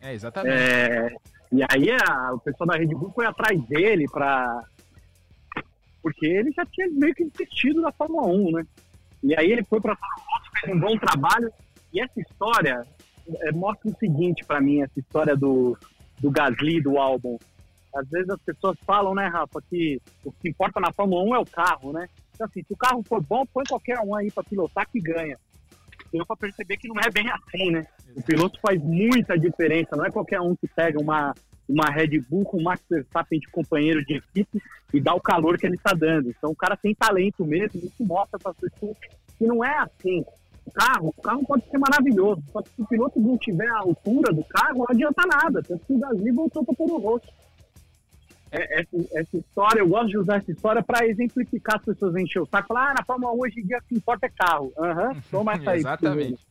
É, 0.01 0.13
exatamente. 0.13 0.55
É, 0.55 1.15
e 1.51 1.63
aí 1.63 1.91
a, 1.91 2.33
o 2.33 2.39
pessoal 2.39 2.67
da 2.67 2.77
Red 2.77 2.87
Bull 2.87 3.11
foi 3.11 3.25
atrás 3.25 3.61
dele 3.67 4.05
para 4.11 4.63
porque 6.01 6.27
ele 6.27 6.51
já 6.51 6.63
tinha 6.67 6.87
meio 6.91 7.15
que 7.15 7.25
desistido 7.25 7.81
da 7.81 7.91
Fórmula 7.91 8.27
1, 8.27 8.51
né? 8.51 8.67
E 9.23 9.35
aí 9.35 9.51
ele 9.51 9.63
foi 9.63 9.81
para 9.81 9.93
a 9.93 9.95
Fórmula 9.95 10.41
1, 10.55 10.59
fez 10.59 10.75
um 10.75 10.79
bom 10.79 10.97
trabalho. 10.99 11.51
E 11.91 11.99
essa 11.99 12.19
história 12.19 12.85
é, 13.27 13.51
mostra 13.51 13.89
o 13.89 13.97
seguinte 13.97 14.45
para 14.45 14.61
mim, 14.61 14.81
essa 14.81 14.99
história 14.99 15.35
do, 15.35 15.75
do 16.19 16.29
Gasly, 16.29 16.79
do 16.79 16.99
álbum. 16.99 17.39
Às 17.95 18.07
vezes 18.09 18.29
as 18.29 18.41
pessoas 18.41 18.77
falam, 18.85 19.15
né, 19.15 19.27
Rafa, 19.27 19.59
que 19.67 19.99
o 20.23 20.31
que 20.31 20.49
importa 20.49 20.79
na 20.79 20.91
Fórmula 20.91 21.23
1 21.23 21.35
é 21.35 21.39
o 21.39 21.45
carro, 21.45 21.91
né? 21.91 22.07
Então, 22.35 22.45
assim, 22.45 22.61
se 22.63 22.73
o 22.73 22.77
carro 22.77 23.01
for 23.03 23.23
bom, 23.23 23.45
põe 23.45 23.63
qualquer 23.63 23.99
um 23.99 24.13
aí 24.13 24.29
para 24.29 24.43
pilotar 24.43 24.87
que 24.89 24.99
ganha. 24.99 25.39
Deu 26.11 26.25
para 26.25 26.35
perceber 26.35 26.77
que 26.77 26.87
não 26.87 26.99
é 26.99 27.09
bem 27.09 27.29
assim, 27.31 27.71
né? 27.71 27.85
O 28.15 28.21
piloto 28.21 28.59
faz 28.61 28.81
muita 28.81 29.37
diferença, 29.39 29.95
não 29.95 30.05
é 30.05 30.11
qualquer 30.11 30.39
um 30.39 30.55
que 30.55 30.67
pega 30.67 30.99
uma, 30.99 31.33
uma 31.67 31.89
Red 31.89 32.19
Bull 32.29 32.43
com 32.43 32.57
o 32.57 32.63
Max 32.63 32.81
Verstappen 32.89 33.39
de 33.39 33.47
companheiro 33.47 34.05
de 34.05 34.17
equipe 34.17 34.61
e 34.93 34.99
dá 35.01 35.13
o 35.13 35.21
calor 35.21 35.57
que 35.57 35.65
ele 35.65 35.75
está 35.75 35.93
dando. 35.93 36.29
Então 36.29 36.51
o 36.51 36.55
cara 36.55 36.77
tem 36.77 36.93
talento 36.93 37.43
mesmo, 37.45 37.79
isso 37.79 38.05
mostra 38.05 38.37
para 38.37 38.51
as 38.51 38.57
pessoas 38.57 38.97
que 39.37 39.45
não 39.45 39.63
é 39.63 39.77
assim. 39.79 40.23
O 40.65 40.71
carro, 40.71 41.13
o 41.15 41.21
carro 41.21 41.45
pode 41.45 41.69
ser 41.69 41.77
maravilhoso, 41.77 42.43
só 42.51 42.61
que 42.61 42.69
se 42.69 42.81
o 42.81 42.87
piloto 42.87 43.19
não 43.19 43.37
tiver 43.37 43.69
a 43.69 43.79
altura 43.79 44.33
do 44.33 44.43
carro, 44.45 44.79
não 44.79 44.85
adianta 44.89 45.23
nada. 45.27 45.61
Tanto 45.61 45.85
que 45.85 45.93
o 45.93 45.99
Gasly 45.99 46.31
voltou 46.31 46.65
para 46.65 46.75
o 46.79 46.97
rosto. 46.97 47.27
É, 48.51 48.81
essa, 48.81 49.19
essa, 49.19 49.37
história, 49.37 49.79
eu 49.79 49.87
gosto 49.87 50.09
de 50.09 50.17
usar 50.17 50.37
essa 50.37 50.51
história 50.51 50.83
para 50.83 51.05
exemplificar 51.07 51.77
as 51.77 51.85
pessoas 51.85 52.15
encher 52.15 52.41
o 52.41 52.45
saco. 52.45 52.67
Falar, 52.67 52.91
ah, 52.91 52.93
na 52.99 53.03
Fórmula 53.03 53.33
1 53.33 53.39
hoje 53.39 53.59
em 53.59 53.65
dia 53.65 53.77
o 53.77 53.81
que 53.81 53.95
importa 53.95 54.27
é 54.27 54.29
carro. 54.29 54.71
Aham, 54.77 55.09
uhum, 55.09 55.21
toma 55.31 55.53
essa 55.59 55.71
aí. 55.71 55.79
Exatamente. 55.79 56.45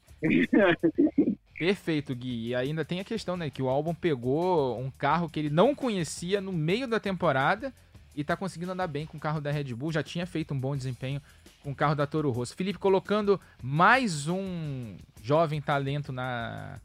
Perfeito, 1.59 2.15
Gui. 2.15 2.49
E 2.49 2.55
ainda 2.55 2.85
tem 2.85 3.01
a 3.01 3.05
questão, 3.05 3.37
né? 3.37 3.49
Que 3.49 3.63
o 3.63 3.69
álbum 3.69 3.95
pegou 3.95 4.79
um 4.79 4.91
carro 4.91 5.29
que 5.29 5.39
ele 5.39 5.51
não 5.51 5.75
conhecia 5.75 6.41
no 6.41 6.53
meio 6.53 6.87
da 6.87 6.99
temporada 6.99 7.73
e 8.15 8.25
tá 8.25 8.37
conseguindo 8.37 8.73
andar 8.73 8.87
bem 8.87 9.07
com 9.07 9.17
o 9.17 9.21
carro 9.21 9.41
da 9.41 9.51
Red 9.51 9.75
Bull. 9.75 9.93
Já 9.93 10.03
tinha 10.03 10.27
feito 10.27 10.53
um 10.53 10.59
bom 10.59 10.77
desempenho 10.77 11.21
com 11.63 11.71
o 11.71 11.75
carro 11.75 11.95
da 11.95 12.07
Toro 12.07 12.31
Rosso. 12.31 12.55
Felipe 12.55 12.79
colocando 12.79 13.41
mais 13.63 14.29
um 14.29 14.97
jovem 15.23 15.61
talento 15.61 16.13
na, 16.13 16.79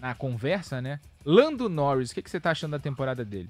na 0.00 0.14
conversa, 0.14 0.80
né? 0.80 0.98
Lando 1.24 1.68
Norris, 1.68 2.10
o 2.10 2.14
que, 2.14 2.22
que 2.22 2.30
você 2.30 2.40
tá 2.40 2.50
achando 2.50 2.72
da 2.72 2.78
temporada 2.78 3.24
dele? 3.24 3.48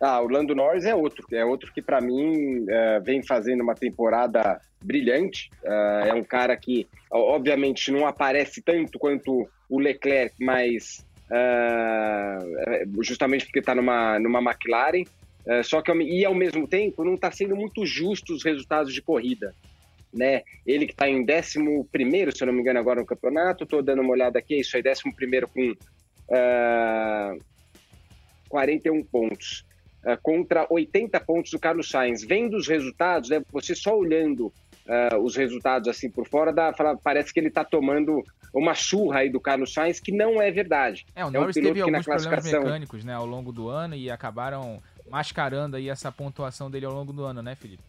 Ah, 0.00 0.22
o 0.22 0.28
Lando 0.28 0.54
Norris 0.54 0.86
é 0.86 0.94
outro, 0.94 1.26
é 1.30 1.44
outro 1.44 1.70
que 1.74 1.82
para 1.82 2.00
mim 2.00 2.60
uh, 2.62 3.02
vem 3.04 3.22
fazendo 3.22 3.62
uma 3.62 3.74
temporada 3.74 4.58
brilhante. 4.82 5.50
Uh, 5.62 6.06
é 6.08 6.14
um 6.14 6.24
cara 6.24 6.56
que, 6.56 6.88
obviamente, 7.10 7.92
não 7.92 8.06
aparece 8.06 8.62
tanto 8.62 8.98
quanto 8.98 9.46
o 9.68 9.78
Leclerc, 9.78 10.34
mas 10.40 11.06
uh, 11.30 13.02
justamente 13.02 13.44
porque 13.44 13.58
está 13.58 13.74
numa, 13.74 14.18
numa 14.18 14.40
McLaren. 14.40 15.04
só 15.62 15.82
que, 15.82 15.92
e 15.92 16.24
ao 16.24 16.34
mesmo 16.34 16.66
tempo, 16.66 17.04
não 17.04 17.14
está 17.14 17.30
sendo 17.30 17.54
muito 17.54 17.84
justo 17.84 18.32
os 18.32 18.42
resultados 18.42 18.94
de 18.94 19.02
corrida. 19.02 19.54
Né? 20.12 20.42
Ele 20.66 20.86
que 20.86 20.92
está 20.92 21.08
em 21.08 21.22
11, 21.22 21.42
se 21.42 22.42
eu 22.42 22.46
não 22.46 22.54
me 22.54 22.62
engano, 22.62 22.80
agora 22.80 23.00
no 23.00 23.06
campeonato, 23.06 23.64
estou 23.64 23.82
dando 23.82 24.00
uma 24.00 24.12
olhada 24.12 24.38
aqui, 24.38 24.54
é 24.54 24.60
isso 24.60 24.76
aí, 24.76 24.82
11 24.82 25.02
com 25.52 25.70
41 28.48 29.04
pontos. 29.04 29.69
Uh, 30.04 30.16
contra 30.22 30.66
80 30.70 31.20
pontos 31.20 31.50
do 31.50 31.58
Carlos 31.58 31.90
Sainz. 31.90 32.24
Vendo 32.24 32.56
os 32.56 32.66
resultados, 32.66 33.28
né, 33.28 33.42
você 33.52 33.74
só 33.74 33.94
olhando 33.96 34.46
uh, 34.46 35.18
os 35.22 35.36
resultados 35.36 35.88
assim 35.88 36.08
por 36.08 36.26
fora, 36.26 36.52
dá, 36.52 36.72
fala, 36.72 36.96
parece 36.96 37.32
que 37.32 37.38
ele 37.38 37.48
está 37.48 37.64
tomando 37.64 38.24
uma 38.52 38.74
surra 38.74 39.20
aí 39.20 39.30
do 39.30 39.40
Carlos 39.40 39.72
Sainz, 39.72 40.00
que 40.00 40.10
não 40.10 40.40
é 40.40 40.50
verdade. 40.50 41.06
É, 41.14 41.24
o 41.24 41.30
Norris 41.30 41.56
é 41.56 41.60
um 41.60 41.62
teve 41.62 41.80
alguns 41.82 42.04
classificação... 42.04 42.50
problemas 42.50 42.64
mecânicos 42.64 43.04
né, 43.04 43.14
ao 43.14 43.26
longo 43.26 43.52
do 43.52 43.68
ano 43.68 43.94
e 43.94 44.10
acabaram 44.10 44.82
mascarando 45.08 45.76
aí 45.76 45.88
essa 45.88 46.10
pontuação 46.10 46.70
dele 46.70 46.86
ao 46.86 46.92
longo 46.92 47.12
do 47.12 47.24
ano, 47.24 47.42
né, 47.42 47.54
Felipe? 47.54 47.82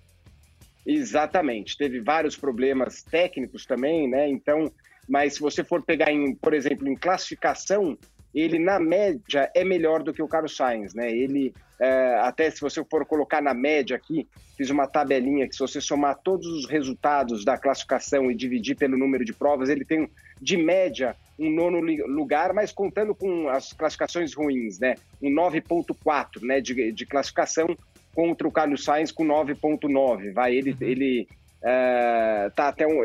Exatamente. 0.86 1.78
Teve 1.78 2.00
vários 2.00 2.36
problemas 2.36 3.04
técnicos 3.04 3.66
também, 3.66 4.10
né? 4.10 4.28
Então, 4.28 4.72
mas 5.08 5.36
se 5.36 5.40
você 5.40 5.64
for 5.64 5.84
pegar, 5.84 6.12
em, 6.12 6.34
por 6.36 6.54
exemplo, 6.54 6.88
em 6.88 6.96
classificação, 6.96 7.98
ele 8.34 8.60
na 8.60 8.80
média 8.80 9.52
é 9.54 9.64
melhor 9.64 10.04
do 10.04 10.14
que 10.14 10.22
o 10.22 10.28
Carlos 10.28 10.56
Sainz, 10.56 10.94
né? 10.94 11.12
Ele 11.12 11.54
é, 11.80 12.20
até 12.20 12.50
se 12.50 12.62
você 12.62 12.84
for 12.86 13.06
colocar 13.06 13.42
na 13.42 13.54
média 13.54 13.96
aqui, 13.96 14.28
fiz 14.56 14.70
uma 14.70 14.88
tabelinha 14.88 15.48
que 15.48 15.56
se 15.56 15.60
você 15.60 15.82
somar 15.82 16.20
todos 16.24 16.46
os 16.46 16.70
resultados 16.70 17.44
da 17.44 17.58
classificação 17.58 18.30
e 18.30 18.36
dividir 18.36 18.76
pelo 18.76 18.98
número 18.98 19.26
de 19.26 19.34
provas, 19.34 19.68
ele 19.68 19.84
tem 19.84 20.08
de 20.40 20.58
média 20.58 21.16
um 21.40 21.50
nono 21.50 21.80
lugar, 21.80 22.54
mas 22.54 22.72
contando 22.72 23.16
com 23.16 23.50
as 23.50 23.74
classificações 23.74 24.34
ruins, 24.34 24.80
né? 24.80 24.96
Um 25.22 25.32
9.4, 25.32 26.44
né, 26.44 26.62
de, 26.62 26.92
de 26.92 27.06
classificação 27.06 27.76
contra 28.14 28.48
o 28.48 28.52
Carlos 28.52 28.84
Sainz 28.84 29.12
com 29.12 29.26
9.9. 29.26 30.34
Vai, 30.34 30.56
ele 30.56 30.72
uhum. 30.72 30.78
ele 30.82 31.28
é, 31.64 32.52
tá 32.56 32.68
até 32.70 32.86
um 32.88 33.04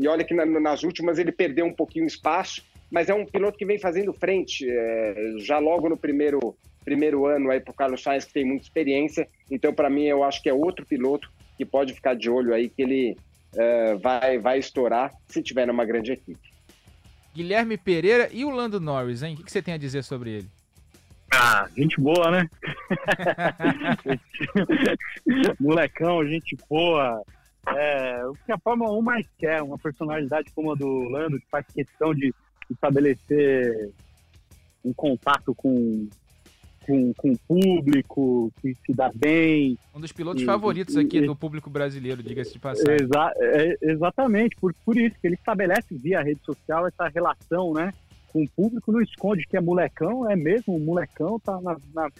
e 0.00 0.08
olha 0.08 0.24
que 0.24 0.34
na, 0.34 0.44
nas 0.44 0.82
últimas 0.82 1.18
ele 1.18 1.32
perdeu 1.32 1.64
um 1.64 1.72
pouquinho 1.72 2.06
espaço 2.06 2.64
mas 2.92 3.08
é 3.08 3.14
um 3.14 3.24
piloto 3.24 3.56
que 3.56 3.64
vem 3.64 3.78
fazendo 3.78 4.12
frente 4.12 4.68
é, 4.68 5.34
já 5.38 5.58
logo 5.58 5.88
no 5.88 5.96
primeiro, 5.96 6.54
primeiro 6.84 7.24
ano 7.24 7.50
aí 7.50 7.58
para 7.58 7.70
o 7.70 7.74
Carlos 7.74 8.02
Sainz, 8.02 8.26
que 8.26 8.34
tem 8.34 8.44
muita 8.44 8.64
experiência. 8.64 9.26
Então, 9.50 9.72
para 9.72 9.88
mim, 9.88 10.04
eu 10.04 10.22
acho 10.22 10.42
que 10.42 10.48
é 10.50 10.52
outro 10.52 10.84
piloto 10.84 11.32
que 11.56 11.64
pode 11.64 11.94
ficar 11.94 12.14
de 12.14 12.28
olho 12.28 12.52
aí, 12.52 12.68
que 12.68 12.82
ele 12.82 13.16
é, 13.56 13.94
vai, 13.94 14.38
vai 14.38 14.58
estourar 14.58 15.10
se 15.26 15.42
tiver 15.42 15.66
numa 15.66 15.86
grande 15.86 16.12
equipe. 16.12 16.52
Guilherme 17.34 17.78
Pereira 17.78 18.28
e 18.30 18.44
o 18.44 18.50
Lando 18.50 18.78
Norris, 18.78 19.22
hein? 19.22 19.38
O 19.40 19.42
que, 19.42 19.50
você 19.50 19.62
tem 19.62 19.72
a 19.72 19.78
dizer 19.78 20.04
sobre 20.04 20.30
ele? 20.30 20.48
Ah, 21.32 21.66
gente 21.74 21.98
boa, 21.98 22.30
né? 22.30 22.50
Molecão, 25.58 26.26
gente 26.26 26.58
boa. 26.68 27.22
É, 27.68 28.22
o 28.26 28.34
que 28.44 28.52
a 28.52 28.58
Fórmula 28.58 28.92
1 28.98 29.00
mais 29.00 29.26
quer, 29.38 29.62
uma 29.62 29.78
personalidade 29.78 30.52
como 30.54 30.72
a 30.72 30.74
do 30.74 31.08
Lando, 31.08 31.40
que 31.40 31.46
faz 31.48 31.64
questão 31.72 32.14
de 32.14 32.34
estabelecer 32.72 33.90
um 34.84 34.92
contato 34.92 35.54
com, 35.54 36.08
com, 36.84 37.12
com 37.14 37.32
o 37.32 37.38
público, 37.38 38.52
que 38.60 38.74
se 38.84 38.92
dá 38.92 39.10
bem. 39.14 39.78
Um 39.94 40.00
dos 40.00 40.12
pilotos 40.12 40.42
e, 40.42 40.46
favoritos 40.46 40.96
aqui 40.96 41.18
e, 41.18 41.26
do 41.26 41.36
público 41.36 41.70
brasileiro, 41.70 42.22
diga-se 42.22 42.52
de 42.52 42.58
passagem. 42.58 42.94
Exa 42.94 43.32
é, 43.36 43.76
exatamente, 43.82 44.56
por, 44.56 44.74
por 44.84 44.96
isso 44.96 45.16
que 45.20 45.26
ele 45.26 45.36
estabelece 45.36 45.94
via 45.96 46.22
rede 46.22 46.40
social 46.44 46.86
essa 46.86 47.08
relação, 47.08 47.72
né? 47.72 47.92
Com 48.32 48.42
o 48.42 48.48
público, 48.48 48.90
não 48.90 49.00
esconde 49.00 49.46
que 49.46 49.56
é 49.56 49.60
molecão, 49.60 50.28
é 50.28 50.34
mesmo 50.34 50.74
um 50.74 50.80
molecão, 50.80 51.38
tá 51.38 51.60
na, 51.60 51.76
na, 51.94 52.10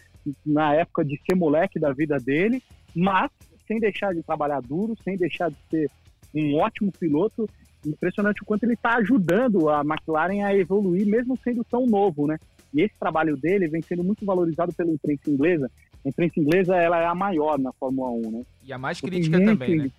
na 0.44 0.74
época 0.74 1.04
de 1.04 1.20
ser 1.26 1.34
moleque 1.34 1.78
da 1.78 1.92
vida 1.92 2.18
dele, 2.18 2.62
mas 2.94 3.30
sem 3.66 3.80
deixar 3.80 4.14
de 4.14 4.22
trabalhar 4.22 4.60
duro, 4.60 4.94
sem 5.02 5.16
deixar 5.16 5.50
de 5.50 5.56
ser 5.70 5.90
um 6.34 6.56
ótimo 6.56 6.92
piloto 6.92 7.48
impressionante 7.86 8.42
o 8.42 8.46
quanto 8.46 8.64
ele 8.64 8.74
está 8.74 8.96
ajudando 8.96 9.68
a 9.68 9.80
McLaren 9.80 10.44
a 10.44 10.54
evoluir, 10.54 11.06
mesmo 11.06 11.36
sendo 11.42 11.64
tão 11.64 11.86
novo, 11.86 12.26
né? 12.26 12.38
E 12.72 12.82
esse 12.82 12.94
trabalho 12.98 13.36
dele 13.36 13.68
vem 13.68 13.82
sendo 13.82 14.02
muito 14.02 14.24
valorizado 14.24 14.72
pela 14.72 14.90
imprensa 14.90 15.30
inglesa. 15.30 15.70
A 16.04 16.08
imprensa 16.08 16.40
inglesa 16.40 16.76
ela 16.76 17.00
é 17.00 17.06
a 17.06 17.14
maior 17.14 17.58
na 17.58 17.72
Fórmula 17.72 18.10
1, 18.10 18.30
né? 18.30 18.42
E 18.64 18.72
a 18.72 18.78
mais 18.78 19.00
crítica 19.00 19.38
também, 19.44 19.76
né? 19.76 19.90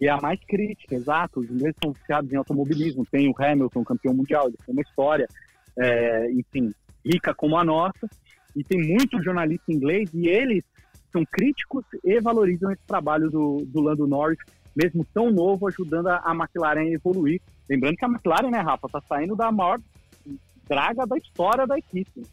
E 0.00 0.08
a 0.08 0.20
mais 0.20 0.40
crítica, 0.44 0.94
exato. 0.94 1.40
Os 1.40 1.50
ingleses 1.50 1.76
são 1.82 1.92
viciados 1.92 2.32
em 2.32 2.36
automobilismo. 2.36 3.06
Tem 3.06 3.28
o 3.28 3.34
Hamilton, 3.38 3.84
campeão 3.84 4.14
mundial, 4.14 4.48
ele 4.48 4.56
tem 4.64 4.74
uma 4.74 4.82
história, 4.82 5.28
é, 5.78 6.30
enfim, 6.32 6.72
rica 7.04 7.34
como 7.34 7.56
a 7.56 7.64
nossa. 7.64 8.08
E 8.56 8.64
tem 8.64 8.80
muito 8.80 9.22
jornalista 9.22 9.72
inglês 9.72 10.10
e 10.12 10.28
eles 10.28 10.64
são 11.12 11.24
críticos 11.24 11.84
e 12.02 12.20
valorizam 12.20 12.70
esse 12.72 12.84
trabalho 12.86 13.30
do, 13.30 13.64
do 13.66 13.80
Lando 13.80 14.06
Norris, 14.06 14.38
mesmo 14.74 15.06
tão 15.12 15.30
novo, 15.30 15.68
ajudando 15.68 16.08
a, 16.08 16.16
a 16.24 16.34
McLaren 16.34 16.82
a 16.82 16.90
evoluir. 16.90 17.40
Lembrando 17.68 17.96
que 17.96 18.04
a 18.04 18.08
McLaren, 18.08 18.50
né, 18.50 18.60
Rafa, 18.60 18.88
tá 18.88 19.02
saindo 19.08 19.36
da 19.36 19.50
maior 19.52 19.78
draga 20.68 21.06
da 21.06 21.16
história 21.16 21.66
da 21.66 21.78
equipe. 21.78 22.26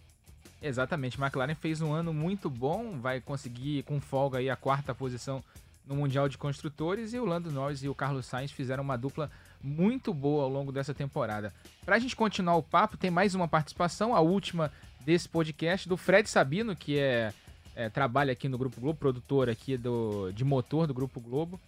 Exatamente, 0.62 1.20
McLaren 1.20 1.56
fez 1.56 1.82
um 1.82 1.94
ano 1.94 2.14
muito 2.14 2.50
bom, 2.50 3.00
vai 3.00 3.22
conseguir 3.22 3.84
com 3.84 4.02
folga 4.02 4.40
aí 4.40 4.50
a 4.50 4.56
quarta 4.56 4.94
posição 4.94 5.42
no 5.90 5.96
Mundial 5.96 6.30
de 6.30 6.38
Construtores 6.38 7.14
e 7.14 7.20
o 7.20 7.26
Lando 7.26 7.52
Norris 7.52 7.82
e 7.82 7.90
o 7.90 7.96
Carlos 7.96 8.26
Sainz 8.26 8.52
fizeram 8.52 8.84
uma 8.84 8.98
dupla 8.98 9.32
muito 9.62 10.14
boa 10.14 10.44
ao 10.44 10.50
longo 10.50 10.72
dessa 10.72 10.94
temporada. 10.94 11.54
Para 11.86 11.96
a 11.96 12.00
gente 12.00 12.16
continuar 12.16 12.56
o 12.56 12.64
papo, 12.64 12.98
tem 12.98 13.10
mais 13.10 13.34
uma 13.34 13.48
participação, 13.48 14.16
a 14.16 14.20
última 14.20 14.72
desse 15.06 15.28
podcast, 15.28 15.88
do 15.90 15.98
Fred 15.98 16.30
Sabino, 16.30 16.76
que 16.76 17.00
é, 17.00 17.34
é 17.76 17.90
trabalha 17.90 18.32
aqui 18.32 18.48
no 18.48 18.58
Grupo 18.58 18.80
Globo, 18.80 19.00
produtor 19.00 19.50
aqui 19.50 19.78
do, 19.78 20.32
de 20.32 20.44
motor 20.44 20.86
do 20.86 20.94
Grupo 20.94 21.20
Globo. 21.20 21.60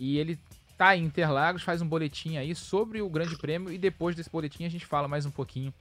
E 0.00 0.16
ele 0.16 0.40
tá 0.78 0.96
em 0.96 1.04
Interlagos, 1.04 1.62
faz 1.62 1.82
um 1.82 1.86
boletim 1.86 2.38
aí 2.38 2.54
sobre 2.54 3.02
o 3.02 3.10
Grande 3.10 3.36
Prêmio 3.36 3.70
e 3.70 3.76
depois 3.76 4.16
desse 4.16 4.30
boletim 4.30 4.64
a 4.64 4.68
gente 4.70 4.86
fala 4.86 5.06
mais 5.06 5.26
um 5.26 5.30
pouquinho. 5.30 5.74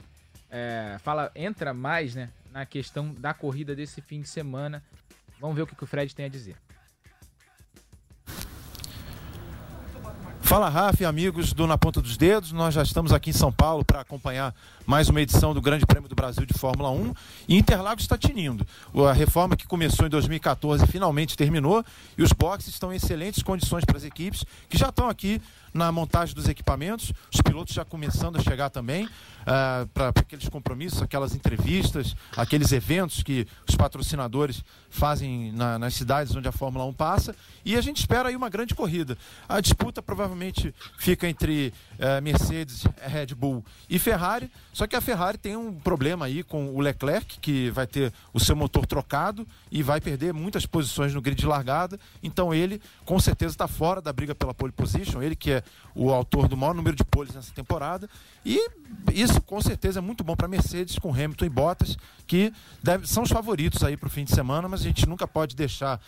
É, 0.51 0.97
fala, 0.99 1.31
entra 1.33 1.73
mais 1.73 2.15
né, 2.15 2.29
na 2.51 2.65
questão 2.65 3.13
da 3.13 3.33
corrida 3.33 3.73
desse 3.73 4.01
fim 4.01 4.19
de 4.19 4.27
semana. 4.27 4.83
Vamos 5.39 5.55
ver 5.55 5.61
o 5.61 5.67
que, 5.67 5.73
que 5.73 5.85
o 5.85 5.87
Fred 5.87 6.13
tem 6.13 6.25
a 6.25 6.29
dizer. 6.29 6.57
Fala 10.49 10.67
Rafa 10.67 11.03
e 11.03 11.05
amigos 11.05 11.53
do 11.53 11.67
Na 11.67 11.77
Ponta 11.77 12.01
dos 12.01 12.17
Dedos, 12.17 12.51
nós 12.51 12.73
já 12.73 12.81
estamos 12.81 13.13
aqui 13.13 13.29
em 13.29 13.33
São 13.33 13.51
Paulo 13.51 13.85
para 13.85 14.01
acompanhar 14.01 14.51
mais 14.83 15.07
uma 15.07 15.21
edição 15.21 15.53
do 15.53 15.61
Grande 15.61 15.85
Prêmio 15.85 16.09
do 16.09 16.15
Brasil 16.15 16.43
de 16.43 16.55
Fórmula 16.55 16.89
1 16.89 17.13
e 17.47 17.55
Interlagos 17.55 18.03
está 18.03 18.17
tinindo. 18.17 18.65
A 19.07 19.13
reforma 19.13 19.55
que 19.55 19.67
começou 19.67 20.07
em 20.07 20.09
2014 20.09 20.87
finalmente 20.87 21.37
terminou 21.37 21.85
e 22.17 22.23
os 22.23 22.33
boxes 22.33 22.69
estão 22.69 22.91
em 22.91 22.95
excelentes 22.95 23.43
condições 23.43 23.85
para 23.85 23.97
as 23.97 24.03
equipes 24.03 24.43
que 24.67 24.75
já 24.75 24.89
estão 24.89 25.07
aqui 25.07 25.39
na 25.71 25.91
montagem 25.91 26.33
dos 26.33 26.49
equipamentos, 26.49 27.13
os 27.31 27.41
pilotos 27.41 27.75
já 27.75 27.85
começando 27.85 28.37
a 28.37 28.41
chegar 28.41 28.71
também 28.71 29.05
uh, 29.05 29.85
para 29.93 30.09
aqueles 30.09 30.49
compromissos, 30.49 30.99
aquelas 30.99 31.35
entrevistas, 31.35 32.15
aqueles 32.35 32.71
eventos 32.71 33.21
que 33.21 33.47
os 33.67 33.75
patrocinadores 33.75 34.63
fazem 34.89 35.51
na, 35.51 35.77
nas 35.77 35.93
cidades 35.93 36.35
onde 36.35 36.47
a 36.47 36.51
Fórmula 36.51 36.85
1 36.85 36.93
passa 36.93 37.35
e 37.63 37.77
a 37.77 37.81
gente 37.81 37.97
espera 37.97 38.29
aí 38.29 38.35
uma 38.35 38.49
grande 38.49 38.73
corrida. 38.73 39.15
A 39.47 39.61
disputa 39.61 40.01
provavelmente 40.01 40.38
fica 40.97 41.27
entre 41.27 41.73
uh, 41.97 42.21
Mercedes, 42.21 42.83
Red 43.01 43.35
Bull 43.35 43.63
e 43.89 43.99
Ferrari, 43.99 44.49
só 44.73 44.87
que 44.87 44.95
a 44.95 45.01
Ferrari 45.01 45.37
tem 45.37 45.55
um 45.55 45.73
problema 45.73 46.25
aí 46.25 46.43
com 46.43 46.73
o 46.73 46.79
Leclerc, 46.79 47.39
que 47.39 47.69
vai 47.71 47.85
ter 47.85 48.13
o 48.33 48.39
seu 48.39 48.55
motor 48.55 48.85
trocado 48.85 49.47
e 49.71 49.83
vai 49.83 49.99
perder 49.99 50.33
muitas 50.33 50.65
posições 50.65 51.13
no 51.13 51.21
grid 51.21 51.39
de 51.39 51.45
largada, 51.45 51.99
então 52.21 52.53
ele 52.53 52.81
com 53.05 53.19
certeza 53.19 53.53
está 53.53 53.67
fora 53.67 54.01
da 54.01 54.13
briga 54.13 54.35
pela 54.35 54.53
pole 54.53 54.71
position, 54.71 55.21
ele 55.21 55.35
que 55.35 55.51
é 55.51 55.63
o 55.95 56.11
autor 56.11 56.47
do 56.47 56.55
maior 56.55 56.73
número 56.73 56.95
de 56.95 57.03
poles 57.03 57.33
nessa 57.33 57.53
temporada. 57.53 58.09
E 58.45 58.69
isso 59.13 59.41
com 59.41 59.61
certeza 59.61 59.99
é 59.99 60.01
muito 60.01 60.23
bom 60.23 60.35
para 60.35 60.47
Mercedes 60.47 60.97
com 60.97 61.13
Hamilton 61.13 61.45
e 61.45 61.49
Bottas, 61.49 61.97
que 62.25 62.53
deve, 62.81 63.07
são 63.07 63.23
os 63.23 63.29
favoritos 63.29 63.83
aí 63.83 63.97
para 63.97 64.07
o 64.07 64.09
fim 64.09 64.23
de 64.23 64.33
semana, 64.33 64.67
mas 64.67 64.81
a 64.81 64.83
gente 64.83 65.07
nunca 65.07 65.27
pode 65.27 65.55
deixar 65.55 65.99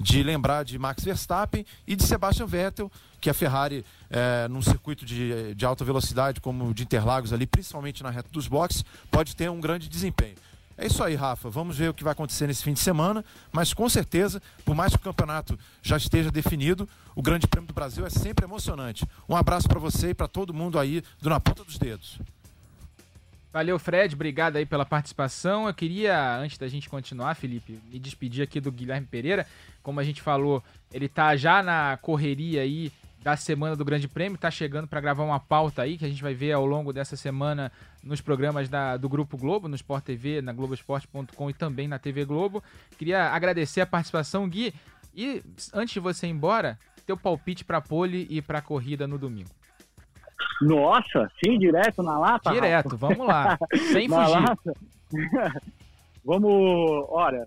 de 0.00 0.22
lembrar 0.22 0.64
de 0.64 0.78
Max 0.78 1.04
Verstappen 1.04 1.64
e 1.86 1.94
de 1.94 2.04
Sebastian 2.04 2.46
Vettel, 2.46 2.90
que 3.20 3.28
a 3.28 3.34
Ferrari, 3.34 3.84
é, 4.08 4.48
num 4.48 4.62
circuito 4.62 5.04
de, 5.04 5.54
de 5.54 5.66
alta 5.66 5.84
velocidade 5.84 6.40
como 6.40 6.68
o 6.68 6.74
de 6.74 6.84
Interlagos 6.84 7.34
ali, 7.34 7.46
principalmente 7.46 8.02
na 8.02 8.08
reta 8.08 8.30
dos 8.32 8.48
boxes, 8.48 8.82
pode 9.10 9.36
ter 9.36 9.50
um 9.50 9.60
grande 9.60 9.88
desempenho. 9.88 10.36
É 10.78 10.86
isso 10.86 11.04
aí, 11.04 11.14
Rafa. 11.14 11.50
Vamos 11.50 11.76
ver 11.76 11.90
o 11.90 11.94
que 11.94 12.02
vai 12.02 12.14
acontecer 12.14 12.46
nesse 12.46 12.64
fim 12.64 12.72
de 12.72 12.80
semana, 12.80 13.22
mas 13.52 13.74
com 13.74 13.86
certeza, 13.86 14.40
por 14.64 14.74
mais 14.74 14.92
que 14.92 14.96
o 14.96 15.04
campeonato 15.04 15.58
já 15.82 15.98
esteja 15.98 16.30
definido, 16.30 16.88
o 17.14 17.20
Grande 17.20 17.46
Prêmio 17.46 17.68
do 17.68 17.74
Brasil 17.74 18.06
é 18.06 18.08
sempre 18.08 18.46
emocionante. 18.46 19.06
Um 19.28 19.36
abraço 19.36 19.68
para 19.68 19.78
você 19.78 20.10
e 20.10 20.14
para 20.14 20.26
todo 20.26 20.54
mundo 20.54 20.78
aí 20.78 21.02
do 21.20 21.28
Na 21.28 21.38
Ponta 21.38 21.62
dos 21.62 21.76
Dedos. 21.76 22.18
Valeu, 23.52 23.78
Fred. 23.78 24.14
Obrigado 24.14 24.56
aí 24.56 24.64
pela 24.64 24.86
participação. 24.86 25.66
Eu 25.66 25.74
queria, 25.74 26.36
antes 26.36 26.56
da 26.56 26.68
gente 26.68 26.88
continuar, 26.88 27.34
Felipe, 27.34 27.80
me 27.90 27.98
despedir 27.98 28.44
aqui 28.44 28.60
do 28.60 28.70
Guilherme 28.70 29.06
Pereira. 29.06 29.44
Como 29.82 29.98
a 29.98 30.04
gente 30.04 30.22
falou, 30.22 30.62
ele 30.92 31.08
tá 31.08 31.34
já 31.34 31.62
na 31.62 31.98
correria 32.00 32.62
aí 32.62 32.92
da 33.22 33.36
semana 33.36 33.76
do 33.76 33.84
Grande 33.84 34.08
Prêmio, 34.08 34.38
tá 34.38 34.50
chegando 34.50 34.88
para 34.88 35.00
gravar 35.00 35.24
uma 35.24 35.38
pauta 35.38 35.82
aí 35.82 35.98
que 35.98 36.04
a 36.04 36.08
gente 36.08 36.22
vai 36.22 36.32
ver 36.32 36.52
ao 36.52 36.64
longo 36.64 36.92
dessa 36.92 37.16
semana 37.16 37.70
nos 38.02 38.20
programas 38.20 38.68
da, 38.68 38.96
do 38.96 39.08
Grupo 39.08 39.36
Globo, 39.36 39.68
no 39.68 39.74
Sport 39.74 40.04
TV, 40.04 40.40
na 40.40 40.52
Globoesporte.com 40.52 41.50
e 41.50 41.52
também 41.52 41.86
na 41.86 41.98
TV 41.98 42.24
Globo. 42.24 42.62
Queria 42.96 43.28
agradecer 43.30 43.82
a 43.82 43.86
participação, 43.86 44.48
Gui. 44.48 44.72
E 45.14 45.42
antes 45.74 45.92
de 45.92 46.00
você 46.00 46.26
ir 46.26 46.30
embora, 46.30 46.78
teu 47.04 47.16
palpite 47.16 47.64
para 47.64 47.80
pole 47.80 48.26
e 48.30 48.40
para 48.40 48.62
corrida 48.62 49.06
no 49.06 49.18
domingo. 49.18 49.50
Nossa, 50.60 51.30
sim, 51.42 51.58
direto 51.58 52.02
na 52.02 52.18
lata? 52.18 52.50
Direto, 52.52 52.90
Rafa. 52.90 53.08
vamos 53.08 53.26
lá. 53.26 53.58
Sem 53.92 54.08
fugir. 54.08 54.82
vamos, 56.24 57.06
olha, 57.08 57.46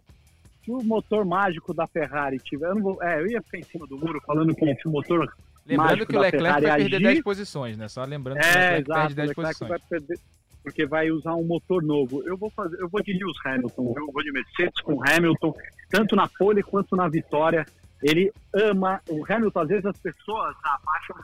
se 0.64 0.72
o 0.72 0.82
motor 0.84 1.26
mágico 1.26 1.74
da 1.74 1.86
Ferrari 1.88 2.40
tiver. 2.40 2.70
Eu, 2.70 2.82
vou, 2.82 3.04
é, 3.04 3.22
eu 3.22 3.28
ia 3.28 3.42
ficar 3.42 3.58
em 3.60 3.64
cima 3.64 3.86
do 3.88 3.98
muro 3.98 4.22
falando 4.26 4.56
que 4.56 4.76
se 4.76 4.88
o 4.88 4.92
motor 4.92 5.32
Lembrando 5.66 6.06
que 6.06 6.18
o 6.18 6.20
Leclerc 6.20 6.62
vai 6.62 6.78
perder 6.78 6.96
agir... 6.98 7.04
10 7.04 7.22
posições, 7.22 7.78
né? 7.78 7.88
Só 7.88 8.04
lembrando 8.04 8.40
que 8.40 8.46
é, 8.46 8.50
o 8.50 8.54
Leclerc 8.54 8.82
exato, 8.82 9.00
perde 9.00 9.16
10 9.16 9.34
posições. 9.34 9.70
Vai 9.70 9.80
perder, 9.90 10.20
porque 10.62 10.86
vai 10.86 11.12
usar 11.12 11.36
um 11.36 11.44
motor 11.44 11.84
novo. 11.84 12.22
Eu 12.26 12.38
vou 12.38 12.50
fazer, 12.50 12.80
eu 12.80 12.90
vou 12.90 13.02
de 13.02 13.14
Lewis 13.14 13.38
Hamilton, 13.46 13.94
eu 13.98 14.12
vou 14.12 14.24
de 14.24 14.32
Mercedes 14.32 14.82
com 14.82 15.02
Hamilton, 15.04 15.54
tanto 15.90 16.16
na 16.16 16.28
pole 16.28 16.64
quanto 16.64 16.96
na 16.96 17.08
vitória. 17.08 17.66
Ele 18.02 18.32
ama 18.54 19.02
o 19.10 19.24
Hamilton. 19.28 19.60
Às 19.62 19.68
vezes 19.70 19.86
as 19.86 19.98
pessoas 19.98 20.56
acham, 20.66 21.16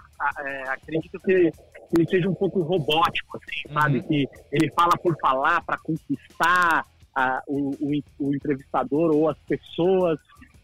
é, 0.46 0.64
acreditam 0.70 1.20
que 1.22 1.52
ele 1.98 2.08
seja 2.08 2.30
um 2.30 2.34
pouco 2.34 2.62
robótico, 2.62 3.38
assim, 3.38 3.68
uhum. 3.68 3.74
sabe? 3.74 4.04
Que 4.04 4.28
ele 4.52 4.72
fala 4.72 4.98
por 4.98 5.16
falar 5.20 5.62
para 5.64 5.78
conquistar 5.78 6.86
a, 7.16 7.44
o, 7.48 7.72
o, 7.80 8.04
o, 8.20 8.36
entrevistador 8.36 9.16
ou 9.16 9.30
as 9.30 9.38
pessoas. 9.40 10.20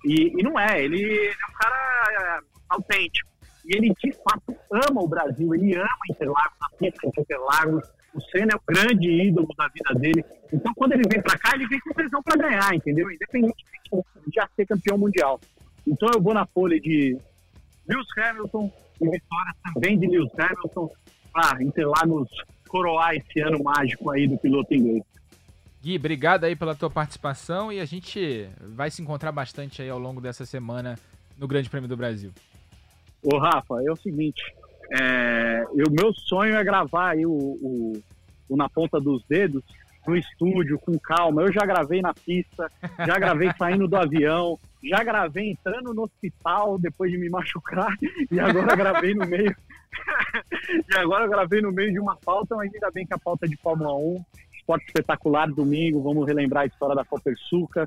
E, 0.05 0.33
e 0.39 0.43
não 0.43 0.59
é. 0.59 0.83
Ele, 0.83 1.01
ele 1.01 1.27
é 1.27 1.49
um 1.49 1.53
cara 1.57 2.11
é, 2.11 2.39
autêntico. 2.69 3.29
E 3.65 3.75
ele, 3.75 3.93
de 4.03 4.11
fato, 4.11 4.55
ama 4.71 5.01
o 5.01 5.07
Brasil, 5.07 5.55
ele 5.55 5.75
ama 5.75 5.89
Interlagos, 6.09 6.57
a 6.61 6.77
pista 6.77 7.09
de 7.09 7.21
Interlagos. 7.21 7.83
O 8.13 8.21
Senna 8.21 8.53
é 8.53 8.55
o 8.55 8.61
grande 8.65 9.09
ídolo 9.09 9.47
da 9.57 9.67
vida 9.67 9.99
dele. 9.99 10.23
Então, 10.53 10.73
quando 10.75 10.93
ele 10.93 11.03
vem 11.09 11.21
para 11.21 11.37
cá, 11.37 11.53
ele 11.55 11.67
vem 11.67 11.79
com 11.79 11.93
tesão 11.93 12.21
para 12.23 12.37
ganhar, 12.37 12.73
entendeu? 12.73 13.11
Independente 13.11 13.65
de 13.91 14.33
já 14.33 14.47
ser 14.55 14.65
campeão 14.65 14.97
mundial. 14.97 15.39
Então, 15.85 16.09
eu 16.13 16.21
vou 16.21 16.33
na 16.33 16.45
folha 16.45 16.79
de 16.79 17.17
Lewis 17.87 18.07
Hamilton 18.17 18.71
e 19.01 19.09
vitória 19.09 19.53
também 19.63 19.99
de 19.99 20.07
Lewis 20.07 20.31
Hamilton 20.37 20.89
para 21.35 21.61
Interlagos 21.61 22.29
coroar 22.69 23.13
esse 23.13 23.41
ano 23.41 23.61
mágico 23.61 24.09
aí 24.09 24.25
do 24.25 24.37
piloto 24.37 24.73
inglês. 24.73 25.03
Gui, 25.83 25.97
obrigado 25.97 26.45
aí 26.45 26.55
pela 26.55 26.73
tua 26.73 26.89
participação 26.89 27.73
e 27.73 27.81
a 27.81 27.85
gente 27.85 28.47
vai 28.73 28.89
se 28.89 29.01
encontrar 29.01 29.33
bastante 29.33 29.81
aí 29.81 29.89
ao 29.89 29.99
longo 29.99 30.21
dessa 30.21 30.45
semana 30.45 30.97
no 31.37 31.45
Grande 31.45 31.69
Prêmio 31.69 31.89
do 31.89 31.97
Brasil. 31.97 32.31
Ô, 33.21 33.37
Rafa, 33.37 33.83
é 33.85 33.91
o 33.91 33.97
seguinte, 33.97 34.41
é, 34.97 35.65
o 35.73 35.91
meu 35.91 36.13
sonho 36.13 36.55
é 36.55 36.63
gravar 36.63 37.11
aí 37.11 37.25
o, 37.25 37.31
o, 37.31 38.03
o, 38.47 38.55
Na 38.55 38.69
Ponta 38.69 38.99
dos 38.99 39.21
Dedos 39.27 39.61
no 40.07 40.15
estúdio, 40.15 40.79
com 40.79 40.97
calma. 40.99 41.43
Eu 41.43 41.51
já 41.51 41.65
gravei 41.65 42.01
na 42.01 42.13
pista, 42.13 42.71
já 43.05 43.17
gravei 43.17 43.51
saindo 43.57 43.87
do 43.87 43.95
avião, 43.95 44.59
já 44.83 45.03
gravei 45.03 45.51
entrando 45.51 45.93
no 45.93 46.03
hospital 46.03 46.77
depois 46.77 47.11
de 47.11 47.17
me 47.17 47.29
machucar 47.29 47.95
e 48.31 48.39
agora 48.39 48.75
gravei 48.75 49.13
no 49.13 49.25
meio. 49.25 49.55
e 50.91 50.97
agora 50.97 51.27
gravei 51.27 51.61
no 51.61 51.71
meio 51.71 51.91
de 51.91 51.99
uma 51.99 52.15
pauta, 52.17 52.55
mas 52.55 52.73
ainda 52.73 52.91
bem 52.91 53.05
que 53.05 53.13
a 53.13 53.19
pauta 53.19 53.45
é 53.45 53.49
de 53.49 53.57
Fórmula 53.57 53.93
1. 53.95 54.23
Esporte 54.57 54.85
espetacular 54.87 55.47
domingo, 55.47 56.01
vamos 56.01 56.25
relembrar 56.25 56.63
a 56.63 56.67
história 56.67 56.95
da 56.95 57.05
Copersuca, 57.05 57.85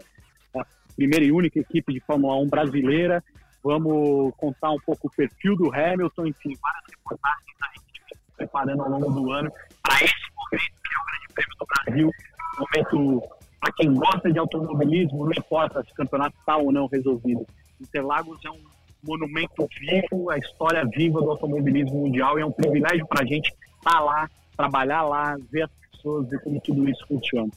a 0.57 0.67
primeira 0.95 1.25
e 1.25 1.33
única 1.33 1.59
equipe 1.59 1.93
de 1.93 2.01
Fórmula 2.01 2.37
1 2.37 2.49
brasileira. 2.49 3.23
Vamos 3.63 4.33
contar 4.37 4.71
um 4.71 4.79
pouco 4.79 5.09
o 5.09 5.11
perfil 5.11 5.57
do 5.57 5.75
Hamilton, 5.75 6.27
enfim, 6.29 6.57
várias 6.63 6.85
reportagens 6.91 7.57
a 7.61 7.75
gente 7.75 8.19
preparando 8.37 8.83
ao 8.83 8.91
longo 8.91 9.11
do 9.11 9.33
ano 9.33 9.51
para 9.83 10.05
esse 10.05 10.15
momento, 10.37 10.73
que 10.83 10.95
é 10.95 10.99
o 10.99 11.07
Grande 11.07 11.28
Prêmio 11.39 11.57
do 11.59 11.67
Brasil. 11.67 12.11
Momento 12.59 13.23
para 13.61 13.73
quem 13.73 13.95
gosta 13.95 14.33
de 14.33 14.39
automobilismo, 14.39 15.25
não 15.25 15.33
importa 15.33 15.83
se 15.85 15.93
o 15.93 15.95
campeonato 15.95 16.37
está 16.39 16.57
ou 16.57 16.73
não 16.73 16.87
resolvido. 16.87 17.47
Interlagos 17.81 18.39
é 18.45 18.51
um 18.51 18.61
monumento 19.03 19.69
vivo, 19.79 20.31
a 20.31 20.39
história 20.39 20.85
viva 20.85 21.21
do 21.21 21.31
automobilismo 21.31 22.01
mundial 22.01 22.39
e 22.39 22.43
é 22.43 22.47
um 22.47 22.53
privilégio 22.53 23.07
para 23.07 23.23
a 23.23 23.27
gente 23.27 23.49
estar 23.49 23.91
tá 23.91 24.01
lá, 24.01 24.31
trabalhar 24.57 25.03
lá, 25.03 25.37
ver 25.51 25.63
as 25.63 25.71
pessoas, 25.91 26.29
ver 26.29 26.41
como 26.41 26.61
tudo 26.61 26.89
isso 26.89 27.07
funciona. 27.07 27.51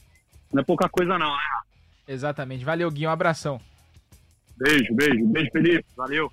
Não 0.52 0.60
é 0.60 0.64
pouca 0.64 0.88
coisa 0.88 1.18
não, 1.18 1.30
né? 1.30 1.42
Exatamente. 2.06 2.64
Valeu, 2.64 2.90
Gui. 2.90 3.06
Um 3.06 3.10
abração. 3.10 3.60
Beijo, 4.56 4.94
beijo. 4.94 5.26
Beijo, 5.26 5.50
Felipe. 5.50 5.84
Valeu. 5.96 6.30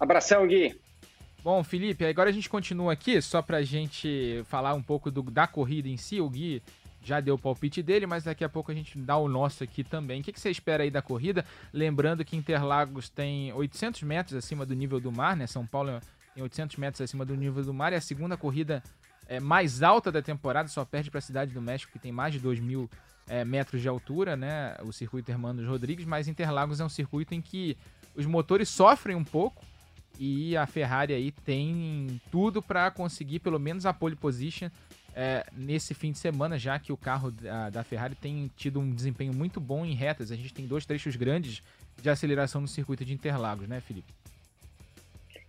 Abração, 0.00 0.46
Gui. 0.46 0.74
Bom, 1.46 1.62
Felipe, 1.62 2.04
agora 2.04 2.28
a 2.28 2.32
gente 2.32 2.48
continua 2.48 2.92
aqui, 2.92 3.22
só 3.22 3.40
pra 3.40 3.62
gente 3.62 4.42
falar 4.48 4.74
um 4.74 4.82
pouco 4.82 5.12
do, 5.12 5.22
da 5.22 5.46
corrida 5.46 5.88
em 5.88 5.96
si. 5.96 6.20
O 6.20 6.28
Gui 6.28 6.60
já 7.00 7.20
deu 7.20 7.36
o 7.36 7.38
palpite 7.38 7.84
dele, 7.84 8.04
mas 8.04 8.24
daqui 8.24 8.42
a 8.42 8.48
pouco 8.48 8.72
a 8.72 8.74
gente 8.74 8.98
dá 8.98 9.16
o 9.16 9.28
nosso 9.28 9.62
aqui 9.62 9.84
também. 9.84 10.20
O 10.20 10.24
que, 10.24 10.32
que 10.32 10.40
você 10.40 10.50
espera 10.50 10.82
aí 10.82 10.90
da 10.90 11.00
corrida? 11.00 11.44
Lembrando 11.72 12.24
que 12.24 12.36
Interlagos 12.36 13.08
tem 13.08 13.52
800 13.52 14.02
metros 14.02 14.36
acima 14.36 14.66
do 14.66 14.74
nível 14.74 14.98
do 14.98 15.12
mar, 15.12 15.36
né? 15.36 15.46
São 15.46 15.64
Paulo 15.64 16.00
tem 16.34 16.42
800 16.42 16.78
metros 16.78 17.00
acima 17.00 17.24
do 17.24 17.36
nível 17.36 17.62
do 17.62 17.72
mar. 17.72 17.92
É 17.92 17.96
a 17.98 18.00
segunda 18.00 18.36
corrida 18.36 18.82
é, 19.28 19.38
mais 19.38 19.84
alta 19.84 20.10
da 20.10 20.20
temporada, 20.20 20.68
só 20.68 20.84
perde 20.84 21.12
para 21.12 21.18
a 21.18 21.22
Cidade 21.22 21.54
do 21.54 21.62
México, 21.62 21.92
que 21.92 22.00
tem 22.00 22.10
mais 22.10 22.32
de 22.32 22.40
2 22.40 22.58
mil 22.58 22.90
é, 23.28 23.44
metros 23.44 23.80
de 23.80 23.86
altura, 23.86 24.34
né? 24.34 24.76
O 24.82 24.92
circuito 24.92 25.30
Hermanos 25.30 25.64
Rodrigues, 25.64 26.06
mas 26.06 26.26
Interlagos 26.26 26.80
é 26.80 26.84
um 26.84 26.88
circuito 26.88 27.36
em 27.36 27.40
que 27.40 27.78
os 28.16 28.26
motores 28.26 28.68
sofrem 28.68 29.14
um 29.14 29.22
pouco 29.22 29.64
e 30.18 30.56
a 30.56 30.66
Ferrari 30.66 31.12
aí 31.12 31.30
tem 31.30 32.20
tudo 32.30 32.62
para 32.62 32.90
conseguir 32.90 33.40
pelo 33.40 33.58
menos 33.58 33.86
a 33.86 33.92
pole 33.92 34.16
position 34.16 34.68
é, 35.14 35.46
nesse 35.52 35.94
fim 35.94 36.12
de 36.12 36.18
semana, 36.18 36.58
já 36.58 36.78
que 36.78 36.92
o 36.92 36.96
carro 36.96 37.30
da, 37.30 37.70
da, 37.70 37.82
Ferrari 37.82 38.14
tem 38.14 38.50
tido 38.54 38.78
um 38.78 38.90
desempenho 38.90 39.32
muito 39.34 39.58
bom 39.58 39.84
em 39.84 39.94
retas. 39.94 40.30
A 40.30 40.36
gente 40.36 40.52
tem 40.52 40.66
dois 40.66 40.84
trechos 40.84 41.16
grandes 41.16 41.62
de 42.00 42.10
aceleração 42.10 42.60
no 42.60 42.68
circuito 42.68 43.02
de 43.02 43.14
Interlagos, 43.14 43.66
né, 43.66 43.80
Felipe? 43.80 44.12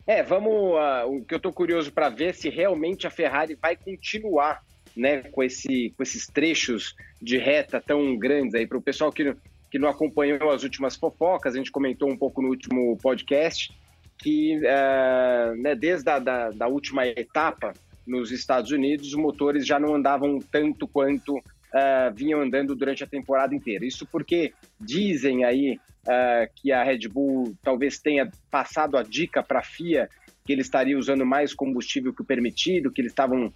É, 0.06 0.24
vamos. 0.24 0.54
Uh, 0.54 1.18
o 1.18 1.26
que 1.26 1.34
eu 1.34 1.38
estou 1.38 1.52
curioso 1.52 1.92
para 1.92 2.08
ver 2.08 2.34
se 2.34 2.50
realmente 2.50 3.06
a 3.06 3.12
Ferrari 3.12 3.56
vai 3.56 3.76
continuar 3.76 4.64
né, 4.96 5.24
com, 5.24 5.44
esse, 5.44 5.94
com 5.98 6.02
esses 6.02 6.28
trechos 6.28 6.96
de 7.22 7.38
reta 7.38 7.82
tão 7.82 8.18
grandes 8.18 8.56
aí. 8.56 8.66
Para 8.66 8.78
o 8.78 8.82
pessoal 8.82 9.12
que, 9.12 9.36
que 9.70 9.78
não 9.78 9.90
acompanhou 9.90 10.50
as 10.50 10.64
últimas 10.64 10.96
fofocas, 10.96 11.54
a 11.54 11.58
gente 11.58 11.72
comentou 11.72 12.10
um 12.10 12.16
pouco 12.16 12.42
no 12.42 12.48
último 12.48 12.98
podcast 12.98 13.76
que 14.18 14.58
uh, 14.58 15.56
né, 15.62 15.76
desde 15.76 16.10
a 16.10 16.20
da, 16.20 16.50
da 16.50 16.68
última 16.68 17.06
etapa 17.08 17.74
nos 18.06 18.32
Estados 18.32 18.72
Unidos, 18.72 19.08
os 19.10 19.16
motores 19.16 19.66
já 19.66 19.80
não 19.80 19.94
andavam 19.94 20.40
tanto 20.40 20.88
quanto 20.88 21.38
uh, 21.38 22.14
vinham 22.16 22.42
andando 22.42 22.76
durante 22.76 23.04
a 23.04 23.08
temporada 23.08 23.54
inteira. 23.54 23.86
Isso 23.86 24.06
porque 24.06 24.54
dizem 24.80 25.44
aí 25.44 25.78
uh, 26.06 26.50
que 26.56 26.72
a 26.72 26.84
Red 26.84 27.08
Bull 27.10 27.56
talvez 27.62 28.00
tenha 28.00 28.32
passado 28.50 28.98
a 28.98 29.04
dica 29.04 29.44
para 29.44 29.60
a 29.60 29.64
FIA 29.64 30.10
que 30.46 30.54
ele 30.54 30.62
estaria 30.62 30.98
usando 30.98 31.26
mais 31.26 31.54
combustível 31.54 32.14
que 32.14 32.22
o 32.22 32.26
permitido, 32.26 32.92
que 32.92 33.02
eles 33.02 33.12
estavam 33.12 33.52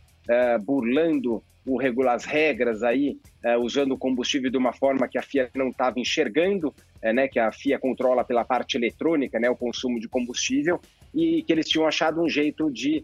burlando 0.63 1.43
o 1.65 1.77
regular 1.77 2.15
as 2.15 2.25
regras 2.25 2.81
aí, 2.83 3.19
uh, 3.45 3.59
usando 3.59 3.93
o 3.93 3.97
combustível 3.97 4.49
de 4.49 4.57
uma 4.57 4.73
forma 4.73 5.07
que 5.07 5.17
a 5.17 5.21
FIA 5.21 5.49
não 5.53 5.69
estava 5.69 5.99
enxergando, 5.99 6.69
uh, 6.69 7.13
né, 7.13 7.27
que 7.27 7.39
a 7.39 7.51
FIA 7.51 7.77
controla 7.77 8.23
pela 8.23 8.43
parte 8.43 8.77
eletrônica, 8.77 9.39
né, 9.39 9.49
o 9.49 9.55
consumo 9.55 9.99
de 9.99 10.07
combustível, 10.07 10.79
e 11.13 11.43
que 11.43 11.53
eles 11.53 11.67
tinham 11.67 11.87
achado 11.87 12.21
um 12.21 12.29
jeito 12.29 12.71
de, 12.71 13.03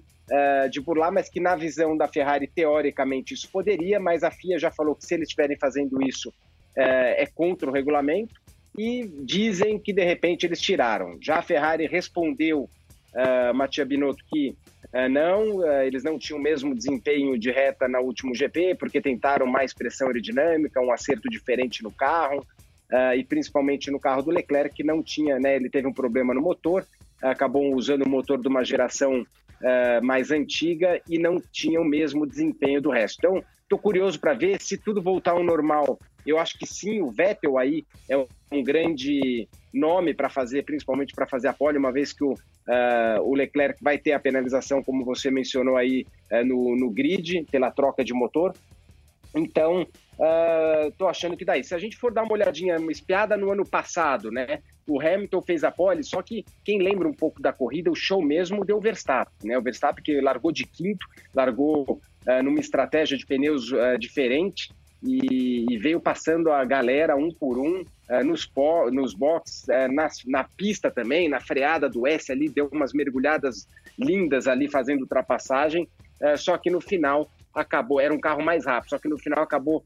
de 0.72 0.80
burlar, 0.80 1.12
mas 1.12 1.30
que 1.30 1.42
na 1.42 1.58
visão 1.58 1.98
da 1.98 2.08
Ferrari, 2.08 2.48
teoricamente, 2.48 3.34
isso 3.34 3.50
poderia, 3.52 4.00
mas 4.00 4.24
a 4.24 4.32
FIA 4.32 4.58
já 4.58 4.72
falou 4.72 4.96
que 4.96 5.06
se 5.06 5.14
eles 5.14 5.28
estiverem 5.28 5.58
fazendo 5.58 6.02
isso, 6.02 6.34
é 6.74 7.26
contra 7.36 7.70
o 7.70 7.74
regulamento, 7.74 8.34
e 8.78 9.06
dizem 9.26 9.78
que 9.78 9.92
de 9.92 10.06
repente 10.06 10.46
eles 10.46 10.62
tiraram. 10.62 11.18
Já 11.22 11.40
a 11.40 11.42
Ferrari 11.42 11.86
respondeu, 11.86 12.70
uh, 13.14 13.54
Mattia 13.54 13.84
Binotto, 13.84 14.24
que 14.32 14.56
não, 15.10 15.58
uh, 15.58 15.82
eles 15.82 16.04
não 16.04 16.18
tinham 16.18 16.40
o 16.40 16.42
mesmo 16.42 16.74
desempenho 16.74 17.38
de 17.38 17.52
reta 17.52 17.88
na 17.88 18.00
último 18.00 18.34
GP, 18.34 18.76
porque 18.76 19.02
tentaram 19.02 19.46
mais 19.46 19.74
pressão 19.74 20.08
aerodinâmica, 20.08 20.82
um 20.82 20.92
acerto 20.92 21.30
diferente 21.30 21.84
no 21.84 21.92
carro, 21.92 22.40
uh, 22.92 23.14
e 23.16 23.24
principalmente 23.24 23.92
no 23.92 24.00
carro 24.00 24.22
do 24.24 24.32
Leclerc, 24.32 24.76
que 24.76 24.84
não 24.84 25.04
tinha, 25.04 25.40
né, 25.40 25.56
ele 25.56 25.70
teve 25.70 25.88
um 25.88 25.94
problema 25.94 26.34
no 26.34 26.42
motor, 26.42 26.86
acabou 27.22 27.76
usando 27.76 28.04
o 28.04 28.10
motor 28.10 28.40
de 28.40 28.48
uma 28.48 28.64
geração 28.64 29.26
mais 30.04 30.30
antiga 30.30 31.02
e 31.10 31.18
não 31.18 31.42
tinha 31.52 31.82
o 31.82 31.84
mesmo 31.84 32.28
desempenho 32.28 32.80
do 32.80 32.92
resto. 32.92 33.18
Então, 33.18 33.44
estou 33.64 33.80
curioso 33.80 34.20
para 34.20 34.36
ver 34.36 34.62
se 34.62 34.78
tudo 34.78 35.02
voltar 35.02 35.32
ao 35.32 35.44
normal. 35.44 36.00
Eu 36.24 36.38
acho 36.38 36.60
que 36.60 36.68
sim, 36.68 37.02
o 37.02 37.10
Vettel 37.10 37.58
aí 37.58 37.84
é 38.08 38.16
um 38.52 38.64
grande 38.64 39.50
nome 39.78 40.14
para 40.14 40.30
fazer, 40.30 40.64
principalmente 40.64 41.14
para 41.14 41.28
fazer 41.28 41.48
a 41.48 41.54
pole, 41.54 41.78
uma 41.78 41.92
vez 41.92 42.12
que 42.12 42.24
o, 42.24 42.34
uh, 42.34 43.22
o 43.22 43.36
Leclerc 43.36 43.84
vai 43.84 43.98
ter 43.98 44.14
a 44.14 44.20
penalização, 44.20 44.84
como 44.84 45.06
você 45.06 45.30
mencionou 45.30 45.78
aí, 45.78 46.06
uh, 46.32 46.46
no, 46.46 46.76
no 46.76 46.90
grid, 46.90 47.46
pela 47.52 47.72
troca 47.72 48.04
de 48.04 48.14
motor. 48.14 48.54
Então, 49.36 49.86
estou 50.90 51.08
uh, 51.08 51.10
achando 51.10 51.38
que 51.38 51.46
daí. 51.46 51.64
Se 51.64 51.76
a 51.76 51.80
gente 51.80 51.98
for 51.98 52.12
dar 52.12 52.24
uma 52.24 52.34
olhadinha, 52.34 52.80
uma 52.80 52.92
espiada 52.92 53.38
no 53.38 53.52
ano 53.52 53.66
passado, 53.66 54.32
né? 54.32 54.60
O 54.88 55.02
Hamilton 55.02 55.42
fez 55.42 55.64
a 55.64 55.72
pole, 55.72 56.04
só 56.04 56.22
que 56.22 56.46
quem 56.64 56.82
lembra 56.82 57.08
um 57.08 57.14
pouco 57.14 57.42
da 57.42 57.52
corrida, 57.52 57.92
o 57.92 57.96
show 57.96 58.22
mesmo 58.22 58.64
deu 58.64 58.78
o 58.78 58.82
Verstappen, 58.82 59.50
né? 59.50 59.58
O 59.58 59.62
Verstappen 59.62 60.04
que 60.04 60.20
largou 60.22 60.52
de 60.52 60.66
quinto, 60.66 61.06
largou 61.36 62.02
uh, 62.26 62.44
numa 62.44 62.60
estratégia 62.60 63.18
de 63.18 63.26
pneus 63.26 63.72
uh, 63.72 63.98
diferente, 64.00 64.72
e, 65.04 65.66
e, 65.70 65.78
veio 65.78 66.00
passando 66.00 66.52
a 66.52 66.66
galera 66.66 67.16
um 67.16 67.30
por 67.32 67.60
um 67.60 67.84
nos, 68.24 68.50
nos 68.92 69.14
boxes, 69.14 69.64
uh, 69.64 69.92
na, 69.92 70.08
na, 70.26 70.44
pista 70.44 70.90
também, 70.90 71.28
na 71.28 71.40
freada 71.40 71.90
do 71.90 72.08
S 72.08 72.32
ali, 72.32 72.48
deu 72.48 72.70
umas 72.72 72.94
mergulhadas 72.94 73.68
lindas 73.98 74.48
ali 74.48 74.70
fazendo 74.70 75.02
ultrapassagem, 75.02 75.88
uh, 76.22 76.38
só 76.38 76.58
que 76.58 76.70
no 76.70 76.80
final 76.80 77.30
acabou, 77.54 78.00
era 78.00 78.14
um 78.14 78.20
carro 78.20 78.44
mais 78.44 78.66
rápido, 78.66 78.92
só 78.92 79.00
que 79.00 79.08
no 79.08 79.18
final 79.18 79.44
acabou 79.44 79.84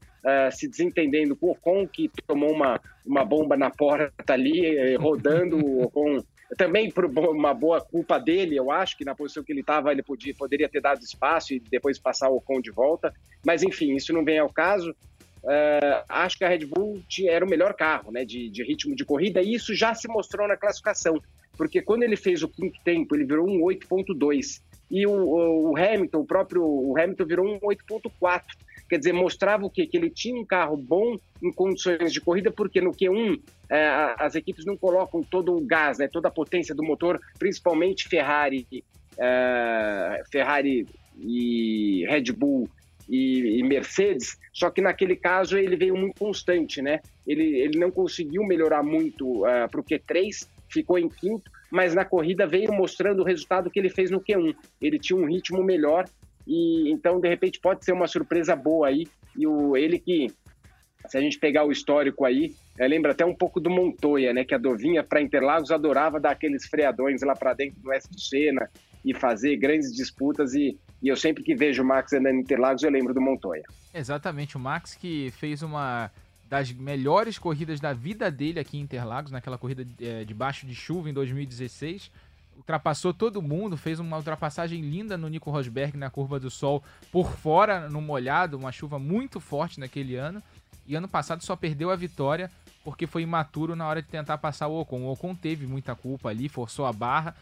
se 0.52 0.68
desentendendo 0.68 1.34
com 1.34 1.46
o 1.46 1.50
Ocon, 1.52 1.88
que 1.88 2.10
tomou 2.26 2.52
uma, 2.52 2.78
uma 3.04 3.24
bomba 3.24 3.56
na 3.56 3.70
porta 3.70 4.34
ali, 4.34 4.94
rodando, 4.96 5.56
o 5.56 5.84
Ocon 5.84 6.22
também 6.56 6.90
por 6.90 7.06
uma 7.06 7.54
boa 7.54 7.80
culpa 7.80 8.18
dele, 8.18 8.56
eu 8.56 8.70
acho 8.70 8.96
que 8.96 9.04
na 9.04 9.14
posição 9.14 9.42
que 9.42 9.52
ele 9.52 9.60
estava 9.60 9.90
ele 9.90 10.02
podia, 10.02 10.34
poderia 10.34 10.68
ter 10.68 10.80
dado 10.80 11.02
espaço 11.02 11.54
e 11.54 11.60
depois 11.60 11.98
passar 11.98 12.28
o 12.28 12.36
Ocon 12.36 12.60
de 12.60 12.70
volta, 12.70 13.12
mas 13.44 13.62
enfim, 13.62 13.94
isso 13.94 14.12
não 14.12 14.24
vem 14.24 14.38
ao 14.38 14.52
caso. 14.52 14.94
Uh, 15.42 16.04
acho 16.08 16.38
que 16.38 16.44
a 16.44 16.48
Red 16.48 16.66
Bull 16.66 17.02
era 17.28 17.44
o 17.44 17.48
melhor 17.48 17.74
carro 17.74 18.12
né, 18.12 18.24
de, 18.24 18.48
de, 18.48 18.62
ritmo 18.62 18.94
de 18.94 19.04
corrida 19.04 19.42
e 19.42 19.54
isso 19.54 19.74
já 19.74 19.92
se 19.92 20.06
mostrou 20.06 20.46
na 20.46 20.56
classificação, 20.56 21.20
porque 21.56 21.82
quando 21.82 22.04
ele 22.04 22.16
fez 22.16 22.44
o 22.44 22.48
quinto 22.48 22.78
tempo, 22.84 23.16
ele 23.16 23.24
virou 23.24 23.48
um 23.48 23.60
8.2 23.60 24.62
e 24.92 25.06
o, 25.06 25.70
o, 25.70 25.76
Hamilton, 25.76 26.18
o 26.18 26.24
próprio 26.26 26.62
o 26.62 26.96
Hamilton 26.98 27.24
virou 27.24 27.46
um 27.46 27.58
8.4. 27.60 28.42
Quer 28.88 28.98
dizer, 28.98 29.14
mostrava 29.14 29.64
o 29.64 29.70
quê? 29.70 29.86
Que 29.86 29.96
ele 29.96 30.10
tinha 30.10 30.38
um 30.38 30.44
carro 30.44 30.76
bom 30.76 31.16
em 31.42 31.50
condições 31.50 32.12
de 32.12 32.20
corrida, 32.20 32.50
porque 32.50 32.78
no 32.78 32.92
Q1 32.92 33.40
é, 33.70 34.14
as 34.18 34.34
equipes 34.34 34.66
não 34.66 34.76
colocam 34.76 35.22
todo 35.22 35.56
o 35.56 35.64
gás, 35.64 35.96
né, 35.96 36.08
toda 36.08 36.28
a 36.28 36.30
potência 36.30 36.74
do 36.74 36.82
motor, 36.82 37.18
principalmente 37.38 38.06
Ferrari, 38.06 38.66
é, 39.16 40.22
Ferrari 40.30 40.86
e 41.18 42.04
Red 42.06 42.32
Bull 42.32 42.68
e, 43.08 43.58
e, 43.58 43.62
Mercedes, 43.62 44.38
só 44.52 44.70
que 44.70 44.80
naquele 44.80 45.16
caso 45.16 45.58
ele 45.58 45.76
veio 45.76 45.96
muito 45.96 46.18
constante, 46.18 46.80
né? 46.80 47.00
Ele, 47.26 47.60
ele 47.60 47.78
não 47.78 47.90
conseguiu 47.90 48.44
melhorar 48.44 48.82
muito 48.82 49.42
uh, 49.42 49.46
é, 49.46 49.68
para 49.68 49.80
o 49.80 49.84
Q3, 49.84 50.46
ficou 50.68 50.98
em 50.98 51.08
quinto, 51.08 51.50
mas 51.70 51.94
na 51.94 52.04
corrida 52.04 52.46
veio 52.46 52.72
mostrando 52.72 53.20
o 53.20 53.24
resultado 53.24 53.70
que 53.70 53.78
ele 53.78 53.90
fez 53.90 54.10
no 54.10 54.20
Q1. 54.20 54.54
Ele 54.80 54.98
tinha 54.98 55.18
um 55.18 55.26
ritmo 55.26 55.62
melhor 55.62 56.04
e 56.46 56.90
então 56.90 57.20
de 57.20 57.28
repente 57.28 57.60
pode 57.60 57.84
ser 57.84 57.92
uma 57.92 58.06
surpresa 58.06 58.56
boa 58.56 58.88
aí. 58.88 59.06
E 59.36 59.46
o 59.46 59.76
ele 59.76 59.98
que 59.98 60.28
se 61.08 61.18
a 61.18 61.20
gente 61.20 61.38
pegar 61.38 61.64
o 61.64 61.72
histórico 61.72 62.24
aí, 62.24 62.54
é, 62.78 62.86
lembra 62.86 63.12
até 63.12 63.24
um 63.24 63.34
pouco 63.34 63.60
do 63.60 63.70
Montoya, 63.70 64.32
né? 64.32 64.44
Que 64.44 64.54
a 64.54 64.58
Dovinha 64.58 65.02
para 65.02 65.20
Interlagos 65.20 65.70
adorava 65.70 66.20
dar 66.20 66.30
aqueles 66.30 66.66
freadões 66.66 67.22
lá 67.22 67.34
para 67.34 67.54
dentro 67.54 67.80
do 67.80 67.88
Oeste 67.88 68.10
do 68.10 68.20
Sena 68.20 68.70
e 69.04 69.14
fazer 69.14 69.56
grandes 69.56 69.92
disputas. 69.92 70.54
E, 70.54 70.78
e 71.02 71.08
eu 71.08 71.16
sempre 71.16 71.42
que 71.42 71.54
vejo 71.54 71.82
o 71.82 71.84
Max 71.84 72.12
andando 72.12 72.36
em 72.36 72.40
Interlagos, 72.40 72.82
eu 72.82 72.90
lembro 72.90 73.12
do 73.12 73.20
Montoya. 73.20 73.64
Exatamente, 73.92 74.56
o 74.56 74.60
Max 74.60 74.94
que 74.94 75.32
fez 75.32 75.62
uma 75.62 76.10
das 76.48 76.70
melhores 76.70 77.38
corridas 77.38 77.80
da 77.80 77.92
vida 77.92 78.30
dele 78.30 78.60
aqui 78.60 78.78
em 78.78 78.82
Interlagos, 78.82 79.32
naquela 79.32 79.58
corrida 79.58 79.86
é, 80.00 80.22
debaixo 80.22 80.66
de 80.66 80.74
chuva 80.74 81.10
em 81.10 81.12
2016. 81.12 82.10
Ultrapassou 82.56 83.12
todo 83.12 83.40
mundo, 83.40 83.76
fez 83.76 83.98
uma 83.98 84.18
ultrapassagem 84.18 84.82
linda 84.82 85.16
no 85.16 85.28
Nico 85.28 85.50
Rosberg 85.50 85.96
na 85.96 86.10
curva 86.10 86.38
do 86.38 86.50
sol 86.50 86.84
por 87.10 87.32
fora, 87.32 87.88
no 87.88 88.00
molhado, 88.00 88.58
uma 88.58 88.70
chuva 88.70 88.98
muito 88.98 89.40
forte 89.40 89.80
naquele 89.80 90.14
ano. 90.16 90.42
E 90.86 90.94
ano 90.94 91.08
passado 91.08 91.42
só 91.42 91.56
perdeu 91.56 91.90
a 91.90 91.96
vitória 91.96 92.50
porque 92.84 93.06
foi 93.06 93.22
imaturo 93.22 93.74
na 93.74 93.86
hora 93.86 94.02
de 94.02 94.08
tentar 94.08 94.38
passar 94.38 94.68
o 94.68 94.80
Ocon. 94.80 95.02
O 95.02 95.12
Ocon 95.12 95.34
teve 95.34 95.66
muita 95.66 95.94
culpa 95.94 96.28
ali, 96.28 96.48
forçou 96.48 96.84
a 96.84 96.92
barra, 96.92 97.34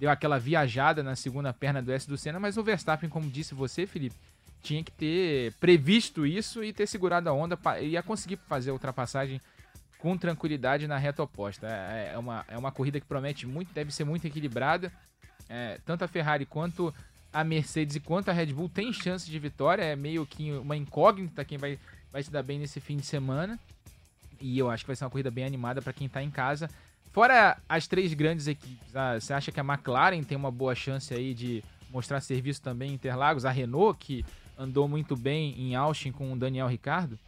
deu 0.00 0.08
aquela 0.08 0.38
viajada 0.38 1.02
na 1.02 1.14
segunda 1.14 1.52
perna 1.52 1.82
do 1.82 1.92
S 1.92 2.08
do 2.08 2.16
Senna, 2.16 2.40
mas 2.40 2.56
o 2.56 2.64
Verstappen, 2.64 3.10
como 3.10 3.30
disse 3.30 3.54
você, 3.54 3.86
Felipe, 3.86 4.16
tinha 4.62 4.82
que 4.82 4.90
ter 4.90 5.52
previsto 5.60 6.26
isso 6.26 6.64
e 6.64 6.72
ter 6.72 6.86
segurado 6.86 7.28
a 7.28 7.32
onda, 7.34 7.58
ia 7.82 8.02
conseguir 8.02 8.38
fazer 8.48 8.70
a 8.70 8.72
ultrapassagem 8.72 9.42
com 9.98 10.16
tranquilidade 10.16 10.88
na 10.88 10.96
reta 10.96 11.22
oposta. 11.22 11.66
É, 11.66 12.12
é, 12.14 12.18
uma, 12.18 12.46
é 12.48 12.56
uma 12.56 12.72
corrida 12.72 12.98
que 12.98 13.06
promete 13.06 13.46
muito, 13.46 13.74
deve 13.74 13.92
ser 13.92 14.04
muito 14.04 14.26
equilibrada. 14.26 14.90
É, 15.50 15.78
tanto 15.84 16.02
a 16.02 16.08
Ferrari 16.08 16.46
quanto 16.46 16.94
a 17.30 17.44
Mercedes 17.44 17.96
e 17.96 18.00
quanto 18.00 18.30
a 18.30 18.32
Red 18.32 18.46
Bull 18.46 18.70
tem 18.70 18.94
chance 18.94 19.30
de 19.30 19.38
vitória. 19.38 19.82
É 19.82 19.94
meio 19.94 20.24
que 20.24 20.50
uma 20.52 20.78
incógnita 20.78 21.44
quem 21.44 21.58
vai, 21.58 21.78
vai 22.10 22.22
se 22.22 22.30
dar 22.30 22.42
bem 22.42 22.58
nesse 22.58 22.80
fim 22.80 22.96
de 22.96 23.04
semana. 23.04 23.58
E 24.40 24.58
eu 24.58 24.70
acho 24.70 24.84
que 24.84 24.88
vai 24.88 24.96
ser 24.96 25.04
uma 25.04 25.10
corrida 25.10 25.30
bem 25.30 25.44
animada 25.44 25.82
para 25.82 25.92
quem 25.92 26.06
está 26.06 26.22
em 26.22 26.30
casa. 26.30 26.70
Fora 27.12 27.56
as 27.68 27.88
três 27.88 28.14
grandes 28.14 28.46
equipes, 28.46 28.94
ah, 28.94 29.18
você 29.18 29.32
acha 29.32 29.50
que 29.50 29.58
a 29.58 29.64
McLaren 29.64 30.22
tem 30.22 30.36
uma 30.36 30.50
boa 30.50 30.74
chance 30.74 31.12
aí 31.12 31.34
de 31.34 31.62
mostrar 31.90 32.20
serviço 32.20 32.62
também 32.62 32.90
em 32.90 32.94
Interlagos? 32.94 33.44
A 33.44 33.50
Renault, 33.50 33.98
que 33.98 34.24
andou 34.56 34.86
muito 34.86 35.16
bem 35.16 35.54
em 35.58 35.74
Austin 35.74 36.12
com 36.12 36.32
o 36.32 36.36
Daniel 36.36 36.68
Ricardo? 36.68 37.18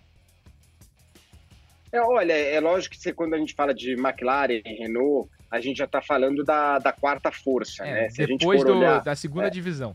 É, 1.91 2.01
olha, 2.01 2.33
é 2.33 2.59
lógico 2.61 2.97
que 2.97 3.12
quando 3.12 3.35
a 3.35 3.39
gente 3.39 3.55
fala 3.55 3.74
de 3.74 3.93
McLaren, 3.93 4.62
Renault, 4.64 5.28
a 5.51 5.61
gente 5.61 5.76
já 5.76 5.85
está 5.85 6.01
falando 6.01 6.43
da, 6.43 6.78
da 6.78 6.93
quarta 6.93 7.30
força, 7.30 7.85
é, 7.85 7.93
né? 7.93 8.11
Se 8.11 8.26
depois 8.26 8.64
do, 8.64 8.78
olhar, 8.78 9.03
da 9.03 9.14
segunda 9.14 9.49
é, 9.49 9.51
divisão. 9.51 9.95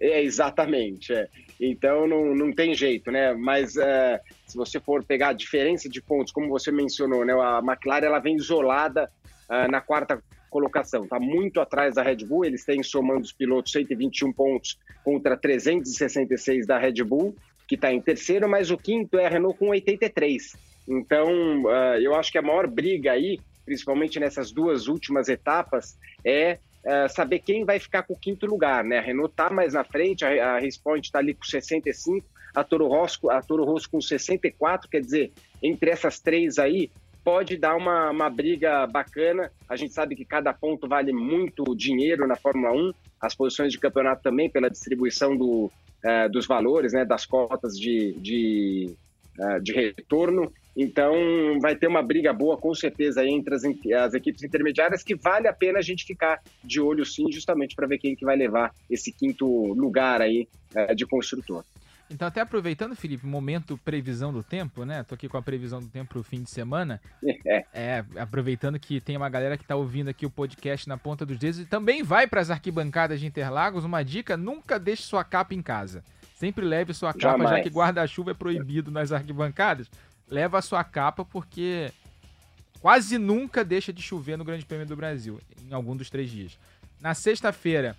É, 0.00 0.22
exatamente. 0.22 1.12
É. 1.12 1.28
Então 1.60 2.06
não, 2.06 2.34
não 2.34 2.52
tem 2.52 2.74
jeito, 2.74 3.10
né? 3.10 3.32
Mas 3.32 3.76
é, 3.76 4.20
se 4.46 4.56
você 4.56 4.78
for 4.78 5.02
pegar 5.02 5.28
a 5.28 5.32
diferença 5.32 5.88
de 5.88 6.02
pontos, 6.02 6.32
como 6.32 6.48
você 6.48 6.70
mencionou, 6.70 7.24
né? 7.24 7.32
A 7.32 7.60
McLaren 7.64 8.06
ela 8.06 8.18
vem 8.18 8.36
isolada 8.36 9.10
uh, 9.48 9.70
na 9.70 9.80
quarta 9.80 10.22
colocação. 10.50 11.04
Está 11.04 11.18
muito 11.18 11.60
atrás 11.60 11.94
da 11.94 12.02
Red 12.02 12.24
Bull, 12.24 12.44
eles 12.44 12.64
têm 12.64 12.82
somando 12.82 13.22
os 13.22 13.32
pilotos 13.32 13.72
121 13.72 14.32
pontos 14.32 14.78
contra 15.04 15.36
366 15.36 16.66
da 16.66 16.78
Red 16.78 17.02
Bull, 17.04 17.34
que 17.66 17.74
está 17.74 17.92
em 17.92 18.00
terceiro, 18.00 18.48
mas 18.48 18.70
o 18.70 18.76
quinto 18.76 19.18
é 19.18 19.26
a 19.26 19.28
Renault 19.28 19.58
com 19.58 19.68
83. 19.68 20.52
Então, 20.88 21.64
uh, 21.64 21.98
eu 22.00 22.14
acho 22.14 22.30
que 22.30 22.38
a 22.38 22.42
maior 22.42 22.66
briga 22.66 23.12
aí, 23.12 23.40
principalmente 23.64 24.20
nessas 24.20 24.52
duas 24.52 24.86
últimas 24.86 25.28
etapas, 25.28 25.98
é 26.24 26.58
uh, 26.86 27.08
saber 27.08 27.40
quem 27.40 27.64
vai 27.64 27.78
ficar 27.78 28.04
com 28.04 28.14
o 28.14 28.18
quinto 28.18 28.46
lugar. 28.46 28.84
Né? 28.84 28.98
A 28.98 29.02
Renault 29.02 29.32
está 29.32 29.50
mais 29.50 29.74
na 29.74 29.84
frente, 29.84 30.24
a, 30.24 30.54
a 30.54 30.66
está 30.66 31.18
ali 31.18 31.34
com 31.34 31.44
65, 31.44 32.26
a 32.54 32.64
Toro 32.64 32.86
Rosso, 32.86 33.28
a 33.28 33.42
Toro 33.42 33.64
Rosso 33.64 33.90
com 33.90 34.00
64, 34.00 34.88
quer 34.88 35.00
dizer, 35.00 35.32
entre 35.62 35.90
essas 35.90 36.20
três 36.20 36.58
aí, 36.58 36.90
pode 37.22 37.56
dar 37.56 37.74
uma, 37.76 38.10
uma 38.10 38.30
briga 38.30 38.86
bacana. 38.86 39.50
A 39.68 39.74
gente 39.74 39.92
sabe 39.92 40.14
que 40.14 40.24
cada 40.24 40.54
ponto 40.54 40.88
vale 40.88 41.12
muito 41.12 41.74
dinheiro 41.74 42.26
na 42.26 42.36
Fórmula 42.36 42.72
1, 42.72 42.92
as 43.20 43.34
posições 43.34 43.72
de 43.72 43.78
campeonato 43.78 44.22
também, 44.22 44.48
pela 44.48 44.70
distribuição 44.70 45.36
do, 45.36 45.70
uh, 46.04 46.30
dos 46.30 46.46
valores, 46.46 46.92
né, 46.92 47.04
das 47.04 47.26
cotas 47.26 47.78
de, 47.78 48.12
de, 48.20 48.96
uh, 49.38 49.60
de 49.60 49.72
retorno. 49.72 50.52
Então, 50.76 51.58
vai 51.60 51.74
ter 51.74 51.86
uma 51.86 52.02
briga 52.02 52.34
boa, 52.34 52.58
com 52.58 52.74
certeza, 52.74 53.24
entre 53.24 53.54
as, 53.54 53.62
as, 53.64 54.14
equipes 54.14 54.42
intermediárias, 54.42 55.02
que 55.02 55.14
vale 55.14 55.48
a 55.48 55.52
pena 55.52 55.78
a 55.78 55.82
gente 55.82 56.04
ficar 56.04 56.42
de 56.62 56.80
olho, 56.80 57.04
sim, 57.06 57.32
justamente 57.32 57.74
para 57.74 57.86
ver 57.86 57.98
quem 57.98 58.14
que 58.14 58.26
vai 58.26 58.36
levar 58.36 58.74
esse 58.90 59.10
quinto 59.10 59.46
lugar 59.72 60.20
aí 60.20 60.46
uh, 60.74 60.94
de 60.94 61.06
construtor. 61.06 61.64
Então, 62.10 62.28
até 62.28 62.40
aproveitando, 62.40 62.94
Felipe, 62.94 63.26
momento 63.26 63.76
previsão 63.78 64.32
do 64.32 64.42
tempo, 64.42 64.84
né? 64.84 65.02
Tô 65.02 65.14
aqui 65.14 65.28
com 65.28 65.36
a 65.36 65.42
previsão 65.42 65.80
do 65.80 65.88
tempo 65.88 66.10
pro 66.10 66.22
fim 66.22 66.42
de 66.42 66.50
semana. 66.50 67.00
É. 67.44 67.64
é 67.72 68.04
aproveitando 68.16 68.78
que 68.78 69.00
tem 69.00 69.16
uma 69.16 69.28
galera 69.28 69.56
que 69.56 69.64
tá 69.64 69.76
ouvindo 69.76 70.08
aqui 70.08 70.26
o 70.26 70.30
podcast 70.30 70.88
na 70.88 70.96
ponta 70.96 71.24
dos 71.24 71.38
dedos 71.38 71.60
e 71.60 71.64
também 71.64 72.02
vai 72.02 72.26
para 72.26 72.40
as 72.40 72.50
arquibancadas 72.50 73.20
de 73.20 73.26
Interlagos. 73.26 73.84
Uma 73.84 74.04
dica: 74.04 74.36
nunca 74.36 74.78
deixe 74.78 75.02
sua 75.02 75.24
capa 75.24 75.54
em 75.54 75.62
casa. 75.62 76.02
Sempre 76.34 76.64
leve 76.64 76.92
sua 76.92 77.12
capa, 77.12 77.38
Jamais. 77.38 77.50
já 77.50 77.60
que 77.62 77.70
guarda-chuva 77.70 78.32
é 78.32 78.34
proibido 78.34 78.90
nas 78.90 79.10
arquibancadas. 79.10 79.90
Leva 80.28 80.58
a 80.58 80.62
sua 80.62 80.82
capa 80.82 81.24
porque 81.24 81.92
quase 82.80 83.18
nunca 83.18 83.64
deixa 83.64 83.92
de 83.92 84.02
chover 84.02 84.36
no 84.36 84.44
Grande 84.44 84.64
Prêmio 84.64 84.86
do 84.86 84.96
Brasil, 84.96 85.40
em 85.68 85.72
algum 85.72 85.96
dos 85.96 86.10
três 86.10 86.30
dias. 86.30 86.58
Na 87.00 87.14
sexta-feira, 87.14 87.96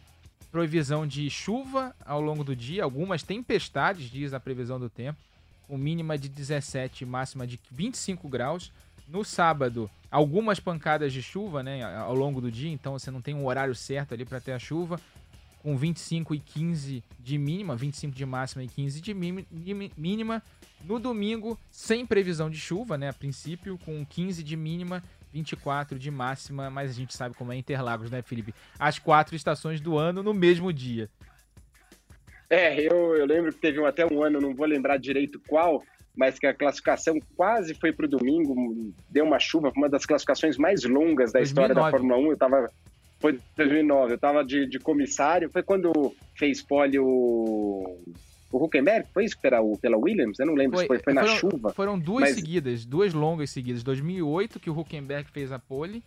Provisão 0.52 1.06
de 1.06 1.30
chuva 1.30 1.94
ao 2.06 2.22
longo 2.22 2.44
do 2.44 2.56
dia, 2.56 2.84
algumas 2.84 3.22
tempestades, 3.22 4.10
diz 4.10 4.34
a 4.34 4.40
previsão 4.40 4.80
do 4.80 4.90
tempo, 4.90 5.20
com 5.68 5.78
mínima 5.78 6.18
de 6.18 6.30
17 6.30 7.04
e 7.04 7.06
máxima 7.06 7.46
de 7.46 7.60
25 7.70 8.30
graus. 8.30 8.72
No 9.10 9.26
sábado, 9.26 9.90
algumas 10.10 10.60
pancadas 10.60 11.12
de 11.12 11.22
chuva 11.22 11.62
né, 11.62 11.84
ao 11.84 12.16
longo 12.16 12.40
do 12.40 12.50
dia, 12.50 12.72
então 12.72 12.94
você 12.94 13.12
não 13.12 13.22
tem 13.22 13.36
um 13.36 13.46
horário 13.46 13.76
certo 13.76 14.14
ali 14.14 14.24
para 14.24 14.40
ter 14.40 14.54
a 14.54 14.60
chuva, 14.60 15.00
com 15.68 15.76
25 15.76 16.34
e 16.34 16.40
15 16.40 17.04
de 17.20 17.38
mínima, 17.38 17.76
25 17.76 18.16
de 18.16 18.26
máxima 18.26 18.64
e 18.64 18.70
15 18.70 19.02
de 19.02 19.14
mínima. 19.98 20.42
No 20.86 20.98
domingo, 20.98 21.60
sem 21.70 22.06
previsão 22.06 22.50
de 22.50 22.58
chuva, 22.58 22.98
né, 22.98 23.10
a 23.10 23.14
princípio, 23.14 23.78
com 23.84 24.06
15 24.06 24.42
de 24.44 24.56
mínima 24.56 25.04
24 25.34 26.00
de 26.00 26.10
máxima, 26.10 26.70
mas 26.70 26.92
a 26.92 26.94
gente 26.94 27.14
sabe 27.14 27.36
como 27.36 27.52
é 27.52 27.58
Interlagos, 27.58 28.10
né, 28.10 28.22
Felipe? 28.22 28.56
As 28.80 28.98
quatro 28.98 29.36
estações 29.36 29.82
do 29.82 29.98
ano 29.98 30.24
no 30.24 30.34
mesmo 30.34 30.72
dia. 30.72 31.10
É, 32.50 32.80
eu, 32.80 33.18
eu 33.18 33.26
lembro 33.26 33.52
que 33.52 33.60
teve 33.60 33.86
até 33.86 34.06
um 34.06 34.24
ano, 34.24 34.40
não 34.40 34.56
vou 34.56 34.66
lembrar 34.66 34.96
direito 34.96 35.38
qual, 35.50 35.84
mas 36.16 36.40
que 36.40 36.48
a 36.48 36.54
classificação 36.54 37.20
quase 37.36 37.74
foi 37.74 37.92
para 37.92 38.06
o 38.06 38.10
domingo, 38.10 38.94
deu 39.10 39.26
uma 39.26 39.38
chuva, 39.38 39.74
uma 39.76 39.90
das 39.90 40.06
classificações 40.06 40.58
mais 40.58 40.86
longas 40.86 41.34
da 41.34 41.40
2009. 41.40 41.44
história 41.44 41.76
da 41.76 41.92
Fórmula 41.92 42.18
1. 42.18 42.32
Eu 42.32 42.38
tava, 42.38 42.72
foi 43.20 43.40
2009, 43.56 44.12
eu 44.12 44.16
estava 44.16 44.44
de, 44.44 44.68
de 44.68 44.80
comissário, 44.80 45.50
foi 45.50 45.64
quando 45.64 46.16
fez 46.36 46.62
pole 46.62 47.00
o 47.00 48.00
o 48.52 48.64
Huckenberg 48.64 49.08
foi 49.14 49.26
isso 49.26 49.38
pela, 49.40 49.60
pela 49.78 49.98
Williams? 49.98 50.40
Eu 50.40 50.46
não 50.46 50.54
lembro 50.54 50.78
foi, 50.78 50.84
se 50.84 50.88
foi, 50.88 51.00
foi 51.00 51.14
na 51.14 51.22
foram, 51.22 51.36
chuva. 51.36 51.74
Foram 51.74 52.00
duas 52.00 52.22
mas... 52.22 52.36
seguidas, 52.36 52.86
duas 52.86 53.14
longas 53.14 53.50
seguidas. 53.50 53.84
2008 53.84 54.60
que 54.60 54.70
o 54.70 54.80
Huckenberg 54.80 55.30
fez 55.30 55.52
a 55.52 55.60
pole. 55.60 56.02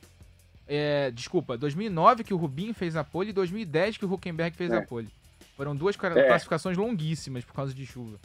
É, 0.67 1.11
desculpa, 1.11 1.59
2009 1.59 2.25
que 2.25 2.33
o 2.33 2.37
Rubinho 2.37 2.73
fez 2.73 2.97
a 2.97 3.05
pole 3.05 3.31
e 3.31 3.33
2010 3.33 3.99
que 3.99 4.05
o 4.05 4.13
Huckenberg 4.13 4.57
fez 4.57 4.71
é. 4.71 4.77
a 4.77 4.83
pole. 4.83 5.09
Foram 5.57 5.77
duas 5.77 5.97
é. 5.97 5.99
classificações 5.99 6.77
longuíssimas 6.77 7.45
por 7.45 7.53
causa 7.53 7.75
de 7.75 7.85
chuva. 7.85 8.19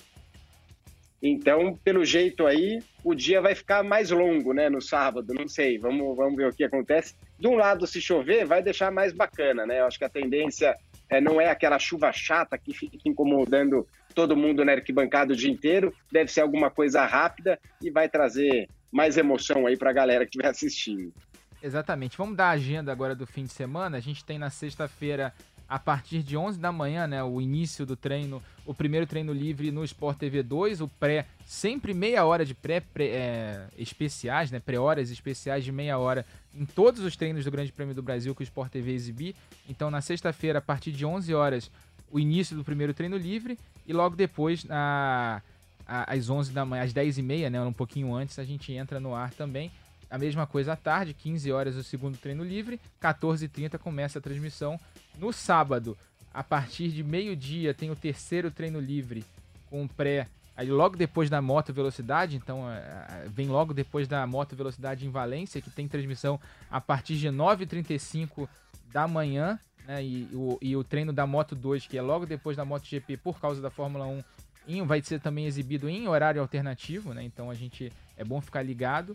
Então, 1.28 1.76
pelo 1.84 2.06
jeito 2.06 2.46
aí, 2.46 2.78
o 3.04 3.16
dia 3.16 3.42
vai 3.42 3.56
ficar 3.56 3.84
mais 3.84 4.12
longo, 4.12 4.54
né, 4.54 4.70
no 4.70 4.80
sábado, 4.80 5.34
não 5.34 5.48
sei, 5.48 5.80
vamos, 5.80 6.16
vamos 6.16 6.36
ver 6.36 6.50
o 6.50 6.54
que 6.54 6.64
acontece. 6.64 7.16
De 7.40 7.48
um 7.48 7.56
lado, 7.56 7.88
se 7.88 8.00
chover, 8.00 8.46
vai 8.46 8.62
deixar 8.62 8.92
mais 8.92 9.12
bacana, 9.12 9.66
né? 9.66 9.80
Eu 9.80 9.88
acho 9.88 9.98
que 9.98 10.06
a 10.06 10.10
tendência 10.10 10.76
é, 11.10 11.20
não 11.20 11.42
é 11.42 11.50
aquela 11.50 11.80
chuva 11.80 12.14
chata 12.14 12.60
que 12.60 12.72
fica 12.76 13.00
incomodando 13.04 13.88
todo 14.14 14.38
mundo 14.38 14.64
na 14.64 14.74
arquibancada 14.74 15.34
o 15.34 15.36
dia 15.36 15.50
inteiro, 15.52 15.92
deve 16.12 16.32
ser 16.32 16.42
alguma 16.42 16.70
coisa 16.70 17.04
rápida 17.08 17.60
e 17.82 17.90
vai 17.90 18.08
trazer 18.08 18.70
mais 18.92 19.18
emoção 19.18 19.66
aí 19.66 19.76
para 19.76 19.90
a 19.90 19.94
galera 19.94 20.26
que 20.26 20.30
estiver 20.30 20.48
assistindo. 20.48 21.12
Exatamente. 21.60 22.16
Vamos 22.16 22.38
dar 22.38 22.50
a 22.50 22.52
agenda 22.52 22.92
agora 22.92 23.16
do 23.16 23.26
fim 23.26 23.46
de 23.46 23.52
semana. 23.52 23.98
A 23.98 24.00
gente 24.00 24.24
tem 24.24 24.38
na 24.38 24.52
sexta-feira, 24.52 25.34
a 25.68 25.80
partir 25.80 26.22
de 26.22 26.38
11 26.38 26.60
da 26.60 26.72
manhã, 26.72 27.08
né, 27.08 27.24
o 27.24 27.42
início 27.42 27.86
do 27.86 27.96
treino, 27.96 28.42
o 28.66 28.74
primeiro 28.74 29.08
treino 29.08 29.34
livre 29.34 29.72
no 29.72 29.84
Sport 29.84 30.18
TV 30.18 30.44
2, 30.44 30.82
o 30.82 30.88
pré, 30.88 31.26
sempre 31.46 31.94
meia 31.94 32.24
hora 32.24 32.46
de 32.46 32.54
pré, 32.54 32.80
pré 32.80 33.06
é, 33.06 33.68
especiais, 33.78 34.52
né, 34.52 34.60
pré-horas 34.60 35.10
especiais 35.10 35.64
de 35.64 35.72
meia 35.72 35.98
hora 35.98 36.26
em 36.54 36.66
todos 36.66 37.02
os 37.02 37.16
treinos 37.16 37.44
do 37.44 37.52
Grande 37.52 37.72
Prêmio 37.72 37.96
do 37.96 38.04
Brasil 38.04 38.36
que 38.36 38.42
o 38.42 38.44
Sport 38.44 38.72
TV 38.72 38.94
exibir. 38.94 39.36
Então, 39.68 39.90
na 39.90 40.02
sexta-feira, 40.02 40.60
a 40.60 40.62
partir 40.62 40.92
de 40.92 41.06
11 41.06 41.34
horas, 41.34 41.72
o 42.12 42.20
início 42.20 42.56
do 42.56 42.64
primeiro 42.64 42.94
treino 42.94 43.18
livre 43.18 43.58
e 43.88 43.92
logo 43.92 44.16
depois, 44.16 44.64
na, 44.64 45.42
às 45.88 46.30
11 46.30 46.52
da 46.52 46.64
manhã, 46.64 46.84
às 46.84 46.94
10 46.94 47.18
e 47.18 47.22
meia, 47.22 47.50
né, 47.50 47.60
um 47.62 47.74
pouquinho 47.74 48.14
antes, 48.14 48.38
a 48.38 48.44
gente 48.44 48.72
entra 48.72 49.00
no 49.00 49.16
ar 49.16 49.34
também. 49.34 49.72
A 50.16 50.18
mesma 50.18 50.48
coisa 50.48 50.72
à 50.72 50.76
tarde, 50.78 51.14
15 51.14 51.52
horas 51.52 51.76
o 51.76 51.84
segundo 51.84 52.18
treino 52.18 52.42
livre, 52.42 52.80
14h30 53.02 53.78
começa 53.78 54.18
a 54.18 54.22
transmissão. 54.22 54.80
No 55.20 55.34
sábado, 55.34 55.98
a 56.34 56.42
partir 56.42 56.88
de 56.88 57.04
meio-dia, 57.04 57.74
tem 57.74 57.92
o 57.92 57.98
terceiro 57.98 58.50
treino 58.50 58.80
livre 58.80 59.26
com 59.70 59.86
pré 59.86 60.30
Aí 60.56 60.72
logo 60.72 60.96
depois 60.96 61.30
da 61.30 61.42
moto 61.42 61.74
velocidade, 61.74 62.38
então 62.38 62.72
é, 62.72 62.78
é, 62.78 63.26
vem 63.28 63.50
logo 63.50 63.74
depois 63.74 64.08
da 64.08 64.26
moto 64.26 64.56
velocidade 64.56 65.06
em 65.06 65.10
Valência, 65.10 65.62
que 65.62 65.70
tem 65.70 65.86
transmissão 65.86 66.40
a 66.72 66.80
partir 66.80 67.18
de 67.18 67.28
9h35 67.28 68.48
da 68.94 69.10
manhã, 69.10 69.60
né? 69.86 70.02
E 70.02 70.30
o, 70.32 70.58
e 70.62 70.78
o 70.78 70.84
treino 70.86 71.12
da 71.12 71.28
Moto 71.28 71.58
2, 71.58 71.88
que 71.88 71.98
é 71.98 72.02
logo 72.02 72.26
depois 72.26 72.56
da 72.56 72.64
MotoGP 72.64 73.18
por 73.18 73.38
causa 73.42 73.62
da 73.62 73.70
Fórmula 73.70 74.06
1, 74.06 74.24
em, 74.66 74.82
vai 74.84 75.02
ser 75.02 75.20
também 75.20 75.46
exibido 75.46 75.90
em 75.90 76.08
horário 76.08 76.40
alternativo, 76.40 77.14
né? 77.14 77.22
Então 77.22 77.52
a 77.52 77.54
gente 77.54 77.92
é 78.16 78.24
bom 78.24 78.40
ficar 78.40 78.62
ligado. 78.62 79.14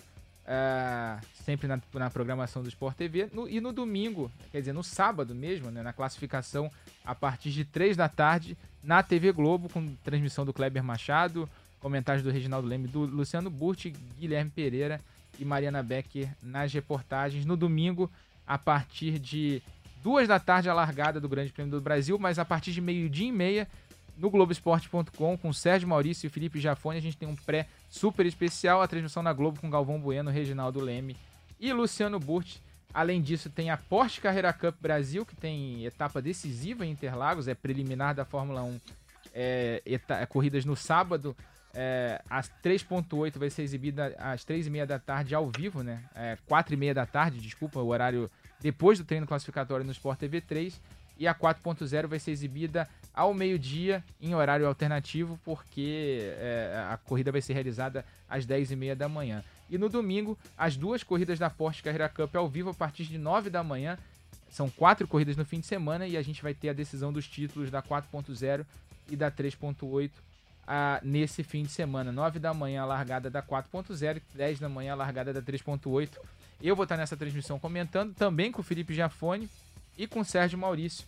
Uh, 0.50 1.24
sempre 1.44 1.68
na, 1.68 1.80
na, 1.94 2.10
programação 2.10 2.60
do 2.60 2.68
Sport 2.68 2.96
TV. 2.96 3.28
No, 3.32 3.48
e 3.48 3.60
no 3.60 3.72
domingo, 3.72 4.32
quer 4.50 4.58
dizer, 4.58 4.72
no 4.72 4.82
sábado 4.82 5.32
mesmo, 5.32 5.70
né, 5.70 5.80
na 5.80 5.92
classificação, 5.92 6.68
a 7.04 7.14
partir 7.14 7.50
de 7.50 7.64
3 7.64 7.96
da 7.96 8.08
tarde, 8.08 8.58
na 8.82 9.00
TV 9.00 9.30
Globo, 9.30 9.68
com 9.68 9.94
transmissão 10.02 10.44
do 10.44 10.52
Kleber 10.52 10.82
Machado, 10.82 11.48
comentários 11.78 12.24
do 12.24 12.32
Reginaldo 12.32 12.66
Leme, 12.66 12.88
do 12.88 13.04
Luciano 13.04 13.48
Burti, 13.48 13.90
Guilherme 14.18 14.50
Pereira 14.50 15.00
e 15.38 15.44
Mariana 15.44 15.84
Becker 15.84 16.28
nas 16.42 16.72
reportagens. 16.72 17.46
No 17.46 17.56
domingo, 17.56 18.10
a 18.44 18.58
partir 18.58 19.20
de 19.20 19.62
2 20.02 20.26
da 20.26 20.40
tarde, 20.40 20.68
a 20.68 20.74
largada 20.74 21.20
do 21.20 21.28
Grande 21.28 21.52
Prêmio 21.52 21.70
do 21.70 21.80
Brasil, 21.80 22.18
mas 22.18 22.40
a 22.40 22.44
partir 22.44 22.72
de 22.72 22.80
meio-dia 22.80 23.28
e 23.28 23.32
meia, 23.32 23.68
no 24.20 24.30
Globoesporte.com, 24.30 25.38
com 25.38 25.52
Sérgio 25.52 25.88
Maurício 25.88 26.26
e 26.26 26.30
Felipe 26.30 26.60
Jafone, 26.60 26.98
a 26.98 27.02
gente 27.02 27.16
tem 27.16 27.26
um 27.26 27.34
pré 27.34 27.66
super 27.88 28.26
especial, 28.26 28.82
a 28.82 28.86
transmissão 28.86 29.22
na 29.22 29.32
Globo 29.32 29.58
com 29.58 29.70
Galvão 29.70 29.98
Bueno, 29.98 30.30
Reginaldo 30.30 30.78
Leme 30.78 31.16
e 31.58 31.72
Luciano 31.72 32.20
Burti. 32.20 32.62
Além 32.92 33.22
disso, 33.22 33.48
tem 33.48 33.70
a 33.70 33.78
Porsche 33.78 34.20
Carreira 34.20 34.52
Cup 34.52 34.74
Brasil, 34.78 35.24
que 35.24 35.34
tem 35.34 35.86
etapa 35.86 36.20
decisiva 36.20 36.84
em 36.84 36.90
Interlagos, 36.90 37.48
é 37.48 37.54
preliminar 37.54 38.14
da 38.14 38.26
Fórmula 38.26 38.62
1, 38.62 38.80
é, 39.32 39.82
é, 39.86 40.26
corridas 40.26 40.66
no 40.66 40.76
sábado, 40.76 41.34
é, 41.72 42.20
às 42.28 42.50
3.8 42.62 43.38
vai 43.38 43.48
ser 43.48 43.62
exibida 43.62 44.14
às 44.18 44.44
3h30 44.44 44.86
da 44.86 44.98
tarde 44.98 45.34
ao 45.34 45.48
vivo, 45.48 45.82
né? 45.82 46.02
É, 46.14 46.36
4h30 46.48 46.92
da 46.92 47.06
tarde, 47.06 47.38
desculpa, 47.38 47.80
o 47.80 47.86
horário 47.86 48.30
depois 48.60 48.98
do 48.98 49.04
treino 49.04 49.26
classificatório 49.26 49.86
no 49.86 49.92
Sport 49.92 50.18
TV 50.18 50.40
3 50.42 50.78
e 51.16 51.28
a 51.28 51.34
4.0 51.34 52.06
vai 52.06 52.18
ser 52.18 52.32
exibida 52.32 52.88
ao 53.14 53.34
meio-dia 53.34 54.04
em 54.20 54.34
horário 54.34 54.66
alternativo, 54.66 55.38
porque 55.44 56.32
é, 56.38 56.86
a 56.90 56.96
corrida 56.96 57.32
vai 57.32 57.40
ser 57.40 57.54
realizada 57.54 58.04
às 58.28 58.46
10h30 58.46 58.94
da 58.94 59.08
manhã. 59.08 59.44
E 59.68 59.78
no 59.78 59.88
domingo, 59.88 60.36
as 60.58 60.76
duas 60.76 61.02
corridas 61.02 61.38
da 61.38 61.48
Porsche 61.48 61.82
Carreira 61.82 62.08
Cup 62.08 62.34
ao 62.34 62.48
vivo 62.48 62.70
a 62.70 62.74
partir 62.74 63.04
de 63.04 63.18
9 63.18 63.50
da 63.50 63.62
manhã. 63.62 63.96
São 64.50 64.68
quatro 64.68 65.06
corridas 65.06 65.36
no 65.36 65.44
fim 65.44 65.60
de 65.60 65.66
semana 65.66 66.08
e 66.08 66.16
a 66.16 66.22
gente 66.22 66.42
vai 66.42 66.52
ter 66.52 66.70
a 66.70 66.72
decisão 66.72 67.12
dos 67.12 67.28
títulos 67.28 67.70
da 67.70 67.80
4.0 67.80 68.66
e 69.08 69.14
da 69.14 69.30
3.8 69.30 70.10
nesse 71.02 71.44
fim 71.44 71.62
de 71.62 71.70
semana. 71.70 72.10
9 72.10 72.40
da 72.40 72.52
manhã 72.52 72.82
a 72.82 72.86
largada 72.86 73.30
da 73.30 73.42
4.0 73.42 74.16
e 74.16 74.36
10 74.36 74.58
da 74.58 74.68
manhã 74.68 74.92
a 74.92 74.96
largada 74.96 75.32
da 75.32 75.40
3.8. 75.40 76.10
Eu 76.60 76.74
vou 76.74 76.82
estar 76.82 76.96
nessa 76.96 77.16
transmissão 77.16 77.58
comentando, 77.58 78.12
também 78.14 78.50
com 78.50 78.60
o 78.60 78.64
Felipe 78.64 78.92
Giafone 78.92 79.48
e 79.96 80.06
com 80.06 80.20
o 80.20 80.24
Sérgio 80.24 80.58
Maurício, 80.58 81.06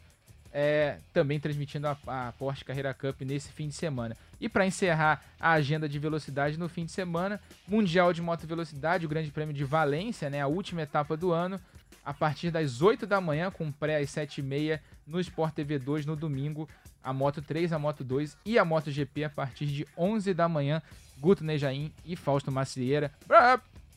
é, 0.53 0.99
também 1.13 1.41
transmitindo 1.41 1.89
a, 1.89 1.97
a 2.07 2.33
Porsche 2.33 2.65
Carreira 2.65 2.93
Cup 2.93 3.23
nesse 3.23 3.51
fim 3.51 3.69
de 3.69 3.75
semana. 3.75 4.17
E 4.41 4.49
para 4.49 4.67
encerrar 4.67 5.25
a 5.41 5.53
agenda 5.53 5.89
de 5.89 5.99
velocidade 5.99 6.59
no 6.59 6.69
fim 6.69 6.85
de 6.85 6.93
semana, 6.93 7.41
Mundial 7.67 8.13
de 8.13 8.21
Moto 8.21 8.47
Velocidade, 8.47 9.07
o 9.07 9.09
Grande 9.09 9.31
Prêmio 9.31 9.55
de 9.55 9.65
Valência, 9.65 10.29
né, 10.29 10.41
a 10.41 10.47
última 10.47 10.83
etapa 10.83 11.17
do 11.17 11.33
ano, 11.33 11.61
a 12.05 12.13
partir 12.13 12.51
das 12.51 12.83
8 12.83 13.07
da 13.07 13.21
manhã, 13.21 13.51
com 13.51 13.71
pré 13.71 13.99
às 13.99 14.11
7h30 14.11 14.81
no 15.07 15.21
Sport 15.21 15.55
TV 15.55 15.79
2 15.79 16.05
no 16.05 16.17
domingo, 16.17 16.69
a 17.03 17.13
Moto 17.13 17.41
3, 17.41 17.73
a 17.73 17.79
Moto 17.79 18.05
2 18.05 18.37
e 18.45 18.59
a 18.59 18.65
Moto 18.65 18.91
GP 18.91 19.25
a 19.25 19.31
partir 19.31 19.67
de 19.67 19.87
11 19.97 20.35
da 20.35 20.49
manhã. 20.49 20.83
Guto 21.19 21.45
Nejaim 21.45 21.93
e 22.05 22.17
Fausto 22.17 22.51
Macieira 22.51 23.13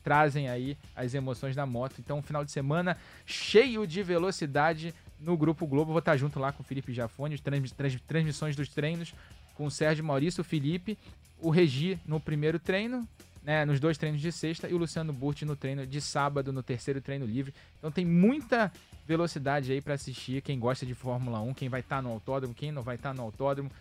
trazem 0.06 0.48
aí 0.48 0.78
as 0.96 1.16
emoções 1.16 1.56
da 1.56 1.66
moto. 1.66 1.96
Então, 1.98 2.20
um 2.20 2.22
final 2.22 2.46
de 2.46 2.52
semana 2.52 2.96
cheio 3.26 3.88
de 3.88 4.04
velocidade 4.04 4.94
no 5.26 5.36
Grupo 5.36 5.66
Globo. 5.66 5.92
Vou 5.92 6.00
estar 6.00 6.16
junto 6.16 6.40
lá 6.40 6.52
com 6.52 6.62
o 6.62 6.66
Felipe 6.66 6.94
Jafone, 6.94 7.38
trans, 7.40 7.72
trans, 7.72 8.00
transmissões 8.08 8.56
dos 8.56 8.70
treinos 8.70 9.14
com 9.56 9.66
o 9.66 9.72
Sérgio 9.72 10.04
Maurício, 10.04 10.42
o 10.42 10.44
Felipe, 10.44 10.98
o 11.40 11.50
Regi 11.50 12.00
no 12.06 12.20
primeiro 12.20 12.60
treino, 12.60 13.08
né, 13.44 13.66
nos 13.66 13.80
dois 13.80 13.98
treinos 13.98 14.22
de 14.22 14.32
sexta, 14.32 14.68
e 14.68 14.74
o 14.74 14.78
Luciano 14.78 15.14
Burti 15.14 15.46
no 15.46 15.56
treino 15.56 15.86
de 15.86 16.00
sábado, 16.02 16.54
no 16.54 16.62
terceiro 16.62 17.02
treino 17.02 17.26
livre. 17.26 17.54
Então 17.80 17.92
tem 17.92 18.06
muita 18.06 18.72
velocidade 19.08 19.72
aí 19.72 19.82
para 19.82 19.94
assistir. 19.94 20.42
Quem 20.42 20.60
gosta 20.60 20.86
de 20.86 20.94
Fórmula 20.94 21.40
1, 21.40 21.54
quem 21.54 21.70
vai 21.70 21.80
estar 21.80 21.98
tá 21.98 22.02
no 22.02 22.10
autódromo, 22.10 22.54
quem 22.54 22.72
não 22.72 22.82
vai 22.82 22.96
estar 22.96 23.10
tá 23.10 23.16
no 23.16 23.24
autódromo. 23.24 23.72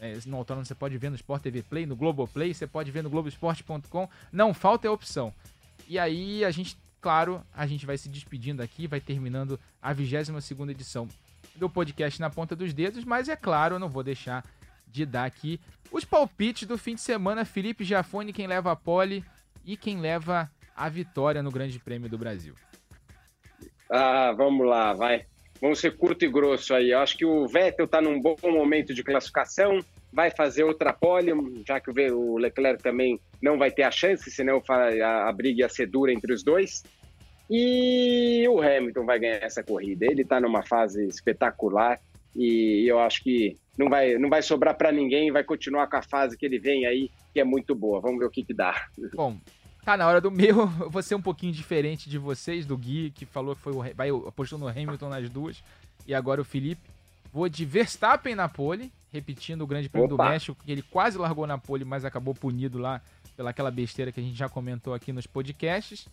É, 0.00 0.18
no 0.26 0.38
autódromo 0.38 0.64
você 0.64 0.74
pode 0.74 0.96
ver 0.96 1.10
no 1.10 1.16
Sport 1.16 1.42
TV 1.42 1.62
Play, 1.62 1.84
no 1.84 1.94
Globoplay, 1.94 2.54
você 2.54 2.66
pode 2.66 2.90
ver 2.90 3.02
no 3.02 3.10
Globoesporte.com. 3.10 4.08
Não 4.32 4.54
falta 4.54 4.86
é 4.86 4.90
opção. 4.90 5.32
E 5.86 5.98
aí 5.98 6.44
a 6.44 6.50
gente, 6.50 6.76
claro, 7.00 7.42
a 7.54 7.66
gente 7.66 7.86
vai 7.86 7.96
se 7.96 8.08
despedindo 8.08 8.62
aqui, 8.62 8.86
vai 8.86 9.00
terminando 9.00 9.58
a 9.80 9.92
22 9.92 10.44
segunda 10.44 10.72
edição 10.72 11.08
do 11.56 11.68
podcast 11.68 12.20
na 12.20 12.30
ponta 12.30 12.54
dos 12.54 12.72
dedos, 12.72 13.04
mas 13.04 13.28
é 13.28 13.36
claro, 13.36 13.76
eu 13.76 13.78
não 13.78 13.88
vou 13.88 14.02
deixar 14.02 14.44
de 14.86 15.06
dar 15.06 15.24
aqui 15.24 15.60
os 15.90 16.04
palpites 16.04 16.66
do 16.66 16.76
fim 16.76 16.94
de 16.94 17.00
semana. 17.00 17.44
Felipe 17.44 17.84
Giafone, 17.84 18.32
quem 18.32 18.46
leva 18.46 18.72
a 18.72 18.76
pole 18.76 19.24
e 19.64 19.76
quem 19.76 20.00
leva 20.00 20.50
a 20.76 20.88
vitória 20.88 21.42
no 21.42 21.50
Grande 21.50 21.78
Prêmio 21.78 22.08
do 22.08 22.18
Brasil. 22.18 22.54
Ah, 23.90 24.32
vamos 24.32 24.66
lá, 24.66 24.92
vai. 24.92 25.26
Vamos 25.60 25.78
ser 25.78 25.96
curto 25.96 26.24
e 26.24 26.30
grosso 26.30 26.72
aí. 26.74 26.90
Eu 26.90 27.00
acho 27.00 27.16
que 27.16 27.24
o 27.24 27.46
Vettel 27.46 27.84
está 27.84 28.00
num 28.00 28.20
bom 28.20 28.36
momento 28.44 28.94
de 28.94 29.02
classificação, 29.02 29.80
vai 30.12 30.30
fazer 30.30 30.64
outra 30.64 30.92
pole, 30.92 31.32
já 31.66 31.80
que 31.80 31.90
o 31.90 32.36
Leclerc 32.36 32.82
também 32.82 33.20
não 33.40 33.58
vai 33.58 33.70
ter 33.70 33.82
a 33.82 33.90
chance, 33.90 34.30
senão 34.30 34.62
a 34.68 35.32
briga 35.32 35.62
ia 35.62 35.68
ser 35.68 35.86
dura 35.86 36.12
entre 36.12 36.32
os 36.32 36.42
dois. 36.42 36.82
E 37.48 38.46
o 38.48 38.60
Hamilton 38.60 39.04
vai 39.04 39.18
ganhar 39.18 39.42
essa 39.42 39.62
corrida. 39.62 40.06
Ele 40.06 40.22
está 40.22 40.40
numa 40.40 40.62
fase 40.62 41.04
espetacular 41.06 42.00
e 42.34 42.88
eu 42.88 43.00
acho 43.00 43.22
que 43.24 43.56
não 43.76 43.88
vai, 43.88 44.14
não 44.18 44.28
vai 44.28 44.42
sobrar 44.42 44.76
para 44.76 44.92
ninguém, 44.92 45.32
vai 45.32 45.42
continuar 45.42 45.88
com 45.88 45.96
a 45.96 46.02
fase 46.02 46.36
que 46.36 46.46
ele 46.46 46.58
vem 46.58 46.86
aí, 46.86 47.10
que 47.32 47.40
é 47.40 47.44
muito 47.44 47.74
boa. 47.74 48.00
Vamos 48.00 48.18
ver 48.20 48.26
o 48.26 48.30
que, 48.30 48.44
que 48.44 48.54
dá. 48.54 48.88
Bom, 49.14 49.36
tá 49.84 49.96
na 49.96 50.06
hora 50.06 50.20
do 50.20 50.30
meu. 50.30 50.70
Eu 50.80 50.90
vou 50.90 51.02
ser 51.02 51.14
um 51.14 51.22
pouquinho 51.22 51.52
diferente 51.52 52.08
de 52.08 52.18
vocês, 52.18 52.66
do 52.66 52.76
Gui, 52.76 53.10
que 53.10 53.24
falou 53.24 53.56
que 53.56 53.62
foi 53.62 53.72
o, 53.72 53.94
vai, 53.94 54.10
apostou 54.10 54.58
no 54.58 54.68
Hamilton 54.68 55.08
nas 55.08 55.28
duas, 55.28 55.62
e 56.06 56.14
agora 56.14 56.40
o 56.40 56.44
Felipe. 56.44 56.82
Vou 57.32 57.48
de 57.48 57.64
Verstappen 57.64 58.34
na 58.34 58.48
pole, 58.48 58.92
repetindo 59.12 59.62
o 59.62 59.66
Grande 59.66 59.88
Prêmio 59.88 60.12
Opa. 60.12 60.24
do 60.24 60.30
México, 60.30 60.62
que 60.64 60.70
ele 60.70 60.82
quase 60.82 61.16
largou 61.16 61.46
na 61.46 61.58
pole, 61.58 61.84
mas 61.84 62.04
acabou 62.04 62.34
punido 62.34 62.78
lá 62.78 63.00
pelaquela 63.36 63.70
besteira 63.70 64.12
que 64.12 64.20
a 64.20 64.22
gente 64.22 64.36
já 64.36 64.48
comentou 64.48 64.92
aqui 64.92 65.12
nos 65.12 65.26
podcasts. 65.26 66.08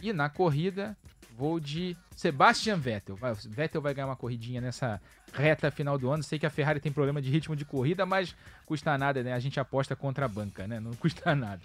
E 0.00 0.12
na 0.12 0.28
corrida, 0.28 0.96
vou 1.36 1.58
de 1.58 1.96
Sebastian 2.14 2.76
Vettel. 2.76 3.16
Vai, 3.16 3.34
Vettel 3.34 3.80
vai 3.80 3.94
ganhar 3.94 4.06
uma 4.06 4.16
corridinha 4.16 4.60
nessa 4.60 5.00
reta 5.32 5.70
final 5.70 5.96
do 5.96 6.10
ano. 6.10 6.22
Sei 6.22 6.38
que 6.38 6.46
a 6.46 6.50
Ferrari 6.50 6.80
tem 6.80 6.92
problema 6.92 7.22
de 7.22 7.30
ritmo 7.30 7.56
de 7.56 7.64
corrida, 7.64 8.04
mas 8.04 8.34
custa 8.66 8.96
nada, 8.98 9.22
né? 9.22 9.32
A 9.32 9.38
gente 9.38 9.58
aposta 9.58 9.96
contra 9.96 10.26
a 10.26 10.28
banca, 10.28 10.66
né? 10.66 10.78
Não 10.78 10.92
custa 10.92 11.34
nada. 11.34 11.60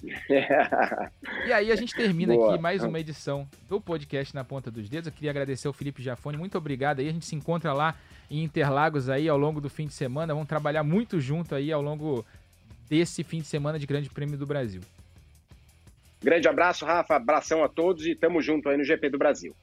e 1.46 1.54
aí 1.54 1.72
a 1.72 1.76
gente 1.76 1.94
termina 1.94 2.34
Boa. 2.34 2.54
aqui 2.54 2.62
mais 2.62 2.84
uma 2.84 3.00
edição 3.00 3.48
do 3.68 3.82
podcast 3.82 4.34
na 4.34 4.44
ponta 4.44 4.72
dos 4.72 4.88
dedos. 4.90 5.08
Eu 5.08 5.14
queria 5.14 5.32
agradecer 5.32 5.68
ao 5.68 5.74
Felipe 5.74 6.02
Jafone. 6.02 6.38
Muito 6.38 6.58
obrigado 6.58 7.00
aí. 7.00 7.10
A 7.10 7.14
gente 7.14 7.26
se 7.26 7.36
encontra 7.36 7.74
lá 7.74 7.96
em 8.30 8.44
Interlagos 8.44 9.10
aí 9.10 9.28
ao 9.28 9.38
longo 9.38 9.62
do 9.62 9.70
fim 9.70 9.88
de 9.88 9.94
semana. 9.94 10.34
Vamos 10.34 10.50
trabalhar 10.50 10.84
muito 10.84 11.20
junto 11.20 11.56
aí 11.56 11.72
ao 11.72 11.82
longo 11.82 12.26
desse 12.90 13.24
fim 13.24 13.42
de 13.42 13.48
semana 13.48 13.80
de 13.80 13.86
Grande 13.86 14.10
Prêmio 14.10 14.38
do 14.38 14.46
Brasil. 14.46 14.82
Grande 16.22 16.48
abraço, 16.48 16.86
Rafa. 16.86 17.16
Abração 17.16 17.64
a 17.64 17.70
todos 17.70 18.06
e 18.06 18.16
tamo 18.16 18.42
junto 18.42 18.70
aí 18.70 18.78
no 18.78 18.84
GP 18.84 19.10
do 19.10 19.18
Brasil. 19.18 19.56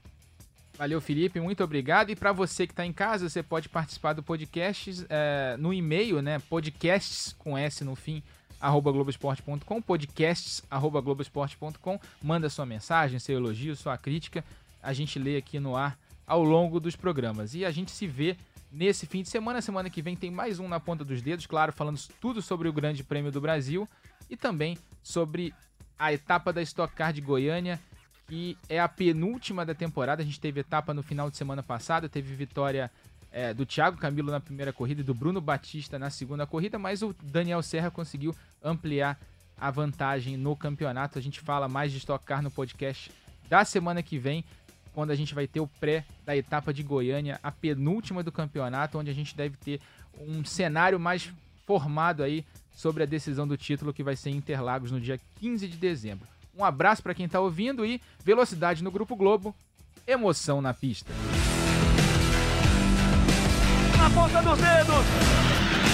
Valeu, 0.77 1.01
Felipe, 1.01 1.39
muito 1.41 1.62
obrigado. 1.62 2.11
E 2.11 2.17
para 2.17 2.33
você 2.33 2.67
que 2.67 2.73
está 2.73 2.85
em 2.85 2.93
casa, 2.93 3.29
você 3.29 3.43
pode 3.43 3.69
participar 3.69 4.12
do 4.12 4.23
podcast 4.23 5.07
é, 5.09 5.57
no 5.59 5.73
e-mail, 5.73 6.21
né? 6.21 6.41
Podcasts 6.51 7.33
com 7.39 7.57
S 7.57 7.85
no 7.85 7.95
fim, 7.95 8.23
arroba 8.61 8.91
Globoesporte.com, 8.91 9.81
podcasts 9.81 10.62
arroba 10.69 11.01
Globoesporte.com. 11.01 12.01
Manda 12.21 12.51
sua 12.51 12.67
mensagem, 12.67 13.21
seu 13.21 13.37
elogio, 13.37 13.77
sua 13.77 13.97
crítica. 13.97 14.45
A 14.83 14.93
gente 14.93 15.17
lê 15.19 15.37
aqui 15.37 15.61
no 15.61 15.77
ar 15.77 15.97
ao 16.27 16.43
longo 16.43 16.81
dos 16.81 16.97
programas. 16.97 17.55
E 17.55 17.65
a 17.65 17.71
gente 17.71 17.93
se 17.93 18.07
vê 18.07 18.37
nesse 18.75 19.07
fim 19.07 19.22
de 19.22 19.29
semana. 19.29 19.62
Semana 19.62 19.89
que 19.89 20.03
vem 20.03 20.16
tem 20.16 20.31
mais 20.31 20.59
um 20.59 20.68
na 20.68 20.81
ponta 20.81 21.05
dos 21.05 21.22
dedos, 21.22 21.47
claro, 21.47 21.72
falando 21.72 21.99
tudo 22.20 22.43
sobre 22.43 22.68
o 22.68 22.72
Grande 22.72 23.05
Prêmio 23.05 23.33
do 23.33 23.41
Brasil 23.41 23.89
e 24.29 24.37
também 24.37 24.77
sobre 25.03 25.55
a 25.99 26.12
etapa 26.12 26.53
da 26.53 26.61
Stock 26.61 26.95
Car 26.95 27.12
de 27.12 27.20
Goiânia 27.20 27.81
que 28.27 28.57
é 28.68 28.81
a 28.81 28.89
penúltima 28.89 29.64
da 29.64 29.75
temporada. 29.75 30.22
A 30.22 30.25
gente 30.25 30.41
teve 30.41 30.61
etapa 30.61 30.95
no 30.95 31.03
final 31.03 31.31
de 31.31 31.37
semana 31.37 31.62
passada, 31.62 32.09
teve 32.09 32.35
vitória 32.35 32.91
é, 33.31 33.53
do 33.53 33.66
Thiago 33.66 33.99
Camilo 33.99 34.31
na 34.31 34.41
primeira 34.41 34.72
corrida 34.72 35.01
e 35.01 35.05
do 35.05 35.14
Bruno 35.14 35.41
Batista 35.41 35.99
na 35.99 36.11
segunda 36.11 36.47
corrida, 36.47 36.79
mas 36.79 37.03
o 37.03 37.14
Daniel 37.22 37.62
Serra 37.62 37.91
conseguiu 37.91 38.35
ampliar 38.62 39.18
a 39.57 39.70
vantagem 39.70 40.37
no 40.37 40.57
campeonato. 40.57 41.18
A 41.18 41.22
gente 41.22 41.41
fala 41.41 41.68
mais 41.68 41.93
de 41.93 41.99
Stock 41.99 42.25
Car 42.25 42.43
no 42.43 42.51
podcast 42.51 43.11
da 43.49 43.64
semana 43.64 44.03
que 44.03 44.18
vem, 44.18 44.45
quando 44.95 45.11
a 45.11 45.14
gente 45.14 45.34
vai 45.34 45.47
ter 45.47 45.61
o 45.61 45.66
pré 45.66 46.05
da 46.24 46.36
etapa 46.36 46.72
de 46.72 46.82
Goiânia, 46.82 47.38
a 47.42 47.51
penúltima 47.51 48.22
do 48.22 48.32
campeonato, 48.32 48.99
onde 48.99 49.11
a 49.11 49.14
gente 49.14 49.36
deve 49.36 49.57
ter 49.57 49.80
um 50.18 50.45
cenário 50.45 50.99
mais 50.99 51.30
formado 51.66 52.22
aí 52.22 52.45
sobre 52.72 53.03
a 53.03 53.07
decisão 53.07 53.47
do 53.47 53.57
título 53.57 53.92
que 53.92 54.03
vai 54.03 54.16
ser 54.16 54.30
em 54.30 54.36
Interlagos 54.36 54.90
no 54.90 55.01
dia 55.01 55.20
15 55.40 55.68
de 55.68 55.76
dezembro. 55.76 56.26
Um 56.57 56.64
abraço 56.64 57.03
para 57.03 57.14
quem 57.14 57.26
está 57.26 57.40
ouvindo 57.40 57.84
e 57.84 58.01
velocidade 58.24 58.84
no 58.84 58.90
Grupo 58.90 59.16
Globo, 59.16 59.55
emoção 60.07 60.62
na 60.62 60.72
pista. 60.72 61.12
Na 63.99 64.11
ponta 64.11 64.42
dos 64.42 64.59
dedos, 64.59 65.93